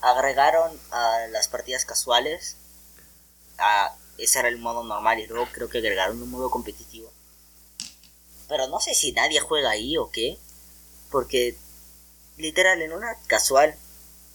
agregaron 0.00 0.78
a 0.90 1.26
las 1.30 1.48
partidas 1.48 1.84
casuales. 1.84 2.56
A, 3.58 3.94
ese 4.18 4.38
era 4.40 4.48
el 4.48 4.58
modo 4.58 4.84
normal 4.84 5.18
y 5.20 5.26
luego 5.26 5.46
creo 5.52 5.68
que 5.68 5.78
agregaron 5.78 6.20
un 6.22 6.30
modo 6.30 6.50
competitivo. 6.50 7.12
Pero 8.48 8.66
no 8.68 8.80
sé 8.80 8.94
si 8.94 9.12
nadie 9.12 9.40
juega 9.40 9.70
ahí 9.70 9.96
o 9.96 10.10
qué. 10.10 10.38
Porque 11.10 11.56
literal 12.36 12.80
en 12.82 12.92
una 12.92 13.14
casual 13.26 13.74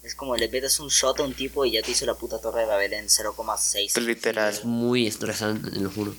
es 0.03 0.15
como 0.15 0.35
le 0.35 0.49
metes 0.49 0.79
un 0.79 0.89
shot 0.89 1.19
a 1.19 1.23
un 1.23 1.33
tipo 1.33 1.63
y 1.65 1.71
ya 1.71 1.81
te 1.81 1.91
hizo 1.91 2.05
la 2.05 2.15
puta 2.15 2.39
torre 2.39 2.61
de 2.61 2.65
Babel 2.67 2.93
en 2.93 3.05
0,6. 3.07 3.99
Literal. 4.01 4.53
Es 4.53 4.65
muy 4.65 5.07
estresante, 5.07 5.71
te 5.71 5.79
lo 5.79 5.89
juro. 5.89 6.13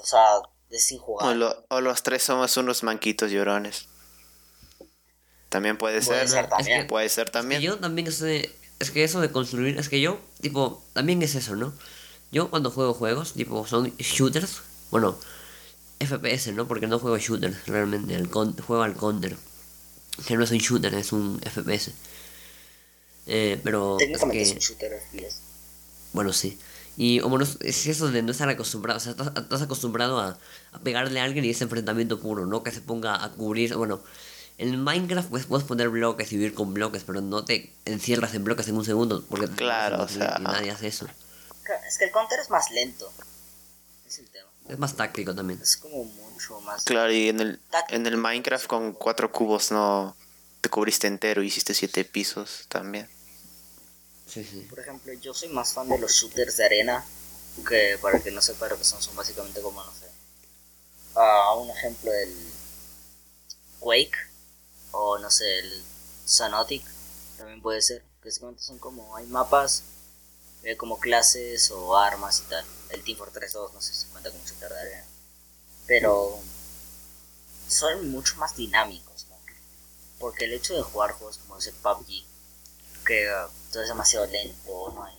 O 0.00 0.06
sea, 0.06 0.26
es 0.70 0.84
sin 0.86 0.98
O, 1.00 1.02
jugar. 1.02 1.36
lo- 1.36 1.66
o 1.68 1.80
los 1.80 2.02
tres 2.02 2.22
somos 2.22 2.56
unos 2.56 2.82
manquitos 2.82 3.30
llorones. 3.30 3.86
También 5.54 5.78
puede 5.78 6.00
Puede 6.02 6.26
ser. 6.26 6.28
ser 6.28 6.48
también. 6.48 6.86
Puede 6.88 7.08
ser 7.08 7.26
Que 7.26 7.32
también. 7.32 7.62
yo 7.62 7.78
también 7.78 8.10
sé, 8.10 8.50
es 8.80 8.90
que 8.90 9.04
eso 9.04 9.20
de 9.20 9.30
construir, 9.30 9.78
es 9.78 9.88
que 9.88 10.00
yo, 10.00 10.18
tipo, 10.40 10.82
también 10.92 11.22
es 11.22 11.36
eso, 11.36 11.54
¿no? 11.54 11.72
Yo 12.32 12.50
cuando 12.50 12.70
juego 12.72 12.92
juegos, 12.92 13.34
tipo, 13.34 13.64
son 13.66 13.92
shooters, 13.98 14.62
bueno, 14.90 15.16
FPS, 16.00 16.52
¿no? 16.52 16.66
Porque 16.66 16.88
no 16.88 16.98
juego 16.98 17.18
shooters, 17.18 17.66
realmente, 17.68 18.14
el 18.16 18.28
con- 18.28 18.56
juego 18.58 18.82
al 18.82 18.94
counter, 18.96 19.36
que 20.26 20.36
no 20.36 20.42
es 20.42 20.50
un 20.50 20.58
shooter, 20.58 20.92
es 20.94 21.12
un 21.12 21.40
FPS. 21.44 21.92
Eh, 23.26 23.60
pero 23.62 23.96
es 23.96 23.98
Técnicamente 23.98 24.42
es 24.42 24.48
que, 24.48 24.54
un 24.54 24.60
shooter 24.60 24.92
FPS. 24.92 25.36
bueno, 26.12 26.32
sí. 26.32 26.58
Y 26.96 27.20
como 27.20 27.38
no, 27.38 27.44
es 27.60 27.86
eso 27.86 28.10
de 28.10 28.22
no 28.22 28.32
estar 28.32 28.48
acostumbrado, 28.48 28.98
o 28.98 29.00
sea, 29.00 29.12
estás, 29.12 29.32
estás 29.36 29.62
acostumbrado 29.62 30.20
a, 30.20 30.38
a 30.72 30.78
pegarle 30.80 31.20
a 31.20 31.24
alguien 31.24 31.44
y 31.44 31.50
ese 31.50 31.64
enfrentamiento 31.64 32.20
puro, 32.20 32.46
¿no? 32.46 32.62
Que 32.62 32.70
se 32.72 32.80
ponga 32.80 33.22
a 33.24 33.30
cubrir, 33.32 33.74
bueno, 33.76 34.00
en 34.58 34.80
Minecraft 34.82 35.28
pues 35.30 35.46
puedes 35.46 35.66
poner 35.66 35.88
bloques 35.88 36.32
y 36.32 36.36
vivir 36.36 36.54
con 36.54 36.74
bloques, 36.74 37.02
pero 37.04 37.20
no 37.20 37.44
te 37.44 37.72
encierras 37.84 38.34
en 38.34 38.44
bloques 38.44 38.68
en 38.68 38.76
un 38.76 38.84
segundo, 38.84 39.24
porque 39.28 39.48
Claro, 39.48 40.02
o 40.02 40.08
sea, 40.08 40.36
y 40.38 40.42
nadie 40.42 40.70
hace 40.70 40.86
eso. 40.88 41.06
Es 41.88 41.98
que 41.98 42.04
el 42.04 42.10
counter 42.10 42.38
es 42.40 42.50
más 42.50 42.70
lento. 42.70 43.10
Es 44.06 44.18
el 44.18 44.28
tema. 44.28 44.48
Es 44.68 44.78
más 44.78 44.94
táctico 44.94 45.34
también. 45.34 45.60
Es 45.60 45.76
como 45.76 46.04
mucho 46.04 46.60
más. 46.60 46.84
Claro, 46.84 47.12
y 47.12 47.28
en 47.28 47.40
el, 47.40 47.60
en 47.88 48.06
el 48.06 48.16
Minecraft 48.16 48.66
con 48.66 48.92
cuatro 48.92 49.32
cubos 49.32 49.70
no 49.72 50.16
te 50.60 50.68
cubriste 50.68 51.06
entero, 51.06 51.42
hiciste 51.42 51.74
siete 51.74 52.04
pisos 52.04 52.66
también. 52.68 53.08
Sí, 54.26 54.44
sí. 54.44 54.66
Por 54.70 54.80
ejemplo, 54.80 55.12
yo 55.14 55.34
soy 55.34 55.48
más 55.50 55.72
fan 55.72 55.88
de 55.88 55.98
los 55.98 56.12
shooters 56.12 56.56
de 56.56 56.64
arena. 56.64 57.04
Que 57.68 57.98
para 58.02 58.16
el 58.16 58.22
que 58.22 58.32
no 58.32 58.42
sepa 58.42 58.68
lo 58.68 58.76
que 58.76 58.84
son, 58.84 59.00
son 59.00 59.14
básicamente 59.14 59.60
como, 59.60 59.82
no 59.84 59.92
sé. 59.92 60.06
ah, 61.14 61.54
un 61.56 61.70
ejemplo, 61.70 62.12
el 62.12 62.34
Quake. 63.78 64.33
O 64.96 65.18
no 65.18 65.30
sé, 65.30 65.58
el 65.58 65.84
Sanotic. 66.24 66.84
También 67.38 67.60
puede 67.62 67.82
ser. 67.82 68.02
Básicamente 68.24 68.62
son 68.62 68.78
como. 68.78 69.16
Hay 69.16 69.26
mapas. 69.26 69.82
eh, 70.62 70.76
como 70.76 70.98
clases 70.98 71.70
o 71.70 71.96
armas 71.96 72.40
y 72.46 72.50
tal. 72.50 72.64
El 72.90 73.02
Team 73.04 73.18
Fortress 73.18 73.52
2, 73.52 73.74
no 73.74 73.80
sé 73.80 73.92
si 73.94 74.06
cuenta 74.06 74.30
como 74.30 74.44
shooter 74.44 74.70
de. 74.72 75.02
Pero. 75.86 76.38
Son 77.68 78.10
mucho 78.10 78.36
más 78.36 78.56
dinámicos. 78.56 79.26
Porque 80.18 80.44
el 80.46 80.54
hecho 80.54 80.74
de 80.74 80.82
jugar 80.82 81.12
juegos 81.12 81.38
como 81.38 81.58
ese 81.58 81.72
PUBG 81.72 82.24
que 83.04 83.28
uh, 83.28 83.48
todo 83.72 83.82
es 83.82 83.88
demasiado 83.88 84.26
lento, 84.26 84.92
no 84.94 85.04
hay, 85.04 85.14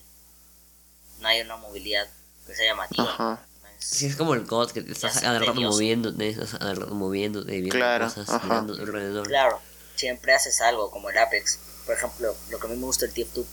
no 1.20 1.28
hay 1.28 1.42
una 1.42 1.58
movilidad 1.58 2.08
que 2.48 2.56
sea 2.56 2.66
llamativa. 2.66 3.12
Ajá. 3.14 3.46
Sí, 3.88 4.08
es 4.08 4.16
como 4.16 4.34
el 4.34 4.46
COD, 4.46 4.72
que 4.72 4.82
te 4.82 4.92
estás 4.92 5.18
hace 5.18 5.28
a 5.28 5.38
rato 5.38 5.54
moviéndote, 5.54 6.30
estás 6.30 6.56
a 6.56 6.74
rato 6.74 6.96
moviéndote, 6.96 7.52
viendo 7.52 7.76
Claro, 7.76 8.06
cosas, 8.06 8.44
mirando 8.44 8.74
alrededor. 8.74 9.28
Claro, 9.28 9.62
siempre 9.96 10.34
haces 10.34 10.60
algo 10.62 10.90
como 10.90 11.10
el 11.10 11.18
Apex. 11.18 11.60
Por 11.86 11.96
ejemplo, 11.96 12.36
lo 12.50 12.60
que 12.60 12.66
a 12.66 12.70
mí 12.72 12.76
me 12.78 12.86
gusta 12.86 13.06
del 13.06 13.14
TF2 13.14 13.46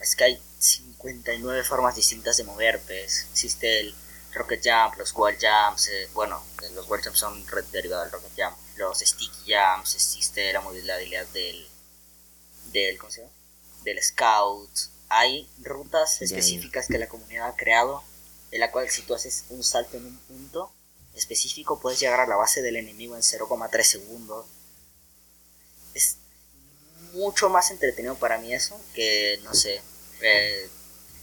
es 0.00 0.14
que 0.14 0.24
hay 0.24 0.42
59 0.58 1.64
formas 1.64 1.96
distintas 1.96 2.36
de 2.36 2.44
mover. 2.44 2.80
Pues. 2.86 3.26
Existe 3.32 3.80
el 3.80 3.94
Rocket 4.34 4.60
Jump, 4.62 4.98
los 4.98 5.12
Wall 5.14 5.36
Jumps, 5.40 5.88
eh, 5.88 6.08
bueno, 6.14 6.42
eh, 6.62 6.70
los 6.74 6.88
Wall 6.88 7.02
Jumps 7.02 7.18
son 7.18 7.44
derivados 7.72 8.04
del 8.04 8.12
Rocket 8.12 8.32
Jump, 8.36 8.56
los 8.76 8.98
Sticky 8.98 9.52
Jumps, 9.52 9.94
existe 9.94 10.52
la 10.52 10.60
movilidad 10.60 10.98
del, 11.32 11.68
del, 12.72 12.98
¿cómo 12.98 13.10
se 13.10 13.22
llama? 13.22 13.32
Del 13.84 14.02
Scout. 14.02 14.70
Hay 15.08 15.48
rutas 15.62 16.22
específicas 16.22 16.86
que 16.86 16.98
la 16.98 17.08
comunidad 17.08 17.48
ha 17.48 17.56
creado, 17.56 18.04
en 18.50 18.60
la 18.60 18.70
cual 18.70 18.88
si 18.90 19.02
tú 19.02 19.14
haces 19.14 19.44
un 19.50 19.62
salto 19.64 19.96
en 19.96 20.06
un 20.06 20.16
punto 20.18 20.72
específico 21.14 21.80
puedes 21.80 21.98
llegar 22.00 22.20
a 22.20 22.26
la 22.26 22.36
base 22.36 22.62
del 22.62 22.76
enemigo 22.76 23.16
en 23.16 23.22
0,3 23.22 23.82
segundos. 23.82 24.46
Es 25.94 26.16
mucho 27.12 27.48
más 27.48 27.70
entretenido 27.70 28.14
para 28.16 28.38
mí 28.38 28.54
eso 28.54 28.80
que, 28.94 29.40
no 29.44 29.54
sé, 29.54 29.80
eh, 30.22 30.68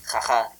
jaja, 0.03 0.51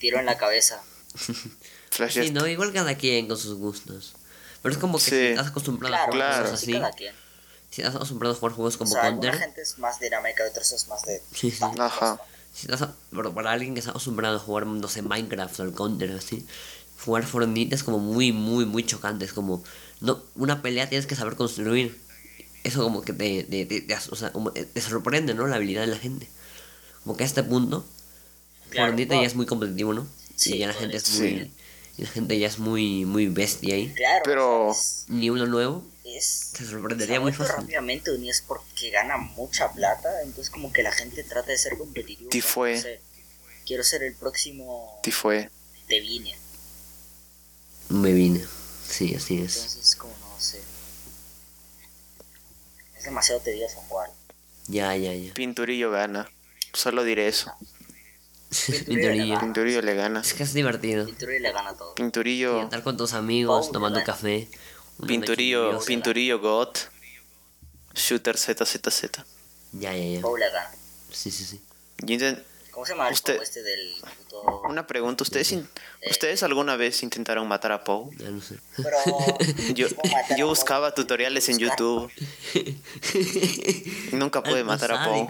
tiro 0.00 0.18
en 0.18 0.26
la 0.26 0.36
cabeza. 0.38 0.82
Sí, 2.08 2.30
no, 2.30 2.46
igual 2.46 2.72
cada 2.72 2.94
quien 2.96 3.26
con 3.26 3.36
sus 3.36 3.58
gustos. 3.58 4.14
Pero 4.62 4.72
es 4.72 4.80
como 4.80 4.96
que 4.98 5.04
Sí. 5.04 5.10
si 5.10 5.26
estás 5.26 5.48
acostumbrado 5.48 5.92
Claro, 5.92 6.04
a 6.04 6.12
jugar 6.12 6.28
claro. 6.30 6.44
cosas 6.44 6.60
sí, 6.60 6.66
así, 6.72 6.80
cada 6.80 6.92
quien. 6.92 7.14
si 7.68 7.82
estás 7.82 7.96
acostumbrado 7.96 8.34
a 8.34 8.38
jugar 8.38 8.54
juegos 8.54 8.76
como 8.76 8.90
o 8.90 8.94
sea, 8.94 9.02
Counter, 9.02 9.36
gente 9.36 9.60
es 9.60 9.76
más 9.78 9.98
dinámica, 9.98 10.44
otros 10.48 10.72
es 10.72 10.86
más 10.88 11.02
de... 11.02 11.20
Sí, 11.34 11.50
sí. 11.50 11.58
Ajá. 11.78 12.20
Si 12.52 12.66
estás 12.66 12.82
a- 12.82 12.94
para 13.34 13.52
alguien 13.52 13.74
que 13.74 13.80
está 13.80 13.90
acostumbrado 13.90 14.36
a 14.36 14.40
jugar, 14.40 14.66
no 14.66 14.88
sé, 14.88 15.02
Minecraft 15.02 15.60
o 15.60 15.62
el 15.64 15.72
Counter 15.72 16.10
así, 16.12 16.44
jugar 17.04 17.24
Fortnite 17.24 17.74
es 17.74 17.82
como 17.82 17.98
muy, 17.98 18.32
muy, 18.32 18.64
muy 18.66 18.84
chocante. 18.84 19.24
Es 19.24 19.32
como, 19.32 19.62
no, 20.00 20.22
una 20.34 20.62
pelea 20.62 20.88
tienes 20.88 21.06
que 21.06 21.16
saber 21.16 21.36
construir. 21.36 21.98
Eso 22.62 22.82
como 22.82 23.00
que 23.02 23.12
te, 23.14 23.44
te, 23.44 23.64
te- 23.64 23.80
te 23.80 23.94
o 24.10 24.16
sea, 24.16 24.32
como 24.32 24.52
te 24.52 24.64
te 24.66 24.80
sorprende, 24.82 25.32
¿no? 25.34 25.46
La 25.46 25.56
habilidad 25.56 25.80
de 25.82 25.86
la 25.88 25.96
gente. 25.98 26.28
Como 27.04 27.16
que 27.16 27.22
a 27.24 27.26
este 27.26 27.42
punto, 27.42 27.84
Claro, 28.68 28.88
Fortnite 28.88 29.14
no. 29.16 29.20
ya 29.22 29.26
es 29.26 29.34
muy 29.34 29.46
competitivo, 29.46 29.94
¿no? 29.94 30.06
Sí, 30.36 30.54
y 30.56 30.58
ya 30.58 30.66
la 30.66 30.74
gente 30.74 30.96
es 30.98 31.02
sí. 31.04 31.20
muy... 31.22 31.50
Y 31.98 32.02
la 32.04 32.08
gente 32.10 32.38
ya 32.38 32.46
es 32.46 32.58
muy, 32.58 33.04
muy 33.04 33.26
bestia 33.28 33.74
ahí. 33.74 33.92
Claro, 33.94 34.22
Pero- 34.24 34.72
Ni 35.08 35.28
uno 35.30 35.46
nuevo 35.46 35.84
es... 36.16 36.52
se 36.54 36.64
es 36.64 36.70
sorprendería 36.70 37.20
muy 37.20 37.32
fácil. 37.32 37.56
rápidamente 37.56 38.10
y 38.16 38.28
es 38.28 38.40
porque 38.42 38.90
gana 38.90 39.16
mucha 39.16 39.72
plata, 39.72 40.22
entonces 40.22 40.50
como 40.50 40.72
que 40.72 40.82
la 40.82 40.92
gente 40.92 41.22
trata 41.24 41.50
de 41.50 41.58
ser 41.58 41.76
competitivo. 41.78 42.30
Fue. 42.42 42.74
no 42.76 42.80
sé, 42.80 43.00
quiero 43.66 43.82
ser 43.84 44.02
el 44.02 44.14
próximo 44.14 45.00
Sí 45.04 45.10
fue. 45.10 45.50
Devine, 45.88 46.36
Me 47.88 48.12
vine. 48.12 48.44
Sí, 48.88 49.14
así 49.14 49.40
es. 49.40 49.56
entonces 49.56 49.96
como 49.96 50.12
no 50.18 50.40
sé. 50.40 50.60
Es 52.96 53.04
demasiado 53.04 53.40
tedioso 53.40 53.76
jugar. 53.88 54.10
Ya, 54.66 54.94
ya, 54.96 55.12
ya. 55.14 55.32
Pinturillo 55.34 55.90
gana. 55.90 56.30
Solo 56.72 57.02
diré 57.02 57.28
eso. 57.28 57.52
Pinturillo. 58.86 59.38
Pinturillo 59.40 59.82
le 59.82 59.94
gana. 59.94 60.20
Es 60.20 60.34
que 60.34 60.42
es 60.42 60.52
divertido. 60.52 61.06
Pintura 61.06 61.36
y 61.36 61.40
le 61.40 61.52
gana 61.52 61.74
todo. 61.74 61.92
Y 61.92 62.02
Pinturillo. 62.02 62.62
estar 62.64 62.82
con 62.82 62.96
tus 62.96 63.12
amigos, 63.14 63.66
Paul, 63.66 63.72
tomando 63.72 63.98
¿verdad? 64.00 64.12
café. 64.14 64.48
Pinturillo. 65.06 65.80
Pinturillo 65.84 66.38
God. 66.40 66.68
Shooter 67.94 68.36
ZZZ. 68.36 69.24
Ya, 69.72 69.92
ya, 69.94 70.04
ya. 70.16 70.20
Paul 70.20 70.40
le 70.40 70.50
gana. 70.50 70.70
Sí, 71.10 71.30
sí, 71.30 71.44
sí. 71.44 71.60
¿Cómo 72.70 72.86
se 72.86 72.92
llama 72.92 73.10
Usted- 73.10 73.42
este 73.42 73.62
del 73.62 73.94
puto... 74.18 74.62
Una 74.68 74.86
pregunta. 74.86 75.22
¿Ustedes, 75.24 75.52
in- 75.52 75.68
¿Ustedes 76.08 76.42
alguna 76.44 76.76
vez 76.76 77.02
intentaron 77.02 77.46
matar 77.48 77.72
a 77.72 77.84
Poe? 77.84 78.10
Ya 78.16 78.30
no 78.30 78.40
sé. 78.40 78.58
Pero... 78.76 78.96
Yo, 79.74 79.88
¿cómo 79.94 80.12
matar 80.14 80.32
a 80.32 80.36
yo 80.36 80.46
buscaba 80.46 80.94
tutoriales 80.94 81.48
en. 81.48 81.58
YouTube. 81.58 82.10
Nunca 84.12 84.42
pude 84.42 84.64
matar 84.64 84.92
a 84.92 85.04
Poe. 85.04 85.28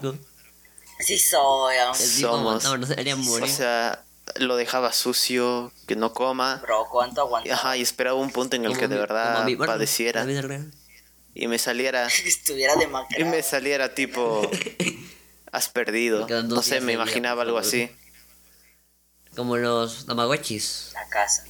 Sí 1.00 1.18
soy, 1.18 1.76
Somos- 1.94 2.64
O 3.42 3.46
sea, 3.46 4.04
lo 4.36 4.56
dejaba 4.56 4.92
sucio, 4.92 5.72
que 5.86 5.96
no 5.96 6.12
coma. 6.12 6.60
Bro, 6.62 6.88
¿cuánto 6.90 7.22
aguantaba? 7.22 7.54
Ajá, 7.54 7.76
y 7.76 7.82
esperaba 7.82 8.18
un 8.18 8.30
punto 8.30 8.56
en 8.56 8.64
el 8.64 8.70
Como 8.70 8.80
que 8.80 8.88
de 8.88 8.98
verdad 8.98 9.46
padeciera 9.58 10.26
y 11.32 11.46
me 11.46 11.58
saliera 11.58 12.08
Que 12.08 12.28
estuviera 12.28 12.74
y 13.16 13.24
me 13.24 13.42
saliera 13.42 13.94
tipo 13.94 14.42
has 15.52 15.68
perdido. 15.68 16.26
No 16.44 16.62
sé, 16.62 16.80
me 16.80 16.92
imaginaba 16.92 17.42
algo 17.42 17.58
así. 17.58 17.90
Como 19.34 19.56
los 19.56 20.06
Tamagotchis. 20.06 20.90
La 20.94 21.08
casa. 21.08 21.44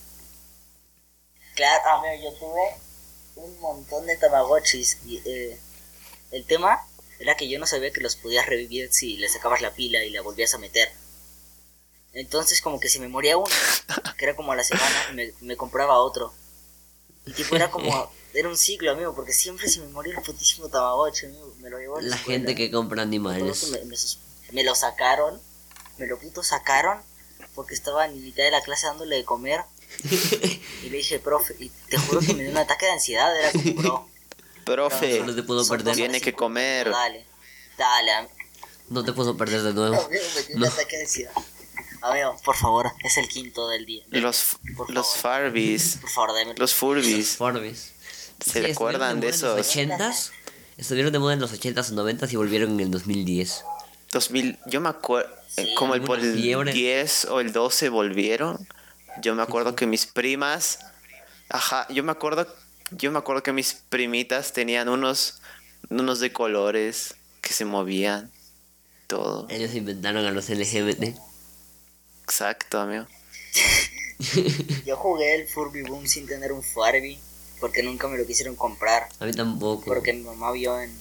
Claro, 1.55 1.91
amigo, 1.99 2.31
yo 2.31 2.39
tuve 2.39 2.76
un 3.37 3.61
montón 3.61 4.07
de 4.07 4.16
Tamagotchis. 4.16 4.99
Y, 5.07 5.18
eh, 5.24 5.59
el 6.31 6.47
tema 6.47 6.78
era 7.18 7.37
que 7.37 7.49
yo 7.49 7.59
no 7.59 7.66
sabía 7.66 7.91
que 7.91 8.01
los 8.01 8.16
podías 8.16 8.47
revivir 8.47 8.93
si 8.93 9.16
le 9.16 9.28
sacabas 9.28 9.61
la 9.61 9.72
pila 9.72 10.03
y 10.05 10.11
la 10.11 10.22
volvías 10.22 10.55
a 10.55 10.59
meter. 10.59 10.91
Entonces, 12.12 12.61
como 12.61 12.80
que 12.80 12.88
si 12.88 12.98
me 12.98 13.08
moría 13.08 13.36
uno, 13.36 13.48
que 14.16 14.24
era 14.24 14.34
como 14.36 14.52
a 14.52 14.56
la 14.56 14.64
semana, 14.64 15.11
me, 15.14 15.32
me 15.40 15.56
compraba 15.56 15.98
otro. 15.98 16.32
Y 17.26 17.32
tipo, 17.32 17.54
era 17.56 17.70
como. 17.70 18.11
Era 18.32 18.48
un 18.48 18.56
ciclo, 18.56 18.92
amigo, 18.92 19.12
porque 19.14 19.32
siempre 19.32 19.68
se 19.68 19.80
me 19.80 19.88
moría 19.88 20.14
el 20.16 20.22
putísimo 20.22 20.68
Tamagotchi, 20.68 21.26
amigo. 21.26 21.52
Me 21.61 21.68
lo 21.70 21.78
llevó 21.78 21.98
a 21.98 22.02
la, 22.02 22.08
La 22.11 22.16
escuela. 22.16 22.38
gente 22.38 22.54
que 22.54 22.70
compra 22.70 23.02
animales. 23.02 23.68
Me, 23.70 23.84
me 23.84 23.96
sus- 23.96 24.18
me 24.52 24.62
lo 24.64 24.74
sacaron, 24.76 25.40
me 25.98 26.06
lo 26.06 26.18
puto 26.18 26.42
sacaron, 26.44 27.00
porque 27.56 27.74
estaba 27.74 28.06
en 28.06 28.22
mitad 28.22 28.44
de 28.44 28.50
la 28.52 28.62
clase 28.62 28.86
dándole 28.86 29.16
de 29.16 29.24
comer. 29.24 29.62
Y 30.82 30.88
le 30.90 30.98
dije, 30.98 31.18
profe, 31.18 31.54
y 31.58 31.68
te 31.88 31.98
juro 31.98 32.20
que 32.20 32.32
me 32.34 32.42
dio 32.44 32.52
un 32.52 32.56
ataque 32.58 32.86
de 32.86 32.92
ansiedad, 32.92 33.36
era 33.38 33.50
como, 33.52 33.74
bro. 33.74 34.08
Profe, 34.64 35.18
Solo 35.18 35.34
te 35.34 35.42
puedo 35.42 35.66
perder. 35.66 35.84
cosas 35.84 35.96
Tiene 35.96 36.14
de 36.14 36.20
que 36.20 36.30
50, 36.30 36.38
comer. 36.38 36.90
Dale, 36.90 37.26
dale, 37.76 38.12
am- 38.12 38.28
No 38.88 39.04
te 39.04 39.12
puedo 39.12 39.36
perder 39.36 39.62
de 39.62 39.74
nuevo. 39.74 39.96
amigo, 40.00 40.22
me 40.36 40.42
dio 40.42 40.54
un 40.56 40.62
No. 40.62 40.68
ataque 40.68 40.96
de 40.96 41.02
ansiedad. 41.02 41.32
Amigo, 42.03 42.36
por 42.44 42.57
favor, 42.57 42.90
es 43.05 43.16
el 43.18 43.28
quinto 43.28 43.68
del 43.68 43.84
día. 43.86 44.03
los, 44.11 44.57
los. 44.88 45.16
Farbies, 45.16 45.98
Por 46.01 46.11
favor, 46.11 46.34
déme. 46.34 46.55
los 46.57 46.74
Furbies. 46.74 47.36
Forbes. 47.36 47.92
¿Se 48.44 48.62
recuerdan 48.62 49.20
de 49.20 49.28
En 49.28 49.32
los 49.40 49.42
esos? 49.42 49.76
80s. 49.76 50.30
Estuvieron 50.78 51.12
de 51.12 51.18
moda 51.18 51.34
en 51.34 51.40
los 51.40 51.53
80s 51.53 51.90
o 51.92 51.94
90s 51.94 52.32
y 52.32 52.36
volvieron 52.36 52.70
en 52.72 52.80
el 52.80 52.90
2010. 52.90 53.64
2000, 54.12 54.59
yo 54.66 54.80
me 54.80 54.88
acuerdo, 54.88 55.30
Sí, 55.48 55.74
como 55.76 55.94
el 55.94 56.01
por 56.03 56.18
el 56.20 56.34
fiebre. 56.34 56.72
10 56.72 57.26
o 57.26 57.40
el 57.40 57.53
12 57.53 57.90
volvieron. 57.90 58.66
Yo 59.20 59.34
me 59.34 59.42
acuerdo 59.42 59.74
que 59.76 59.86
mis 59.86 60.07
primas, 60.07 60.78
ajá, 61.48 61.86
yo 61.90 62.03
me 62.03 62.12
acuerdo, 62.12 62.46
yo 62.92 63.11
me 63.12 63.18
acuerdo 63.18 63.42
que 63.42 63.53
mis 63.53 63.74
primitas 63.74 64.53
tenían 64.53 64.88
unos, 64.88 65.40
unos 65.90 66.18
de 66.20 66.32
colores 66.32 67.16
que 67.42 67.53
se 67.53 67.64
movían, 67.64 68.30
todo. 69.07 69.46
Ellos 69.51 69.74
inventaron 69.74 70.24
a 70.24 70.30
los 70.30 70.48
LGBT. 70.48 71.16
Exacto, 72.31 72.78
amigo. 72.78 73.07
Yo 74.87 74.97
jugué 74.97 75.35
el 75.35 75.49
Furby 75.49 75.83
Boom 75.83 76.07
sin 76.07 76.28
tener 76.28 76.53
un 76.53 76.62
Furby, 76.62 77.18
porque 77.59 77.83
nunca 77.83 78.07
me 78.07 78.16
lo 78.18 78.24
quisieron 78.24 78.55
comprar, 78.55 79.09
A 79.18 79.24
mí 79.24 79.33
tampoco. 79.33 79.85
porque 79.85 80.12
mi 80.12 80.22
mamá 80.22 80.53
vio, 80.53 80.81
en, 80.81 80.95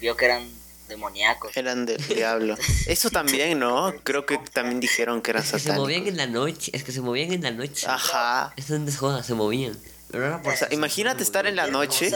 vio 0.00 0.16
que 0.16 0.24
eran 0.24 0.50
demoníacos. 0.88 1.56
Eran 1.56 1.86
del 1.86 2.04
diablo. 2.08 2.56
Eso 2.88 3.08
también, 3.10 3.60
¿no? 3.60 3.94
Creo 4.02 4.26
que 4.26 4.36
también 4.52 4.80
dijeron 4.80 5.22
que 5.22 5.30
eran 5.30 5.44
Es 5.44 5.52
que 5.52 5.58
se 5.60 5.72
movían 5.74 6.00
satánicos. 6.04 6.08
en 6.08 6.16
la 6.16 6.26
noche. 6.26 6.70
Es 6.74 6.82
que 6.82 6.90
se 6.92 7.00
movían 7.02 7.32
en 7.32 7.42
la 7.44 7.50
noche. 7.52 7.86
Ajá. 7.88 8.52
Esto 8.56 8.76
no 8.76 8.88
es 8.88 8.96
joda, 8.98 9.22
se 9.22 9.34
movían. 9.34 9.78
Pero 10.10 10.24
ahora 10.26 10.42
por 10.42 10.54
O 10.54 10.56
sea, 10.56 10.68
imagínate 10.72 11.22
estar 11.22 11.46
en 11.46 11.54
la 11.54 11.68
noche 11.68 12.10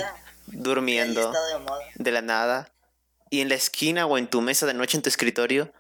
durmiendo. 0.46 1.32
de 1.94 2.10
la 2.10 2.22
nada 2.22 2.72
y 3.30 3.40
en 3.40 3.48
la 3.50 3.54
esquina 3.54 4.06
o 4.06 4.18
en 4.18 4.26
tu 4.28 4.40
mesa 4.40 4.66
de 4.66 4.74
noche 4.74 4.96
en 4.96 5.02
tu 5.02 5.08
escritorio 5.08 5.72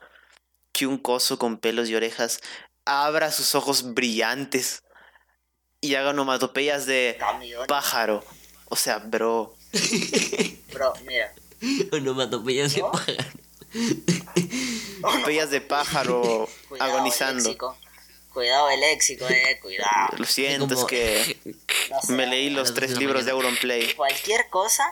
que 0.72 0.86
un 0.86 0.98
coso 0.98 1.38
con 1.38 1.58
pelos 1.58 1.88
y 1.88 1.96
orejas 1.96 2.40
abra 2.88 3.30
sus 3.30 3.54
ojos 3.54 3.94
brillantes 3.94 4.82
y 5.80 5.94
haga 5.94 6.10
onomatopeyas 6.10 6.86
de 6.86 7.18
pájaro. 7.68 8.24
O 8.70 8.76
sea, 8.76 8.98
bro, 8.98 9.54
Bro, 10.72 10.94
mira. 11.06 11.34
Onomatopeyas 11.92 12.74
de 12.74 12.80
pájaro. 12.82 13.18
onomatopeyas 15.02 15.50
de 15.50 15.60
pájaro 15.60 16.48
Cuidado, 16.68 16.92
agonizando. 16.92 17.50
El. 17.50 17.58
Cuidado 18.32 18.70
el 18.70 18.80
léxico, 18.80 19.26
eh, 19.28 19.58
cuidado. 19.60 20.16
Lo 20.16 20.24
siento, 20.24 20.74
es 20.74 20.84
que 20.84 21.40
No 21.90 22.00
sé, 22.02 22.12
me 22.12 22.26
leí 22.26 22.48
a 22.48 22.56
los 22.58 22.74
tres 22.74 22.96
libros 22.98 23.24
de. 23.24 23.32
Auronplay. 23.32 23.94
Cualquier 23.94 24.48
cosa, 24.48 24.84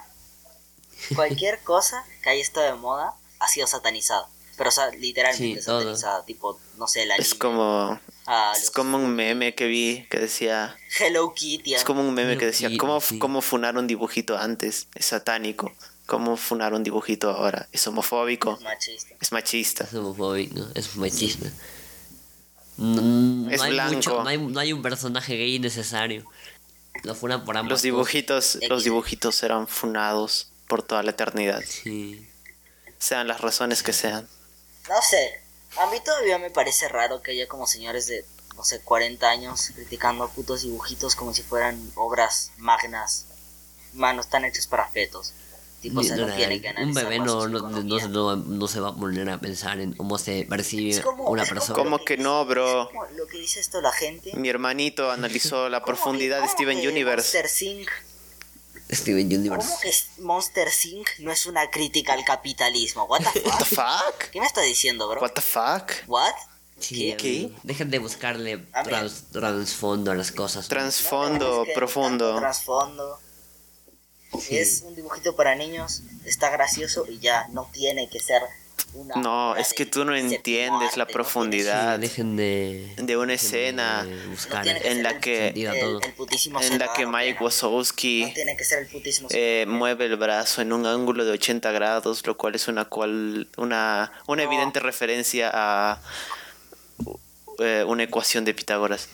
cualquier 1.15 1.61
cosa 1.63 2.05
que 2.23 2.31
haya 2.31 2.43
estado 2.43 2.67
de 2.67 2.75
moda 2.75 3.15
ha 3.39 3.49
sido 3.49 3.67
satanizada. 3.67 4.29
Pero, 4.57 4.69
o 4.71 4.73
sea, 4.73 4.89
literalmente 4.91 5.61
Sí, 5.61 5.67
todo. 5.67 5.81
satanizada. 5.81 6.25
Tipo, 6.25 6.59
no 6.79 6.89
sé, 6.89 7.05
la 7.07 7.17
Es 7.17 7.29
niña, 7.31 7.39
como 7.39 8.01
ah, 8.27 8.53
es 8.57 8.71
como 8.71 8.97
un 8.97 9.15
meme 9.15 9.55
que 9.55 9.67
vi 9.67 10.07
que 10.11 10.19
decía 10.19 10.77
Hello 10.99 11.35
Kitty. 11.35 11.75
es 11.75 11.85
como 11.85 12.01
un 12.01 12.15
meme 12.15 12.39
que 12.39 12.47
decía 12.47 12.69
Sí, 12.71 12.77
cómo 12.79 13.01
sí. 13.01 13.19
cómo 13.19 13.43
funar 13.43 13.77
un 13.77 13.87
dibujito 13.87 14.37
antes 14.39 14.89
es 14.95 15.07
satánico 15.07 15.73
cómo 16.07 16.37
funar 16.37 16.73
un 16.73 16.83
dibujito 16.85 17.31
ahora 17.31 17.69
es 17.73 17.87
homofóbico 17.87 18.59
Machista. 18.63 19.15
es 19.21 19.33
machista 19.33 19.85
Es 19.85 19.95
homofóbico, 19.95 20.67
es 20.75 20.97
machista. 20.97 21.51
No, 22.79 23.01
no 23.03 23.51
Es 23.51 23.61
hay 23.63 23.73
blanco. 23.73 23.95
mucho- 23.95 24.23
no, 24.23 24.29
hay, 24.29 24.39
no 24.39 24.61
hay 24.61 24.73
un 24.73 24.83
personaje 24.83 25.37
gay 25.37 25.59
necesario. 25.59 26.25
Lo 27.05 27.15
fueran 27.15 27.45
por 27.45 27.57
ambos. 27.57 27.71
Los 27.71 27.83
dibujitos, 27.83 28.59
los 28.69 28.85
dibujitos 28.85 29.35
serán 29.35 29.67
funados 29.69 30.51
por 30.69 30.83
toda 30.83 31.03
la 31.03 31.11
eternidad, 31.13 31.63
Sí. 31.67 32.27
sean 32.99 33.29
las 33.29 33.41
razones 33.41 33.83
que 33.83 33.93
sean. 33.93 34.27
No 34.89 35.03
sé, 35.03 35.41
a 35.79 35.87
mí 35.91 35.99
todavía 36.05 36.39
me 36.39 36.51
parece 36.51 36.89
raro 36.89 37.23
que 37.23 37.33
haya 37.33 37.49
como 37.49 37.67
señores 37.67 38.07
de, 38.07 38.25
no 38.57 38.65
sé, 38.65 38.81
40 38.81 39.29
años 39.29 39.71
criticando 39.75 40.29
putos 40.29 40.63
dibujitos 40.63 41.15
como 41.17 41.35
si 41.35 41.43
fueran 41.43 41.91
obras 41.97 42.53
magnas. 42.59 43.27
Manos 43.93 44.29
tan 44.29 44.45
hechas 44.45 44.67
para 44.67 44.87
fetos. 44.89 45.33
Tipo, 45.81 45.97
no 45.97 46.03
Literal, 46.03 46.37
tiene 46.37 46.61
que 46.61 46.75
un 46.83 46.95
bebé 46.95 47.19
no, 47.19 47.47
no, 47.49 47.59
no, 47.71 47.81
no- 48.09 48.37
no 48.37 48.69
se 48.69 48.81
va 48.81 48.89
a 48.89 48.95
poner 48.95 49.29
a 49.31 49.39
pensar 49.39 49.79
en 49.79 49.93
cómo 49.93 50.19
se 50.19 50.47
percibe 50.49 50.91
Es 50.91 51.01
como- 51.01 51.25
una 51.29 51.43
es 51.43 51.49
como- 51.49 51.61
persona. 51.61 51.79
¿Cómo 51.83 52.05
que 52.05 52.17
no, 52.17 52.45
bro? 52.47 52.89
Como 52.89 53.05
lo 53.17 53.27
que 53.27 53.39
dice 53.39 53.61
esto 53.61 53.81
la 53.81 53.93
gente. 53.93 54.33
Mi 54.35 54.49
hermanito 54.49 55.11
analizó 55.11 55.69
la 55.69 55.81
¿Cómo 55.83 55.87
profundidad 55.87 56.37
que- 56.39 56.43
de 56.43 56.47
cómo 56.49 56.53
Steven 56.57 56.81
que 56.81 56.89
Universe. 56.89 57.39
Monster 57.43 57.69
Inc. 57.69 57.89
Steven 58.91 59.27
Universe. 59.27 59.69
¿Cómo 59.69 59.81
que 59.81 59.93
Monster 60.19 60.69
Inc. 60.85 61.09
no 61.19 61.33
es 61.33 61.47
una 61.47 61.71
crítica 61.71 62.13
al 62.13 62.25
capitalismo? 62.25 63.05
What 63.05 63.21
the 63.33 63.41
What 63.49 63.59
the 63.59 63.65
fuck? 63.65 63.87
fuck? 63.87 64.31
¿Qué 64.31 64.41
me 64.41 64.47
estás 64.47 64.65
diciendo, 64.65 65.09
bro? 65.09 65.21
What 65.21 65.33
the 65.33 65.41
fuck? 65.41 65.93
What? 66.07 66.33
Sí, 66.79 67.15
¿Qué? 67.19 67.51
Dejen 67.63 67.91
de 67.91 67.99
buscarle 67.99 68.59
trans- 68.85 69.25
trasfondo 69.33 70.11
a 70.11 70.15
las 70.15 70.31
cosas. 70.31 70.69
Que 71.65 71.73
profundo. 71.75 72.27
tanto 72.35 72.41
Trasfondo. 72.41 73.19
Es 74.51 74.83
un 74.83 74.95
dibujito 74.95 75.35
para 75.35 75.55
niños, 75.55 76.03
está 76.27 76.51
gracioso 76.51 77.07
y 77.09 77.19
ya, 77.19 77.49
no 77.53 77.71
tiene 77.73 78.11
que 78.11 78.21
ser 78.21 78.43
una. 78.97 79.15
No, 79.17 79.55
es 79.57 79.73
que 79.75 79.87
tú 79.87 80.05
no 80.05 80.15
entiendes 80.17 80.97
la 80.97 81.03
arte, 81.05 81.13
profundidad. 81.13 81.99
Dejen 81.99 82.37
de... 82.37 82.93
De 82.97 83.17
una 83.17 83.33
dejen 83.33 83.47
escena 83.47 84.05
de 84.05 84.27
buscar 84.27 84.67
en 84.67 85.03
la 85.03 85.21
que- 85.21 85.49
el- 85.49 86.01
el 86.03 86.13
putísimo 86.15 86.61
En 86.61 86.79
la 86.79 86.93
que 86.93 87.07
Mike 87.07 87.35
No 87.39 87.45
Wazowski 87.47 88.33
tiene 88.35 88.57
que 88.57 88.65
ser 88.65 88.81
el 88.81 88.87
putísimo 88.89 89.29
eh, 89.33 89.65
mueve 89.69 90.07
el 90.07 90.17
brazo 90.17 90.63
en 90.63 90.73
un 90.73 90.87
ángulo 90.87 91.25
de 91.25 91.33
80 91.33 91.71
grados, 91.73 92.27
lo 92.27 92.37
cual 92.37 92.55
es 92.55 92.69
una 92.69 92.85
cual 92.87 93.49
una, 93.57 94.13
una 94.27 94.45
No. 94.45 94.51
evidente 94.51 94.81
referencia 94.81 95.51
a 95.53 96.01
eh, 97.59 97.85
una 97.87 98.03
ecuación 98.03 98.45
de 98.45 98.55
Pitágoras. 98.55 99.09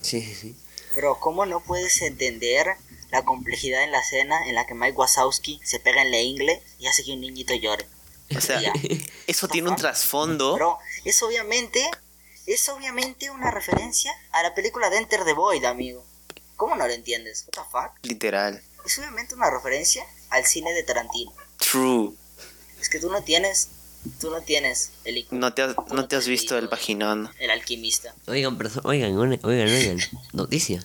Sí, 0.00 0.20
sí, 0.20 0.34
sí. 0.34 0.56
Pero, 0.94 1.18
¿cómo 1.20 1.46
no 1.46 1.60
puedes 1.60 2.02
entender 2.02 2.66
la 3.10 3.24
complejidad 3.24 3.82
en 3.82 3.92
la 3.92 4.00
escena 4.00 4.46
en 4.46 4.54
la 4.54 4.66
que 4.66 4.74
Mike 4.74 4.92
Wazowski 4.96 5.60
se 5.64 5.80
pega 5.80 6.02
en 6.02 6.10
la 6.10 6.18
ingle 6.20 6.62
y 6.78 6.86
hace 6.86 7.02
que 7.04 7.12
un 7.12 7.20
niñito 7.20 7.54
llore? 7.54 7.86
O 8.36 8.40
sea, 8.40 8.60
eso 9.26 9.48
tiene 9.48 9.68
un 9.70 9.76
trasfondo. 9.76 10.54
Pero 10.54 10.78
es 11.04 11.22
obviamente, 11.22 11.84
es 12.46 12.68
obviamente 12.68 13.30
una 13.30 13.50
referencia 13.50 14.12
a 14.32 14.42
la 14.42 14.54
película 14.54 14.90
de 14.90 14.98
Enter 14.98 15.24
the 15.24 15.32
Void, 15.34 15.64
amigo. 15.64 16.04
¿Cómo 16.56 16.76
no 16.76 16.86
lo 16.86 16.92
entiendes? 16.92 17.44
What 17.46 17.64
the 17.64 17.70
fuck? 17.70 18.06
Literal. 18.06 18.62
Es 18.84 18.98
obviamente 18.98 19.34
una 19.34 19.50
referencia 19.50 20.04
al 20.30 20.44
cine 20.46 20.72
de 20.72 20.82
Tarantino. 20.82 21.32
True. 21.58 22.12
Es 22.80 22.88
que 22.88 22.98
tú 22.98 23.10
no 23.10 23.22
tienes, 23.22 23.68
tú 24.20 24.30
no 24.30 24.40
tienes 24.42 24.90
el 25.04 25.18
IQ, 25.18 25.32
No 25.32 25.54
te 25.54 25.62
has, 25.62 25.76
no 25.92 26.06
te 26.08 26.16
has 26.16 26.26
visto 26.26 26.58
el 26.58 26.68
vaginón. 26.68 27.30
el 27.38 27.50
alquimista. 27.50 28.14
Oigan, 28.26 28.58
oigan, 28.84 29.12
oigan, 29.14 29.40
oigan. 29.44 29.98
Noticia. 30.32 30.84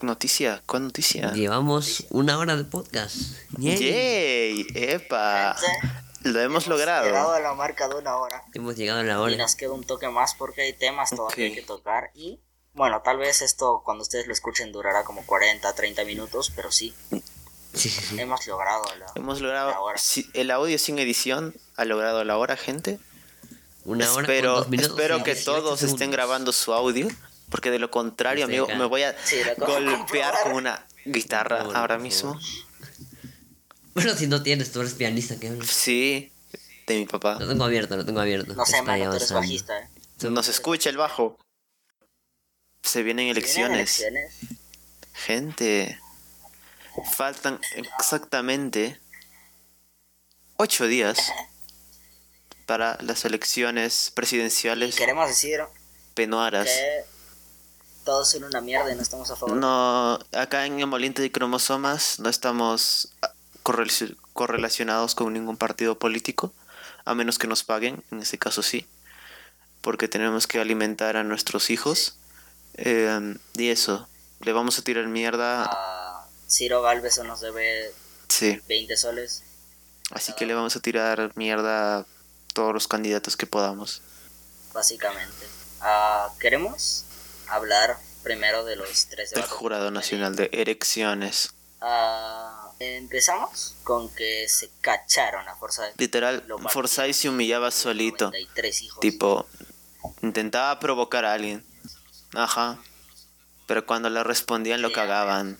Noticia, 0.00 0.62
¿cuál 0.66 0.84
noticia? 0.84 1.32
Llevamos 1.32 2.04
una 2.10 2.38
hora 2.38 2.56
de 2.56 2.64
podcast. 2.64 3.16
Yay. 3.58 3.78
¡Yay! 3.78 4.66
¡Epa! 4.74 5.56
Lo 6.22 6.40
hemos 6.40 6.66
Llegado 6.66 7.04
logrado. 7.06 7.32
a 7.32 7.40
la 7.40 7.54
marca 7.54 7.88
de 7.88 7.94
una 7.96 8.16
hora. 8.16 8.42
Hemos 8.54 8.76
llegado 8.76 9.00
a 9.00 9.02
la 9.04 9.12
Y 9.14 9.16
hora. 9.16 9.36
nos 9.36 9.54
queda 9.54 9.72
un 9.72 9.84
toque 9.84 10.08
más 10.08 10.34
porque 10.34 10.62
hay 10.62 10.72
temas 10.72 11.10
todavía 11.10 11.48
Ok. 11.48 11.54
que 11.54 11.62
tocar. 11.62 12.10
Y 12.14 12.40
bueno, 12.74 13.02
tal 13.02 13.18
vez 13.18 13.40
esto 13.42 13.82
cuando 13.84 14.02
ustedes 14.02 14.26
lo 14.26 14.32
escuchen 14.32 14.72
durará 14.72 15.04
como 15.04 15.24
40, 15.24 15.72
30 15.74 16.04
minutos, 16.04 16.52
pero 16.54 16.72
sí, 16.72 16.94
Sí, 17.74 17.88
sí, 17.88 17.90
sí. 17.90 18.20
hemos 18.20 18.46
logrado 18.46 18.84
la, 18.98 19.06
Hemos 19.14 19.40
la 19.40 19.46
logrado. 19.46 19.82
hora. 19.82 19.98
si- 19.98 20.28
el 20.34 20.50
audio 20.50 20.78
sin 20.78 20.98
edición 20.98 21.54
ha 21.76 21.84
logrado 21.84 22.24
la 22.24 22.36
hora, 22.36 22.56
gente. 22.56 22.98
Una 23.84 24.10
hora 24.12 24.22
espero 24.22 24.52
con 24.54 24.60
dos 24.62 24.68
minutos 24.70 24.90
espero 24.90 25.18
y 25.18 25.22
que 25.22 25.34
18 25.34 25.52
todos 25.62 25.82
estén 25.82 25.98
segundos. 25.98 26.16
grabando 26.16 26.52
su 26.52 26.72
audio. 26.74 27.08
Porque 27.50 27.70
de 27.70 27.78
lo 27.78 27.90
contrario, 27.90 28.44
amigo, 28.44 28.66
acá. 28.66 28.74
me 28.76 28.84
voy 28.84 29.04
a 29.04 29.16
golpear 29.56 30.34
con 30.42 30.52
una 30.52 30.84
guitarra 31.06 31.64
Por 31.64 31.76
ahora 31.76 31.94
por 31.94 32.02
mismo. 32.02 32.34
favor. 32.34 32.46
Bueno, 34.04 34.14
si 34.16 34.26
no 34.28 34.42
tienes, 34.42 34.70
tú 34.72 34.80
eres 34.80 34.94
pianista, 34.94 35.36
¿qué 35.40 35.48
hablas? 35.48 35.68
Sí, 35.68 36.30
de 36.86 36.98
mi 36.98 37.06
papá. 37.06 37.36
Lo 37.40 37.48
tengo 37.48 37.64
abierto, 37.64 37.96
lo 37.96 38.04
tengo 38.04 38.20
abierto. 38.20 38.54
No 38.54 38.64
sé, 38.64 38.80
mano, 38.82 39.10
tú 39.10 39.16
eres 39.16 39.32
bajista, 39.32 39.78
¿eh? 39.80 39.88
Nos 40.30 40.48
escucha 40.48 40.88
el 40.90 40.96
bajo. 40.96 41.36
Se 42.82 43.02
vienen 43.02 43.24
¿Tienen 43.26 43.36
elecciones. 43.36 44.00
elecciones? 44.00 44.34
Gente, 45.14 45.98
faltan 47.12 47.60
exactamente 47.74 49.00
ocho 50.56 50.86
días 50.86 51.18
para 52.66 52.98
las 53.00 53.24
elecciones 53.24 54.08
Y 54.08 54.12
presidenciales 54.12 54.94
queremos 54.94 55.28
decir 55.28 55.60
penuaras. 56.14 56.66
que 56.66 57.04
todos 58.04 58.30
son 58.30 58.44
una 58.44 58.60
mierda 58.60 58.92
y 58.92 58.94
no 58.96 59.02
estamos 59.02 59.28
a 59.30 59.36
favor. 59.36 59.56
No, 59.56 60.18
acá 60.32 60.66
en 60.66 60.78
Emoliente 60.80 61.20
de 61.20 61.32
Cromosomas 61.32 62.20
no 62.20 62.28
estamos 62.28 63.12
correlacionados 64.32 65.14
con 65.14 65.32
ningún 65.32 65.56
partido 65.56 65.98
político, 65.98 66.52
a 67.04 67.14
menos 67.14 67.38
que 67.38 67.46
nos 67.46 67.64
paguen, 67.64 68.02
en 68.10 68.20
este 68.20 68.38
caso 68.38 68.62
sí, 68.62 68.86
porque 69.80 70.08
tenemos 70.08 70.46
que 70.46 70.60
alimentar 70.60 71.16
a 71.16 71.24
nuestros 71.24 71.70
hijos. 71.70 72.16
Eh, 72.74 73.36
y 73.54 73.70
eso, 73.70 74.08
le 74.40 74.52
vamos 74.52 74.78
a 74.78 74.82
tirar 74.82 75.06
mierda, 75.06 75.64
A 75.64 76.26
Ciro 76.48 76.82
Galvez 76.82 77.18
nos 77.24 77.40
debe 77.40 77.92
sí, 78.28 78.60
20 78.68 78.96
soles. 78.96 79.42
así 80.10 80.32
que 80.34 80.46
le 80.46 80.54
vamos 80.54 80.76
a 80.76 80.80
tirar 80.80 81.32
mierda 81.34 81.98
a 81.98 82.06
todos 82.54 82.72
los 82.72 82.88
candidatos 82.88 83.36
que 83.36 83.46
podamos. 83.46 84.00
básicamente. 84.72 85.46
Ah, 85.80 86.30
queremos 86.40 87.04
hablar 87.48 87.96
primero 88.22 88.64
de 88.64 88.76
los 88.76 89.06
tres 89.06 89.30
Del. 89.30 89.44
Jurado 89.44 89.90
Nacional 89.90 90.36
de 90.36 90.50
Erecciones. 90.52 91.52
Ah, 91.80 92.57
empezamos 92.80 93.74
con 93.84 94.08
que 94.14 94.48
se 94.48 94.70
cacharon 94.80 95.48
a 95.48 95.54
de 95.54 95.92
Literal. 95.96 96.46
Forsyth 96.70 97.14
se 97.14 97.28
humillaba 97.28 97.70
solito. 97.70 98.26
93 98.26 98.82
hijos. 98.82 99.00
Tipo, 99.00 99.46
intentaba 100.22 100.78
provocar 100.78 101.24
a 101.24 101.32
alguien. 101.32 101.64
Ajá. 102.34 102.78
Pero 103.66 103.84
cuando 103.86 104.10
le 104.10 104.22
respondían 104.24 104.82
lo 104.82 104.92
cagaban. 104.92 105.58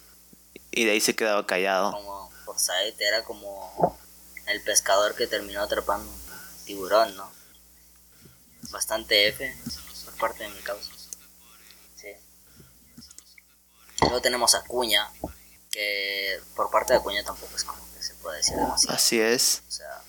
Y 0.70 0.84
de 0.84 0.92
ahí 0.92 1.00
se 1.00 1.16
quedaba 1.16 1.46
callado. 1.46 1.92
Como 1.92 2.30
Forsyth 2.44 3.00
era 3.00 3.24
como 3.24 3.98
el 4.46 4.62
pescador 4.62 5.14
que 5.14 5.26
terminó 5.26 5.62
atrapando 5.62 6.10
un 6.10 6.64
tiburón, 6.64 7.16
¿no? 7.16 7.30
Bastante 8.70 9.28
F 9.28 9.56
por 10.04 10.14
parte 10.14 10.44
de 10.44 10.50
mi 10.50 10.60
causa. 10.60 10.90
Sí. 11.96 12.08
Luego 14.00 14.20
tenemos 14.20 14.54
a 14.54 14.62
Cuña, 14.64 15.10
que 15.78 16.40
por 16.56 16.70
parte 16.70 16.92
de 16.92 17.00
Cuña 17.00 17.22
tampoco 17.22 17.54
es 17.54 17.62
como 17.62 17.80
que 17.94 18.02
se 18.02 18.14
puede 18.14 18.38
decir 18.38 18.56
demasiado. 18.56 18.96
Así 18.96 19.20
es. 19.20 19.62
O 19.68 19.70
sea, 19.70 20.02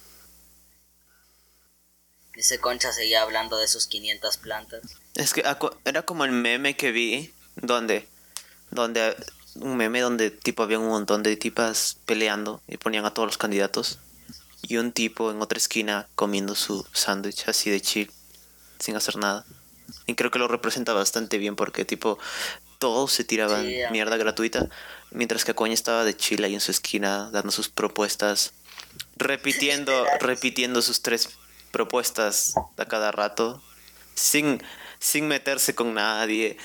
dice 2.34 2.60
Concha 2.60 2.92
seguía 2.92 3.22
hablando 3.22 3.58
de 3.58 3.68
sus 3.68 3.86
500 3.86 4.38
plantas. 4.38 4.82
Es 5.14 5.34
que 5.34 5.44
era 5.86 6.02
como 6.02 6.26
el 6.26 6.32
meme 6.32 6.76
que 6.76 6.92
vi. 6.92 7.36
Donde. 7.56 8.08
Donde. 8.72 9.16
Un 9.56 9.78
meme 9.78 10.02
donde 10.02 10.32
tipo 10.32 10.64
había 10.64 10.80
un 10.80 10.88
montón 10.88 11.22
de 11.22 11.38
tipas 11.38 11.98
peleando. 12.08 12.64
Y 12.68 12.78
ponían 12.78 13.06
a 13.06 13.14
todos 13.14 13.28
los 13.28 13.38
candidatos. 13.38 14.00
Y 14.64 14.78
un 14.78 14.92
tipo 14.92 15.30
en 15.30 15.40
otra 15.40 15.58
esquina 15.58 16.08
comiendo 16.16 16.56
su 16.56 16.84
sándwich 16.94 17.48
así 17.48 17.70
de 17.70 17.80
chill. 17.80 18.12
Sin 18.80 18.96
hacer 18.96 19.18
nada. 19.18 19.46
Y 20.08 20.16
creo 20.16 20.32
que 20.32 20.40
lo 20.40 20.48
representa 20.48 20.94
bastante 20.94 21.38
bien 21.38 21.56
porque 21.56 21.86
tipo 21.86 22.18
todos 22.80 23.12
se 23.12 23.24
tiraban 23.24 23.66
Sí, 23.66 23.78
mierda 23.92 24.18
gratuita, 24.18 24.68
mientras 25.12 25.46
que 25.46 25.54
Coña 25.56 25.74
estaba 25.74 26.04
de 26.04 26.16
chile 26.16 26.48
ahí 26.48 26.54
en 26.54 26.62
su 26.62 26.72
esquina 26.72 27.30
dando 27.32 27.52
sus 27.52 27.70
propuestas, 27.70 28.54
repitiendo, 29.18 30.06
repitiendo 30.20 30.82
sus 30.82 31.02
tres 31.02 31.30
propuestas 31.72 32.54
a 32.78 32.86
cada 32.86 33.12
rato, 33.12 33.62
sin, 34.16 34.62
sin 35.00 35.28
meterse 35.28 35.76
con 35.76 35.94
nadie, 35.94 36.58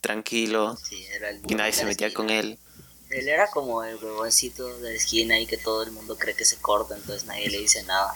tranquilo, 0.00 0.76
Sí, 0.82 1.06
y 1.48 1.54
nadie 1.54 1.72
se 1.72 1.84
metía 1.84 2.12
con 2.12 2.30
él. 2.30 2.58
Él 3.10 3.28
era 3.28 3.48
como 3.50 3.84
el 3.84 3.96
huevoncito 3.96 4.78
de 4.78 4.90
la 4.90 4.96
esquina 4.96 5.38
y 5.38 5.46
que 5.46 5.56
todo 5.56 5.82
el 5.82 5.92
mundo 5.92 6.16
cree 6.18 6.34
que 6.34 6.44
se 6.44 6.56
corta, 6.56 6.96
entonces 6.96 7.26
nadie 7.26 7.48
le 7.48 7.58
dice 7.58 7.82
nada, 7.84 8.12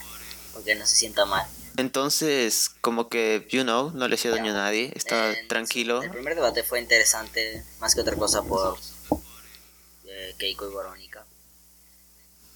porque 0.53 0.75
no 0.75 0.87
se 0.87 0.97
sienta 0.97 1.25
mal. 1.25 1.47
Entonces, 1.77 2.71
como 2.81 3.09
que, 3.09 3.47
you 3.51 3.63
know, 3.63 3.93
no 3.93 4.09
le 4.09 4.17
hacía 4.17 4.33
daño 4.33 4.51
a 4.51 4.55
nadie, 4.55 4.91
estaba 4.97 5.31
Eh, 5.31 5.47
tranquilo. 5.49 6.03
El 6.03 6.11
primer 6.11 6.35
debate 6.35 6.65
fue 6.65 6.81
interesante, 6.81 7.63
más 7.79 7.95
que 7.95 8.01
otra 8.01 8.17
cosa 8.17 8.43
por 8.43 8.77
Keiko 10.39 10.71
y 10.71 10.75
Verónica. 10.75 11.25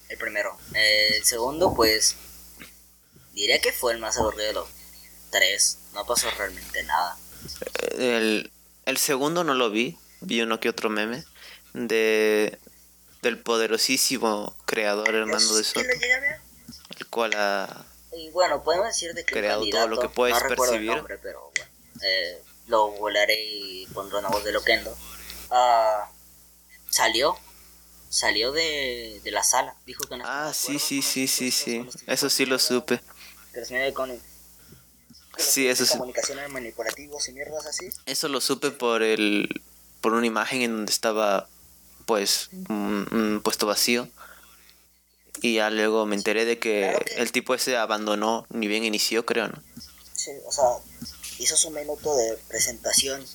El 0.09 0.17
primero. 0.17 0.57
El 0.73 1.23
segundo, 1.23 1.73
pues, 1.73 2.15
diría 3.33 3.59
que 3.59 3.71
fue 3.71 3.93
el 3.93 3.99
más 3.99 4.17
aburrido 4.17 4.47
de 4.47 4.53
los 4.53 4.69
tres. 5.31 5.79
No 5.93 6.05
pasó 6.05 6.29
realmente 6.31 6.83
nada. 6.83 7.17
El, 7.97 8.51
el 8.85 8.97
segundo 8.97 9.43
no 9.43 9.53
lo 9.53 9.69
vi, 9.69 9.97
vi 10.21 10.41
uno 10.41 10.59
que 10.59 10.69
otro 10.69 10.89
meme 10.89 11.23
de 11.73 12.59
del 13.21 13.39
poderosísimo 13.39 14.53
creador 14.65 15.15
Hernando 15.15 15.55
de 15.55 15.63
¿Sí 15.63 15.69
Soto, 15.71 15.87
el 16.99 17.07
cual 17.07 17.31
ha 17.35 17.85
Y 18.11 18.29
bueno, 18.31 18.61
podemos 18.63 18.87
decir 18.87 19.13
de 19.13 19.23
que 19.23 19.33
Creado 19.33 19.63
todo 19.69 19.87
lo 19.87 19.99
que 19.99 20.09
puedes 20.09 20.35
no 20.35 20.49
recuerdo 20.49 20.73
el 20.73 20.79
percibir. 20.79 20.97
nombre, 20.97 21.17
pero 21.19 21.49
bueno, 21.55 21.71
eh, 22.05 22.41
lo 22.67 22.91
volaré 22.91 23.41
y 23.41 23.85
pondré 23.87 24.19
una 24.19 24.27
voz 24.27 24.43
de 24.43 24.51
Loquendo. 24.51 24.95
Ah, 25.49 26.11
salió, 26.89 27.37
salió 28.13 28.51
de, 28.51 29.19
de 29.23 29.31
la 29.31 29.43
sala, 29.43 29.75
dijo 29.87 30.03
que 30.07 30.17
no 30.17 30.23
Ah, 30.27 30.51
sí, 30.53 30.77
sí, 30.77 31.01
sí, 31.01 31.27
sí, 31.27 31.49
sí. 31.51 31.85
Eso 32.05 32.29
sí 32.29 32.45
lo 32.45 32.59
supe. 32.59 33.01
Que 33.53 33.59
los 33.61 33.71
medios 33.71 33.95
de 34.07 34.19
Sí, 35.37 35.67
eso 35.67 35.83
sí. 35.85 35.93
comunicación 35.97 36.37
eran 36.37 36.51
manipulativos 36.51 37.27
y 37.27 37.33
mierdas 37.33 37.65
así. 37.65 37.89
Eso 38.05 38.27
lo 38.27 38.39
supe 38.39 38.69
por 38.71 39.01
el 39.01 39.49
por 39.99 40.13
una 40.13 40.27
imagen 40.27 40.61
en 40.61 40.71
donde 40.75 40.91
estaba 40.91 41.47
pues 42.05 42.49
un, 42.69 43.07
un 43.11 43.41
puesto 43.43 43.65
vacío. 43.65 44.07
Y 45.41 45.55
ya 45.55 45.69
luego 45.71 46.05
me 46.05 46.15
enteré 46.15 46.45
de 46.45 46.59
que 46.59 46.81
Claro 46.91 47.05
que- 47.05 47.13
el 47.15 47.31
tipo 47.31 47.55
ese 47.55 47.77
abandonó, 47.77 48.45
ni 48.49 48.67
bien 48.67 48.83
inició, 48.83 49.25
creo, 49.25 49.47
¿no? 49.47 49.61
Sí, 50.13 50.31
o 50.45 50.51
sea, 50.51 50.65
hizo 51.39 51.57
su 51.57 51.71
minuto 51.71 52.15
de 52.15 52.37
presentación 52.47 53.25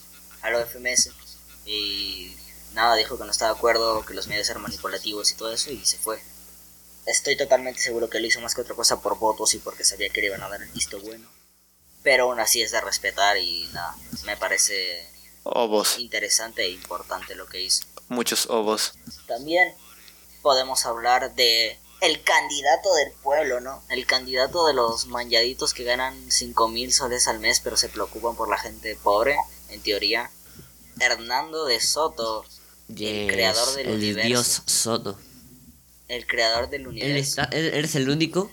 a 0.42 0.50
los 0.50 0.62
FMS 0.68 1.10
y 1.66 2.32
nada, 2.72 2.94
dijo 2.96 3.18
que 3.18 3.24
no 3.24 3.30
estaba 3.30 3.52
de 3.52 3.58
acuerdo, 3.58 4.04
que 4.04 4.14
los 4.14 4.26
medios 4.28 4.48
eran 4.50 4.62
manipulativos 4.62 5.30
y 5.30 5.34
todo 5.34 5.52
eso 5.52 5.70
y 5.70 5.84
se 5.84 5.98
fue. 5.98 6.22
Estoy 7.06 7.36
totalmente 7.36 7.80
seguro 7.80 8.10
que 8.10 8.20
lo 8.20 8.26
hizo 8.26 8.40
más 8.40 8.54
que 8.54 8.60
otra 8.60 8.74
cosa 8.74 9.00
por 9.00 9.18
votos 9.18 9.54
y 9.54 9.58
porque 9.58 9.84
sabía 9.84 10.10
que 10.10 10.20
le 10.20 10.26
iban 10.26 10.42
a 10.42 10.48
dar 10.48 10.62
el 10.62 10.68
visto 10.70 11.00
bueno. 11.00 11.28
Pero 12.02 12.24
aún 12.24 12.40
así 12.40 12.62
es 12.62 12.70
de 12.70 12.80
respetar 12.80 13.38
y 13.38 13.66
nada, 13.72 13.96
me 14.24 14.36
parece 14.36 15.08
Obos, 15.42 15.98
interesante 15.98 16.62
e 16.62 16.70
importante 16.70 17.34
lo 17.34 17.46
que 17.46 17.62
hizo. 17.62 17.84
muchos 18.08 18.46
obos. 18.50 18.92
También 19.26 19.74
podemos 20.42 20.84
hablar 20.86 21.34
de 21.34 21.78
el 22.00 22.22
candidato 22.22 22.94
del 22.94 23.12
pueblo, 23.22 23.60
¿no? 23.60 23.82
El 23.88 24.06
candidato 24.06 24.66
de 24.66 24.74
los 24.74 25.06
manlladitos 25.06 25.74
que 25.74 25.84
ganan 25.84 26.30
5 26.30 26.68
mil 26.68 26.92
soles 26.92 27.26
al 27.26 27.40
mes 27.40 27.60
pero 27.60 27.76
se 27.76 27.88
preocupan 27.88 28.36
por 28.36 28.48
la 28.48 28.58
gente 28.58 28.96
pobre, 29.02 29.36
en 29.70 29.82
teoría. 29.82 30.30
Hernando 31.01 31.64
de 31.66 31.80
Soto, 31.80 32.44
Yes, 32.94 33.30
creador 33.32 33.74
del 33.76 33.86
el 33.88 33.94
universo. 33.96 34.26
dios 34.28 34.62
Soto. 34.66 35.18
el 36.09 36.26
creador 36.26 36.70
del 36.70 36.82
Él 36.82 36.88
universo. 36.88 37.42
está, 37.42 37.44
él- 37.57 37.74
eres 37.74 37.94
el 37.96 38.09
único. 38.09 38.51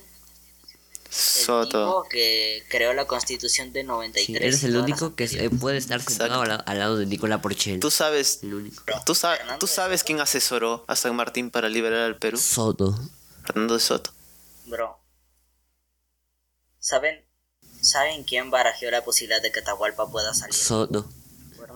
El 1.05 1.13
Soto. 1.13 1.67
tipo 1.67 2.09
que 2.09 2.63
creó 2.69 2.93
la 2.93 3.05
constitución 3.07 3.71
de 3.71 3.81
sí, 3.81 3.87
93. 3.87 4.41
eres 4.41 4.63
y 4.63 4.65
el 4.65 4.75
único 4.77 5.15
que 5.15 5.49
puede 5.61 5.77
estar 5.77 6.01
sentado 6.01 6.41
al, 6.41 6.63
al 6.65 6.79
lado 6.79 6.97
de 6.97 7.05
Nicola 7.05 7.41
Porchel. 7.41 7.79
Tú 7.79 7.89
sabes, 7.89 8.39
El 8.43 8.53
único. 8.55 8.83
tú, 9.05 9.15
Fernando 9.15 9.65
sabes 9.67 10.03
quién 10.03 10.19
asesoró 10.19 10.83
a 10.89 10.95
San 10.97 11.15
Martín 11.15 11.51
para 11.51 11.69
liberar 11.69 12.01
al 12.01 12.17
Perú. 12.17 12.37
Soto. 12.37 12.93
Fernando 13.45 13.75
de 13.75 13.79
Soto. 13.79 14.11
Bro. 14.65 14.99
¿Saben? 16.79 17.23
¿Saben 17.81 18.23
quién 18.25 18.51
barajeó 18.51 18.91
la 18.91 19.03
posibilidad 19.05 19.41
de 19.41 19.51
que 19.51 19.59
Atahualpa 19.59 20.09
pueda 20.11 20.33
salir? 20.33 20.53
Soto. 20.53 21.09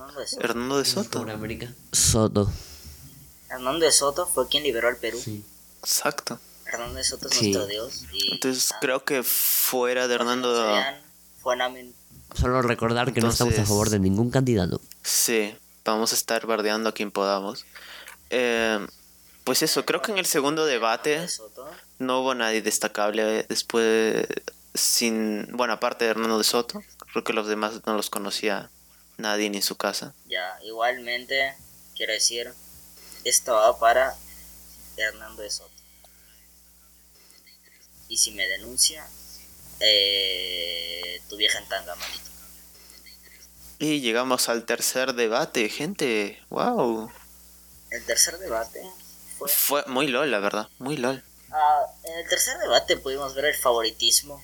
Hernando 0.09 0.19
de 0.21 0.27
Soto. 0.27 0.43
Hernando 0.45 0.77
de 0.77 0.85
Soto. 0.85 1.19
Por 1.19 1.31
América. 1.31 1.73
Soto. 1.91 2.51
Hernando 3.49 3.85
de 3.85 3.91
Soto 3.91 4.25
fue 4.27 4.47
quien 4.47 4.63
liberó 4.63 4.87
al 4.87 4.97
Perú. 4.97 5.19
Sí. 5.23 5.43
Exacto. 5.81 6.39
Hernando 6.65 6.95
de 6.95 7.03
Soto 7.03 7.27
es 7.29 7.35
Sí. 7.35 7.51
nuestro 7.51 7.67
dios. 7.67 8.03
Y, 8.13 8.33
Entonces 8.33 8.71
ah, 8.71 8.77
creo 8.81 9.03
que 9.03 9.23
fuera 9.23 10.07
de 10.07 10.15
Hernando... 10.15 10.73
fue 11.41 11.55
una- 11.55 11.71
Solo 12.35 12.61
recordar 12.61 13.11
que 13.11 13.21
no 13.21 13.29
estamos 13.29 13.57
a 13.57 13.65
favor 13.65 13.89
de 13.89 13.97
ningún 13.99 14.29
candidato. 14.29 14.79
Sí, 15.03 15.55
vamos 15.83 16.11
a 16.11 16.15
estar 16.15 16.45
bardeando 16.45 16.89
a 16.89 16.91
quien 16.93 17.09
podamos. 17.09 17.65
Eh, 18.29 18.85
pues 19.43 19.63
eso, 19.63 19.83
creo 19.83 20.03
que 20.03 20.11
en 20.11 20.19
el 20.19 20.27
segundo 20.27 20.67
debate 20.67 21.19
de 21.21 21.27
Soto. 21.27 21.67
no 21.97 22.21
hubo 22.21 22.35
nadie 22.35 22.61
destacable 22.61 23.45
después 23.49 24.27
sin... 24.75 25.47
Bueno, 25.53 25.73
aparte 25.73 26.05
de 26.05 26.11
Hernando 26.11 26.37
de 26.37 26.43
Soto, 26.43 26.83
creo 27.11 27.23
que 27.23 27.33
los 27.33 27.47
demás 27.47 27.81
no 27.87 27.95
los 27.95 28.11
conocía 28.11 28.69
nadie 29.19 29.49
ni 29.49 29.57
en 29.57 29.63
su 29.63 29.75
casa. 29.75 30.13
Ya, 30.25 30.57
igualmente, 30.63 31.55
quiero 31.95 32.13
decir, 32.13 32.51
esto 33.23 33.53
va 33.53 33.77
para 33.79 34.15
Hernando 34.97 35.43
de 35.43 35.51
Soto. 35.51 35.69
Y 38.07 38.17
si 38.17 38.31
me 38.31 38.47
denuncia, 38.47 39.05
eh, 39.79 41.21
tu 41.29 41.37
vieja 41.37 41.59
en 41.59 41.67
tanga, 41.67 41.95
manito. 41.95 42.29
Y 43.77 44.01
llegamos 44.01 44.49
al 44.49 44.65
tercer 44.65 45.13
debate, 45.13 45.69
gente. 45.69 46.41
¡Wow! 46.49 47.11
el 47.91 48.05
tercer 48.05 48.37
debate 48.37 48.81
fue... 49.37 49.49
Fue 49.49 49.83
muy 49.87 50.07
lol, 50.07 50.29
la 50.29 50.39
verdad. 50.39 50.67
Muy 50.79 50.97
lol. 50.97 51.23
Ah, 51.51 51.85
en 52.03 52.19
el 52.19 52.29
tercer 52.29 52.57
debate 52.59 52.97
pudimos 52.97 53.33
ver 53.35 53.45
el 53.45 53.55
favoritismo 53.55 54.43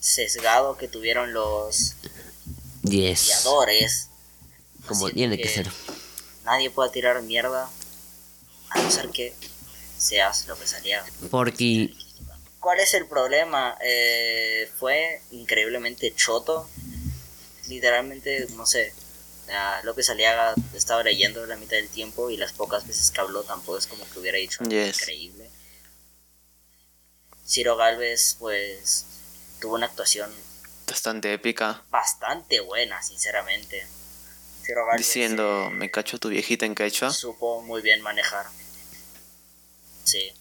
sesgado 0.00 0.76
que 0.76 0.88
tuvieron 0.88 1.32
los 1.32 1.94
10. 2.84 3.26
guiadores. 3.26 4.08
Como 4.86 5.06
Así 5.06 5.14
tiene 5.14 5.36
que 5.38 5.48
ser. 5.48 5.70
Nadie 6.44 6.70
puede 6.70 6.90
tirar 6.90 7.20
mierda 7.22 7.70
a 8.70 8.82
no 8.82 8.90
ser 8.90 9.08
que 9.10 9.34
seas 9.98 10.46
lo 10.46 10.58
que 10.58 10.66
salía. 10.66 11.02
Porque 11.30 11.94
¿Cuál 12.60 12.80
es 12.80 12.94
el 12.94 13.06
problema? 13.06 13.76
Eh, 13.82 14.70
fue 14.78 15.20
increíblemente 15.30 16.14
choto. 16.14 16.68
Literalmente, 17.68 18.46
no 18.56 18.66
sé. 18.66 18.92
López 19.82 20.08
Aliaga 20.08 20.54
estaba 20.74 21.02
leyendo 21.02 21.44
la 21.46 21.56
mitad 21.56 21.76
del 21.76 21.88
tiempo 21.90 22.30
y 22.30 22.36
las 22.38 22.52
pocas 22.52 22.86
veces 22.86 23.10
que 23.10 23.20
habló 23.20 23.42
tampoco 23.42 23.76
es 23.78 23.86
como 23.86 24.08
que 24.08 24.18
hubiera 24.18 24.38
dicho 24.38 24.58
algo 24.62 24.70
Yes. 24.72 25.00
increíble. 25.00 25.50
Ciro 27.46 27.76
Galvez, 27.76 28.36
pues, 28.38 29.04
tuvo 29.60 29.74
una 29.74 29.86
actuación 29.86 30.30
Bastante 30.86 31.32
épica. 31.32 31.82
bastante 31.90 32.60
buena, 32.60 33.02
sinceramente. 33.02 33.86
Ciro 34.64 34.82
Diciendo, 34.96 35.68
me 35.70 35.90
cacho 35.90 36.18
tu 36.18 36.28
viejita 36.28 36.64
en 36.66 36.74
quechua. 36.74 37.10
supo 37.12 37.60
muy 37.62 37.82
bien 37.82 38.00
manejar. 38.00 38.46
Sí, 40.04 40.32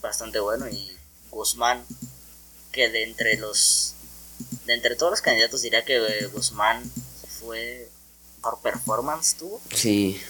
bastante 0.00 0.38
bueno. 0.40 0.68
Y 0.68 0.96
Guzmán, 1.30 1.84
que 2.72 2.88
de 2.88 3.04
entre 3.04 3.36
los. 3.36 3.94
De 4.66 4.74
entre 4.74 4.96
todos 4.96 5.10
los 5.12 5.20
candidatos, 5.20 5.62
diría 5.62 5.84
que 5.84 5.96
eh, 5.96 6.26
Guzmán 6.26 6.82
fue. 7.40 7.88
Por 8.42 8.60
performance 8.62 9.34
tuvo. 9.36 9.60
sí, 9.74 10.22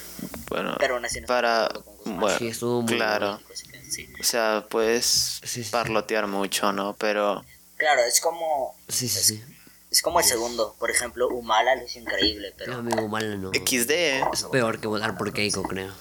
Bueno, 0.48 0.76
Pero 0.78 0.94
aún 0.94 1.04
así 1.04 1.20
no 1.20 1.26
para... 1.26 1.66
acuerdo 1.66 1.84
con 1.84 1.96
Guzmán. 1.98 2.20
Bueno, 2.20 2.38
Sí, 2.38 2.48
estuvo 2.48 2.82
muy 2.82 2.96
claro. 2.96 3.40
Así 3.52 3.66
que 3.68 3.90
sí. 3.90 4.08
O 4.18 4.24
sea, 4.24 4.66
puedes 4.70 5.40
Sí, 5.44 5.62
sí. 5.62 5.70
parlotear 5.70 6.26
mucho, 6.26 6.72
¿no? 6.72 6.96
Pero... 6.96 7.44
Claro, 7.78 8.02
es 8.02 8.20
como. 8.20 8.76
sí, 8.88 9.08
sí, 9.08 9.20
sí. 9.22 9.44
Es 9.90 10.02
como 10.02 10.20
el 10.20 10.26
segundo. 10.26 10.76
Por 10.78 10.90
ejemplo, 10.90 11.28
Humala 11.28 11.74
lo 11.76 11.84
hizo 11.84 11.98
increíble, 11.98 12.52
Pero 12.58 12.72
pero. 12.72 12.78
amigo 12.80 13.08
malo 13.08 13.36
no. 13.38 13.50
XD, 13.54 13.90
¿eh? 13.90 14.24
Es 14.34 14.44
peor 14.44 14.80
que 14.80 14.86
votar 14.86 15.16
por 15.16 15.32
Keiko, 15.32 15.62
creo. 15.62 15.92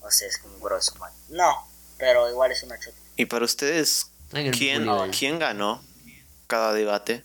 O 0.00 0.10
sea, 0.10 0.26
es 0.26 0.38
como 0.38 0.54
un 0.54 0.62
grosso 0.62 0.94
mal. 0.94 1.12
No, 1.28 1.54
pero 1.98 2.30
igual 2.30 2.50
es 2.52 2.62
una 2.62 2.78
chota. 2.80 2.96
Y 3.16 3.26
para 3.26 3.44
ustedes, 3.44 4.06
el 4.32 4.50
¿quién. 4.52 4.86
¿quién 5.10 5.38
ganó 5.38 5.84
cada 6.46 6.72
debate? 6.72 7.22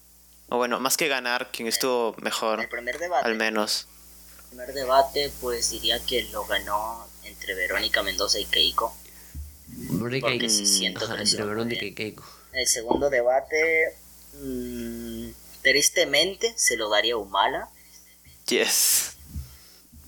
O 0.50 0.58
bueno, 0.58 0.80
más 0.82 0.98
que 0.98 1.08
ganar, 1.08 1.50
¿quién 1.54 1.68
estuvo 1.70 2.14
El 2.18 2.24
mejor? 2.24 2.68
primer 2.70 3.00
debate. 3.00 3.26
Al 3.26 3.36
menos. 3.36 3.88
El 4.42 4.50
primer 4.50 4.74
debate, 4.74 5.32
pues 5.40 5.70
diría 5.72 6.04
que 6.06 6.24
lo 6.24 6.46
ganó 6.46 7.08
entre 7.24 7.56
Verónica 7.56 8.04
Mendoza 8.04 8.38
y 8.40 8.46
Keiko. 8.46 8.96
Verónica 9.68 10.28
Porque 10.28 10.46
y- 10.46 10.90
lo 10.90 11.16
entre 11.18 11.46
Verónica 11.46 11.86
y 11.86 11.94
Keiko. 11.96 12.24
El 12.56 12.68
segundo 12.68 13.10
debate, 13.10 13.96
mm, 14.42 15.30
tristemente, 15.62 16.54
se 16.58 16.78
lo 16.78 16.90
daría 16.90 17.14
a 17.16 17.18
Humala. 17.18 17.70
Yes. 18.48 19.14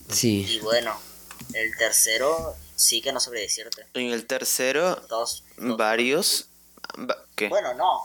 Y 0.09 0.13
Sí. 0.13 0.59
bueno, 0.63 0.97
el 1.53 1.75
tercero, 1.77 2.55
sí 2.75 3.01
que 3.01 3.11
no 3.11 3.19
sabría 3.19 3.41
decirte. 3.43 3.85
En 3.93 4.11
el 4.11 4.25
tercero, 4.25 4.95
Dos, 5.09 5.43
dos- 5.57 5.77
varios... 5.77 6.47
va- 6.97 7.23
¿Qué? 7.35 7.49
Bueno, 7.49 7.73
no. 7.73 8.01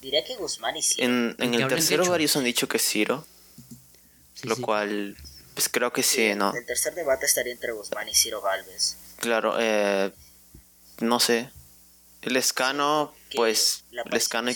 Diría 0.00 0.24
que 0.24 0.36
Guzmán 0.36 0.76
y 0.76 0.82
sí. 0.82 1.00
En, 1.00 1.34
en 1.38 1.52
¿Qué 1.52 1.62
el 1.62 1.68
tercero 1.68 2.02
dicho? 2.02 2.10
varios 2.10 2.36
han 2.36 2.44
dicho 2.44 2.68
que 2.68 2.78
Ciro, 2.78 3.24
sí, 4.34 4.48
lo 4.48 4.56
sí. 4.56 4.62
cual, 4.62 5.16
pues 5.54 5.68
creo 5.68 5.92
que 5.92 6.02
sí, 6.02 6.34
¿no? 6.34 6.52
El 6.54 6.66
tercer 6.66 6.94
debate 6.94 7.24
estaría 7.26 7.52
entre 7.52 7.72
Guzmán 7.72 8.08
y 8.08 8.14
Ciro 8.14 8.40
Galvez. 8.42 8.96
Claro, 9.18 9.56
eh, 9.60 10.12
no 10.98 11.20
sé. 11.20 11.50
El 12.22 12.36
escano, 12.36 13.14
Que 13.32 13.36
pues, 13.36 13.84
la 13.90 14.02
aparición 14.02 14.44
de 14.46 14.54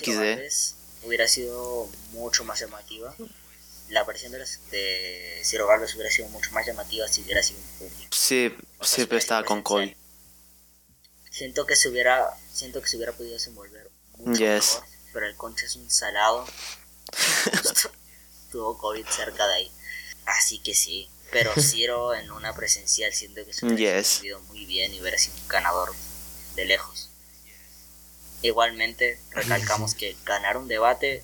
XD. 0.51 1.07
Hubiera 1.07 1.27
sido 1.29 1.89
mucho 2.13 2.45
más 2.45 2.61
llamativa. 2.61 3.15
La 3.89 4.01
aparición 4.01 4.33
de, 4.33 4.41
las- 4.41 4.61
de 4.71 5.41
Ciro 5.45 5.67
Galvez 5.67 5.95
hubiera 5.95 6.11
sido 6.11 6.29
mucho 6.29 6.51
más 6.53 6.67
llamativa 6.67 7.07
si 7.09 7.23
hubiera 7.23 7.43
sido 7.43 7.61
un 7.61 7.67
público. 7.89 8.11
Sí, 8.17 8.55
O 8.79 8.85
sea, 8.85 8.95
siempre 8.97 9.19
si 9.19 9.25
estaba 9.25 9.45
con 9.45 9.63
presencial. 9.63 9.97
Siento 11.31 11.67
que 11.67 11.77
se 11.77 11.89
hubiera, 11.89 12.29
siento 12.53 12.81
que 12.83 12.89
se 12.89 12.97
hubiera 12.97 13.13
podido 13.13 13.35
desenvolver 13.35 13.89
mucho 14.17 14.39
Yes. 14.41 14.75
mejor, 14.75 14.89
pero 15.13 15.27
el 15.27 15.37
concha 15.37 15.67
es 15.67 15.77
un 15.77 15.91
salado. 15.91 16.47
Tuvo 18.51 18.77
COVID 18.79 19.07
cerca 19.07 19.47
de 19.47 19.55
ahí. 19.55 19.73
Así 20.25 20.59
que 20.59 20.75
sí. 20.75 21.09
Pero 21.31 21.53
Ciro 21.61 22.15
en 22.15 22.31
una 22.31 22.55
presencial 22.55 23.13
siento 23.13 23.45
que 23.45 23.53
se 23.53 23.67
hubiera 23.67 23.99
Yes. 24.01 24.23
muy 24.49 24.65
bien 24.67 24.93
y 24.95 25.01
hubiera 25.01 25.19
sido 25.19 25.37
un 25.37 25.49
ganador 25.49 25.95
de 26.55 26.65
lejos. 26.65 27.06
Igualmente, 28.47 29.19
recalcamos 29.33 29.95
que 29.95 30.17
ganar 30.25 30.57
un 30.57 30.69
debate 30.69 31.23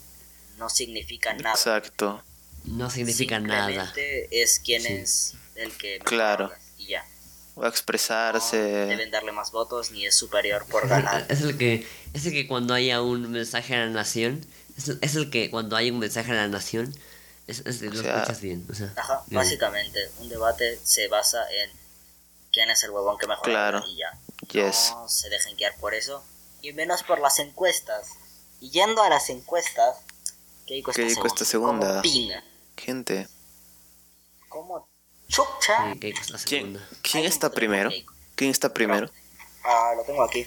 no 0.58 0.68
significa 0.68 1.32
nada. 1.34 1.54
Exacto. 1.54 2.22
No 2.64 2.90
significa 2.90 3.38
nada. 3.40 3.66
Simplemente 3.66 4.42
es 4.42 4.58
quien 4.60 4.82
Sí. 4.82 4.88
es 4.92 5.34
el 5.56 5.76
que 5.76 5.98
Claro. 6.00 6.52
y 6.78 6.86
ya. 6.88 7.04
Va 7.56 7.62
a 7.62 7.64
No 7.64 7.68
expresarse. 7.68 8.56
deben 8.56 9.10
darle 9.10 9.32
más 9.32 9.50
votos 9.52 9.90
ni 9.90 10.06
es 10.06 10.14
superior 10.16 10.64
por 10.66 10.88
ganar. 10.88 11.26
Es 11.28 11.42
el 11.42 11.58
que 11.58 11.86
es 12.14 12.26
el 12.26 12.32
que 12.32 12.46
cuando 12.46 12.74
haya 12.74 13.02
un 13.02 13.30
mensaje 13.30 13.74
a 13.74 13.80
la 13.84 13.88
nación, 13.90 14.44
es 14.76 14.88
el, 14.88 14.98
es 15.02 15.14
el 15.16 15.30
que 15.30 15.50
cuando 15.50 15.76
hay 15.76 15.90
un 15.90 15.98
mensaje 15.98 16.30
a 16.32 16.34
la 16.34 16.48
nación, 16.48 16.94
es, 17.46 17.60
es- 17.66 17.82
lo 17.82 18.00
sea, 18.00 18.16
escuchas 18.18 18.40
bien. 18.40 18.66
O 18.70 18.74
sea, 18.74 18.92
Ajá, 18.96 19.22
bien. 19.26 19.40
básicamente, 19.42 19.98
un 20.20 20.28
debate 20.28 20.78
se 20.82 21.08
basa 21.08 21.44
en 21.52 21.70
quién 22.52 22.70
es 22.70 22.82
el 22.84 22.90
huevón 22.90 23.18
que 23.18 23.26
mejor 23.26 23.44
Claro. 23.44 23.84
y 23.88 23.96
ya. 23.96 24.18
Yes. 24.52 24.90
No 24.94 25.08
se 25.08 25.28
dejen 25.28 25.56
guiar 25.56 25.74
por 25.76 25.94
eso. 25.94 26.24
Y 26.62 26.72
menos 26.72 27.02
por 27.02 27.20
las 27.20 27.38
encuestas. 27.38 28.08
Y 28.60 28.70
yendo 28.70 29.02
a 29.02 29.08
las 29.08 29.28
encuestas, 29.28 29.96
Keiko 30.66 30.92
está 30.92 31.02
Keiko 31.02 31.26
está 31.26 31.44
segunda. 31.44 32.02
Gente. 32.76 33.28
Como 34.48 34.88
chucha. 35.28 35.92
Es 36.00 36.44
¿Quién. 36.44 36.80
¿quién 37.02 37.24
está 37.24 37.50
primero? 37.50 37.90
¿Quién 38.36 38.50
está 38.50 38.72
primero? 38.72 39.10
Ah, 39.64 39.92
lo 39.96 40.04
tengo 40.04 40.22
aquí. 40.22 40.46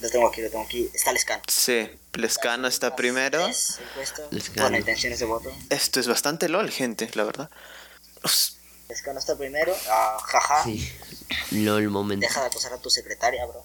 Lo 0.00 0.10
tengo 0.10 0.26
aquí, 0.28 0.40
lo 0.42 0.50
tengo 0.50 0.64
aquí. 0.64 0.90
Está 0.92 1.10
el 1.10 1.18
scan. 1.18 1.40
Sí, 1.46 1.88
Lescano 2.14 2.66
está 2.66 2.96
primero. 2.96 3.40
Encuestas 3.46 4.32
Lescano. 4.32 4.66
Con 4.68 4.76
intenciones 4.76 5.18
de 5.20 5.26
voto. 5.26 5.52
Esto 5.70 6.00
es 6.00 6.08
bastante 6.08 6.48
LOL, 6.48 6.70
gente, 6.70 7.08
la 7.14 7.24
verdad. 7.24 7.50
Os- 8.24 8.56
Lescano 8.88 9.18
está 9.20 9.36
primero. 9.36 9.74
Ah, 9.88 10.18
jaja. 10.24 10.64
Sí. 10.64 10.92
LOL 11.52 11.88
momento. 11.88 12.26
Deja 12.26 12.40
de 12.40 12.46
acosar 12.48 12.72
a 12.72 12.78
tu 12.78 12.90
secretaria, 12.90 13.46
bro. 13.46 13.64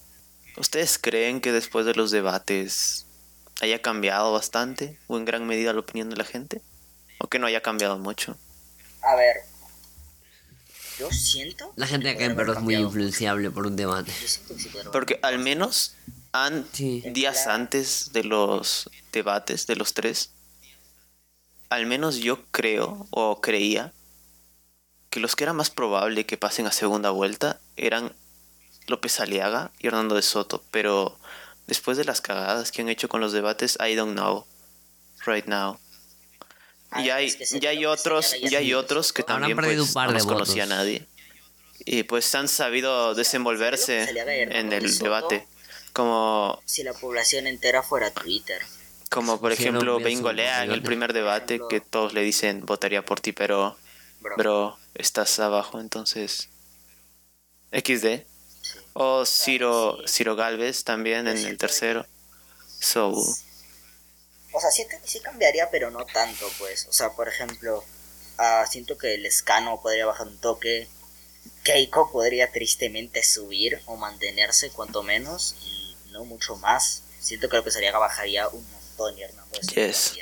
¿Ustedes 0.58 0.98
creen 0.98 1.42
que 1.42 1.52
después 1.52 1.86
de 1.86 1.94
los 1.94 2.12
debates 2.12 3.06
haya 3.62 3.82
cambiado 3.82 4.32
bastante 4.34 5.00
o 5.08 5.18
en 5.18 5.26
gran 5.26 5.46
medida 5.48 5.74
la 5.74 5.80
opinión 5.80 6.10
de 6.10 6.16
la 6.18 6.24
gente? 6.26 6.62
¿O 7.20 7.28
que 7.28 7.40
no 7.40 7.48
haya 7.48 7.62
cambiado 7.62 7.98
mucho? 7.98 8.38
A 9.02 9.16
ver. 9.16 9.38
Yo 11.00 11.12
siento. 11.12 11.72
La 11.76 11.86
gente 11.88 12.10
acá 12.10 12.20
que 12.20 12.26
en 12.26 12.36
Perú 12.36 12.54
es 12.54 12.60
muy 12.60 12.76
influenciable 12.76 13.52
por 13.52 13.68
un 13.68 13.76
debate. 13.76 14.12
Porque 14.92 15.20
al 15.22 15.40
menos 15.40 15.96
Sí. 16.74 17.04
días 17.12 17.48
antes 17.48 18.12
de 18.14 18.24
los 18.24 18.90
debates, 19.12 19.66
de 19.66 19.76
los 19.76 19.94
tres, 19.94 20.32
al 21.70 21.86
menos 21.88 22.18
yo 22.18 22.46
creo 22.52 23.08
o 23.10 23.42
creía 23.42 23.92
que 25.10 25.20
los 25.20 25.36
que 25.36 25.46
era 25.46 25.54
más 25.54 25.70
probable 25.72 26.26
que 26.28 26.38
pasen 26.38 26.68
a 26.68 26.72
segunda 26.72 27.10
vuelta 27.10 27.60
eran 27.76 28.14
López 28.88 29.20
Aliaga 29.20 29.72
y 29.80 29.88
Hernando 29.88 30.16
de 30.16 30.22
Soto, 30.22 30.64
pero 30.72 31.18
después 31.68 31.98
de 31.98 32.06
las 32.06 32.22
cagadas 32.22 32.72
que 32.72 32.82
han 32.82 32.90
hecho 32.90 33.10
con 33.10 33.22
los 33.22 33.34
debates, 33.34 33.78
I 33.86 33.96
don't 33.96 34.14
know 34.14 34.46
right 35.26 35.46
now. 35.46 35.80
Y 36.98 37.10
hay, 37.10 37.28
es 37.28 37.36
que 37.36 37.46
sí, 37.46 37.60
ya 37.60 37.70
hay 37.72 37.86
otros, 37.86 38.34
ya 38.42 38.60
hay 38.60 38.74
otros 38.74 39.12
que 39.12 39.24
también 39.24 39.58
pues, 39.58 39.80
un 39.80 39.94
par 39.94 40.08
no 40.08 40.14
los 40.14 40.26
conocía 40.26 40.64
votos. 40.64 40.78
nadie. 40.78 41.06
Y 41.80 42.04
pues 42.04 42.34
han 42.34 42.48
sabido 42.48 43.14
desenvolverse 43.14 44.10
en 44.10 44.74
el 44.74 44.98
debate. 44.98 45.46
Como 45.94 46.62
Si 46.66 46.84
la 46.84 46.94
población 46.94 47.48
entera 47.48 47.84
fuera 47.84 48.12
Twitter. 48.12 48.62
Como 49.10 49.40
por 49.40 49.52
ejemplo 49.52 50.00
Bengolea 50.00 50.64
en 50.64 50.72
el 50.72 50.82
primer 50.82 51.14
debate 51.14 51.60
que 51.70 51.80
todos 51.82 52.14
le 52.14 52.22
dicen 52.22 52.66
votaría 52.66 53.04
por 53.04 53.20
ti, 53.20 53.32
pero 53.32 53.78
Bro. 54.20 54.36
bro, 54.38 54.80
estás 54.96 55.40
abajo, 55.40 55.80
entonces 55.80 56.50
XD. 57.72 58.26
Sí. 58.74 58.80
O 58.94 59.26
Ciro, 59.26 59.98
sí. 60.06 60.14
Ciro 60.18 60.36
Galvez 60.36 60.84
también 60.84 61.28
en 61.28 61.38
el 61.38 61.58
tercero. 61.58 62.06
So, 62.80 63.10
O 63.10 64.60
sea, 64.60 64.70
que 64.88 65.00
sí 65.08 65.20
cambiaría, 65.20 65.70
pero 65.72 65.92
no 65.92 66.06
tanto, 66.06 66.50
pues. 66.60 66.88
O 66.88 66.94
sea, 66.94 67.12
por 67.12 67.28
ejemplo, 67.28 67.84
ah, 68.38 68.66
siento 68.70 68.98
que 68.98 69.16
el 69.16 69.26
escano 69.26 69.80
podría 69.82 70.06
bajar 70.06 70.28
un 70.28 70.38
toque. 70.40 70.88
Keiko 71.64 72.12
podría 72.12 72.52
tristemente 72.52 73.24
subir 73.24 73.82
o 73.86 73.96
mantenerse, 73.96 74.70
cuanto 74.70 75.04
menos, 75.04 75.56
y 75.62 75.96
no 76.12 76.26
mucho 76.26 76.56
más. 76.58 77.04
Siento 77.20 77.50
que 77.50 77.58
lo 77.58 77.64
que 77.64 77.72
sería 77.72 77.92
que 77.92 77.98
bajaría 77.98 78.48
un 78.48 78.66
montón 78.72 79.18
y 79.18 79.24
Hernando 79.24 79.60
Yes. 79.74 80.14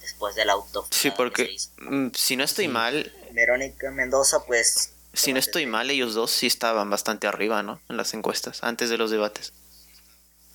Después 0.00 0.34
del 0.34 0.50
auto. 0.50 0.86
sí, 0.90 1.10
porque 1.10 1.54
mm, 1.78 2.08
si 2.14 2.36
no 2.36 2.44
estoy 2.44 2.66
mal, 2.68 3.12
Verónica 3.32 3.90
Mendoza, 3.90 4.44
pues 4.46 4.92
Si 5.14 5.32
no 5.32 5.38
estoy 5.38 5.66
mal, 5.66 5.90
ellos 5.90 6.14
dos 6.14 6.30
sí 6.30 6.46
estaban 6.46 6.90
bastante 6.90 7.26
arriba, 7.26 7.62
¿no? 7.62 7.80
En 7.88 7.96
las 7.96 8.14
encuestas, 8.14 8.62
antes 8.62 8.90
de 8.90 8.98
los 8.98 9.10
debates. 9.10 9.52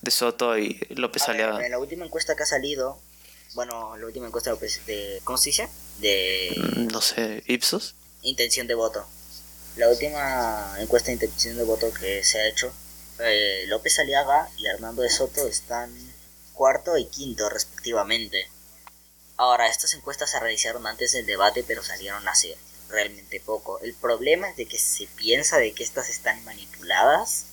De 0.01 0.11
Soto 0.11 0.57
y 0.57 0.79
López 0.91 1.27
Aliaga. 1.29 1.65
en 1.65 1.71
la 1.71 1.79
última 1.79 2.05
encuesta 2.05 2.35
que 2.35 2.43
ha 2.43 2.45
salido, 2.45 3.01
bueno, 3.55 3.95
la 3.97 4.05
última 4.05 4.27
encuesta 4.27 4.53
de, 4.53 5.21
¿cómo 5.23 5.37
se 5.37 5.49
dice? 5.49 5.69
De 5.99 6.53
Mm, 6.75 6.87
No 6.87 7.01
sé, 7.01 7.43
Ipsos. 7.47 7.95
intención 8.21 8.67
de 8.67 8.75
voto. 8.75 9.05
La 9.75 9.89
última 9.89 10.75
encuesta 10.79 11.07
de 11.07 11.13
intención 11.13 11.57
de 11.57 11.63
voto 11.63 11.91
que 11.93 12.23
se 12.23 12.39
ha 12.39 12.47
hecho, 12.47 12.71
eh, 13.19 13.63
López 13.67 13.97
Aliaga 13.99 14.49
y 14.57 14.67
Hernando 14.67 15.01
de 15.01 15.09
Soto 15.09 15.47
están 15.47 15.91
cuarto 16.53 16.97
y 16.97 17.05
quinto 17.05 17.49
respectivamente. 17.49 18.49
Ahora, 19.37 19.67
estas 19.67 19.93
encuestas 19.95 20.29
se 20.31 20.39
realizaron 20.39 20.85
antes 20.85 21.13
del 21.13 21.25
debate, 21.25 21.63
pero 21.67 21.81
salieron 21.83 22.27
hace 22.27 22.55
realmente 22.93 23.41
poco. 23.41 23.79
El 23.79 23.93
problema 23.95 24.49
es 24.49 24.55
de 24.55 24.65
que 24.67 24.79
se 24.79 25.07
piensa 25.07 25.57
de 25.57 25.73
que 25.73 25.83
estas 25.83 26.07
están 26.09 26.41
manipuladas. 26.45 27.47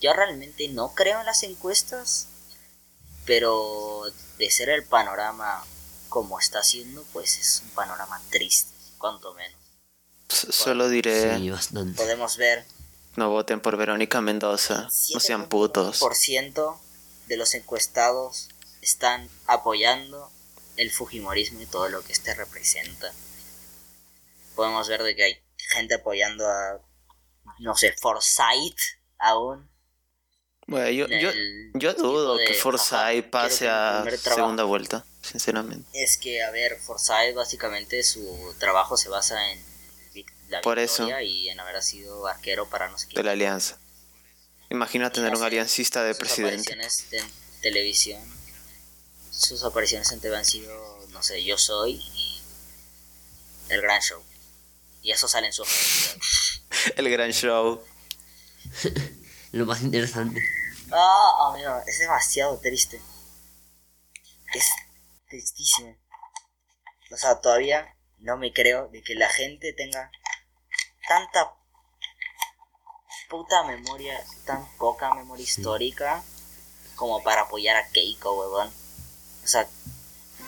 Yo 0.00 0.12
realmente 0.14 0.68
no 0.68 0.94
creo 0.94 1.20
en 1.20 1.26
las 1.26 1.42
encuestas, 1.42 2.28
pero 3.26 4.02
de 4.38 4.50
ser 4.50 4.68
el 4.70 4.84
panorama 4.84 5.64
como 6.08 6.38
está 6.38 6.62
siendo, 6.62 7.02
pues 7.12 7.38
es 7.38 7.60
un 7.64 7.70
panorama 7.70 8.20
triste, 8.30 8.70
cuanto 8.98 9.34
menos. 9.34 9.58
S- 10.28 10.52
Solo 10.52 10.88
diré, 10.88 11.36
Sí, 11.38 11.50
bastante. 11.50 11.96
Podemos 11.96 12.36
ver 12.36 12.64
no 13.16 13.30
voten 13.30 13.60
por 13.60 13.76
Verónica 13.76 14.20
Mendoza. 14.20 14.88
No 15.12 15.20
sean 15.20 15.48
putos. 15.48 15.98
por 16.00 16.16
ciento 16.16 16.80
de 17.28 17.36
los 17.36 17.54
encuestados 17.54 18.48
están 18.82 19.28
apoyando 19.46 20.30
el 20.76 20.90
Fujimorismo 20.90 21.60
y 21.60 21.66
todo 21.66 21.88
lo 21.88 22.02
que 22.02 22.12
este 22.12 22.34
representa. 22.34 23.12
Podemos 24.54 24.88
ver 24.88 25.02
de 25.02 25.14
que 25.16 25.24
hay 25.24 25.42
gente 25.70 25.94
apoyando 25.94 26.46
a, 26.46 26.80
no 27.58 27.76
sé, 27.76 27.94
Forsyth 28.00 28.78
aún. 29.18 29.68
Bueno, 30.66 30.88
yo, 30.90 31.06
yo, 31.08 31.30
yo 31.74 31.94
dudo 31.94 32.36
de- 32.36 32.46
que 32.46 32.54
Forsyth 32.54 33.28
pase 33.30 33.68
a 33.68 34.04
segunda 34.18 34.64
vuelta, 34.64 35.04
sinceramente. 35.22 35.88
Es 35.92 36.16
que, 36.16 36.42
a 36.42 36.50
ver, 36.50 36.78
Forsyth 36.78 37.34
básicamente 37.34 38.02
su 38.02 38.54
trabajo 38.58 38.96
se 38.96 39.08
basa 39.08 39.52
en 39.52 39.62
la 40.48 40.60
Por 40.62 40.78
eso. 40.78 41.08
y 41.20 41.48
en 41.48 41.58
haber 41.60 41.82
sido 41.82 42.26
arquero 42.26 42.68
para 42.68 42.88
no 42.88 42.96
sé 42.98 43.08
qué. 43.08 43.16
De 43.16 43.22
la 43.24 43.32
alianza. 43.32 43.78
Imagina 44.70 45.10
tener 45.10 45.34
un 45.34 45.42
aliancista 45.42 46.02
de 46.02 46.12
sus 46.14 46.18
presidente. 46.20 46.72
apariciones 46.72 47.06
en 47.12 47.60
televisión, 47.60 48.22
sus 49.30 49.62
apariciones 49.64 50.10
en 50.12 50.20
TV 50.20 50.36
han 50.36 50.44
sido, 50.44 51.06
no 51.10 51.22
sé, 51.22 51.44
Yo 51.44 51.58
Soy 51.58 51.92
y 52.14 52.40
El 53.68 53.80
Gran 53.82 54.00
Show. 54.00 54.22
Y 55.04 55.12
eso 55.12 55.28
sale 55.28 55.48
en 55.48 55.52
su. 55.52 55.64
El 56.96 57.10
gran 57.10 57.30
show. 57.30 57.84
Lo 59.52 59.66
más 59.66 59.82
interesante. 59.82 60.42
Ah, 60.90 61.50
amigo, 61.50 61.78
es 61.86 61.98
demasiado 61.98 62.58
triste. 62.58 63.00
Es 64.54 64.70
tristísimo. 65.28 65.94
O 67.10 67.16
sea, 67.18 67.38
todavía 67.42 67.94
no 68.20 68.38
me 68.38 68.54
creo 68.54 68.88
de 68.88 69.02
que 69.02 69.14
la 69.14 69.28
gente 69.28 69.74
tenga 69.74 70.10
tanta 71.06 71.52
puta 73.28 73.62
memoria, 73.64 74.18
tan 74.46 74.66
poca 74.78 75.12
memoria 75.14 75.44
histórica 75.44 76.24
como 76.96 77.22
para 77.22 77.42
apoyar 77.42 77.76
a 77.76 77.88
Keiko, 77.90 78.40
huevón. 78.40 78.72
O 79.44 79.46
sea, 79.46 79.68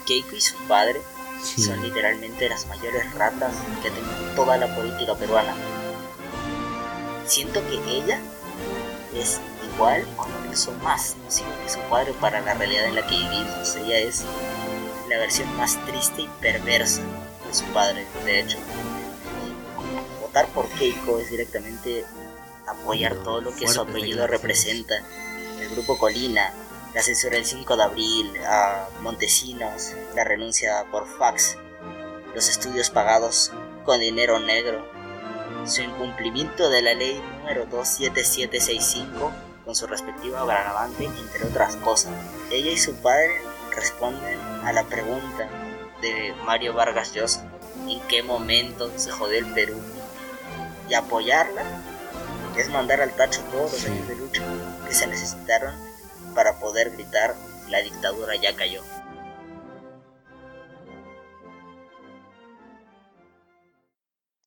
Keiko 0.07 0.35
y 0.35 0.41
su 0.41 0.55
padre 0.67 0.99
Sí. 1.43 1.63
son 1.63 1.81
literalmente 1.81 2.49
las 2.49 2.65
mayores 2.67 3.13
ratas 3.13 3.53
que 3.81 3.89
ha 3.89 3.91
tenido 3.91 4.35
toda 4.35 4.57
la 4.57 4.75
política 4.75 5.15
peruana. 5.15 5.55
Siento 7.25 7.61
que 7.67 7.75
ella 7.97 8.19
es 9.15 9.39
igual 9.73 10.05
o 10.17 10.27
incluso 10.43 10.71
más 10.83 11.15
nociva 11.23 11.49
que 11.63 11.69
su 11.69 11.79
padre 11.89 12.13
para 12.19 12.41
la 12.41 12.53
realidad 12.53 12.85
en 12.85 12.95
la 12.95 13.05
que 13.05 13.17
vivimos. 13.17 13.75
Ella 13.75 13.99
es 13.99 14.23
la 15.09 15.17
versión 15.17 15.55
más 15.57 15.77
triste 15.85 16.23
y 16.23 16.29
perversa 16.41 17.01
de 17.47 17.53
su 17.53 17.63
padre, 17.65 18.05
de 18.25 18.41
hecho. 18.41 18.57
Votar 20.21 20.47
por 20.47 20.67
Keiko 20.69 21.19
es 21.19 21.29
directamente 21.29 22.05
apoyar 22.67 23.15
No, 23.15 23.23
todo 23.23 23.41
lo 23.41 23.55
que 23.55 23.67
su 23.67 23.81
apellido 23.81 24.27
representa. 24.27 24.95
El 25.59 25.69
grupo 25.69 25.97
Colina, 25.97 26.53
la 26.97 27.03
censura 27.03 27.35
del 27.35 27.45
5 27.45 27.77
de 27.77 27.83
abril, 27.83 28.33
a 28.47 28.87
Montesinos, 29.01 29.93
la 30.15 30.23
renuncia 30.23 30.83
por 30.91 31.05
fax, 31.05 31.55
los 32.33 32.49
estudios 32.49 32.89
pagados 32.89 33.51
con 33.85 33.99
dinero 33.99 34.39
negro, 34.39 34.83
su 35.67 35.83
incumplimiento 35.83 36.71
de 36.71 36.81
la 36.81 36.95
ley 36.95 37.21
número 37.37 37.67
27765 37.67 39.31
con 39.63 39.75
su 39.75 39.85
respectiva 39.85 40.41
agravante, 40.41 41.05
entre 41.05 41.45
otras 41.45 41.75
cosas. 41.75 42.13
Ella 42.49 42.71
y 42.71 42.79
su 42.79 42.95
padre 42.95 43.43
responden 43.75 44.39
a 44.63 44.73
la 44.73 44.83
pregunta 44.85 45.47
de 46.01 46.33
Mario 46.45 46.73
Vargas 46.73 47.13
Llosa, 47.13 47.47
¿en 47.87 47.99
qué 48.07 48.23
momento 48.23 48.91
se 48.95 49.11
jodió 49.11 49.37
el 49.37 49.53
Perú? 49.53 49.79
Y 50.89 50.95
apoyarla 50.95 51.61
es 52.57 52.71
mandar 52.71 53.01
al 53.01 53.11
tacho 53.11 53.41
todos 53.51 53.71
los 53.73 53.85
años 53.85 54.07
de 54.07 54.15
lucha 54.15 54.41
que 54.87 54.95
se 54.95 55.05
necesitaron 55.05 55.86
para 56.37 56.59
poder 56.59 56.91
gritar 56.91 57.33
la 57.67 57.79
dictadura 57.79 58.35
ya 58.35 58.55
cayó. 58.55 58.83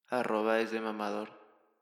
Arroba 0.09 0.61
es 0.61 0.71
de 0.71 0.81
mamador. 0.81 1.40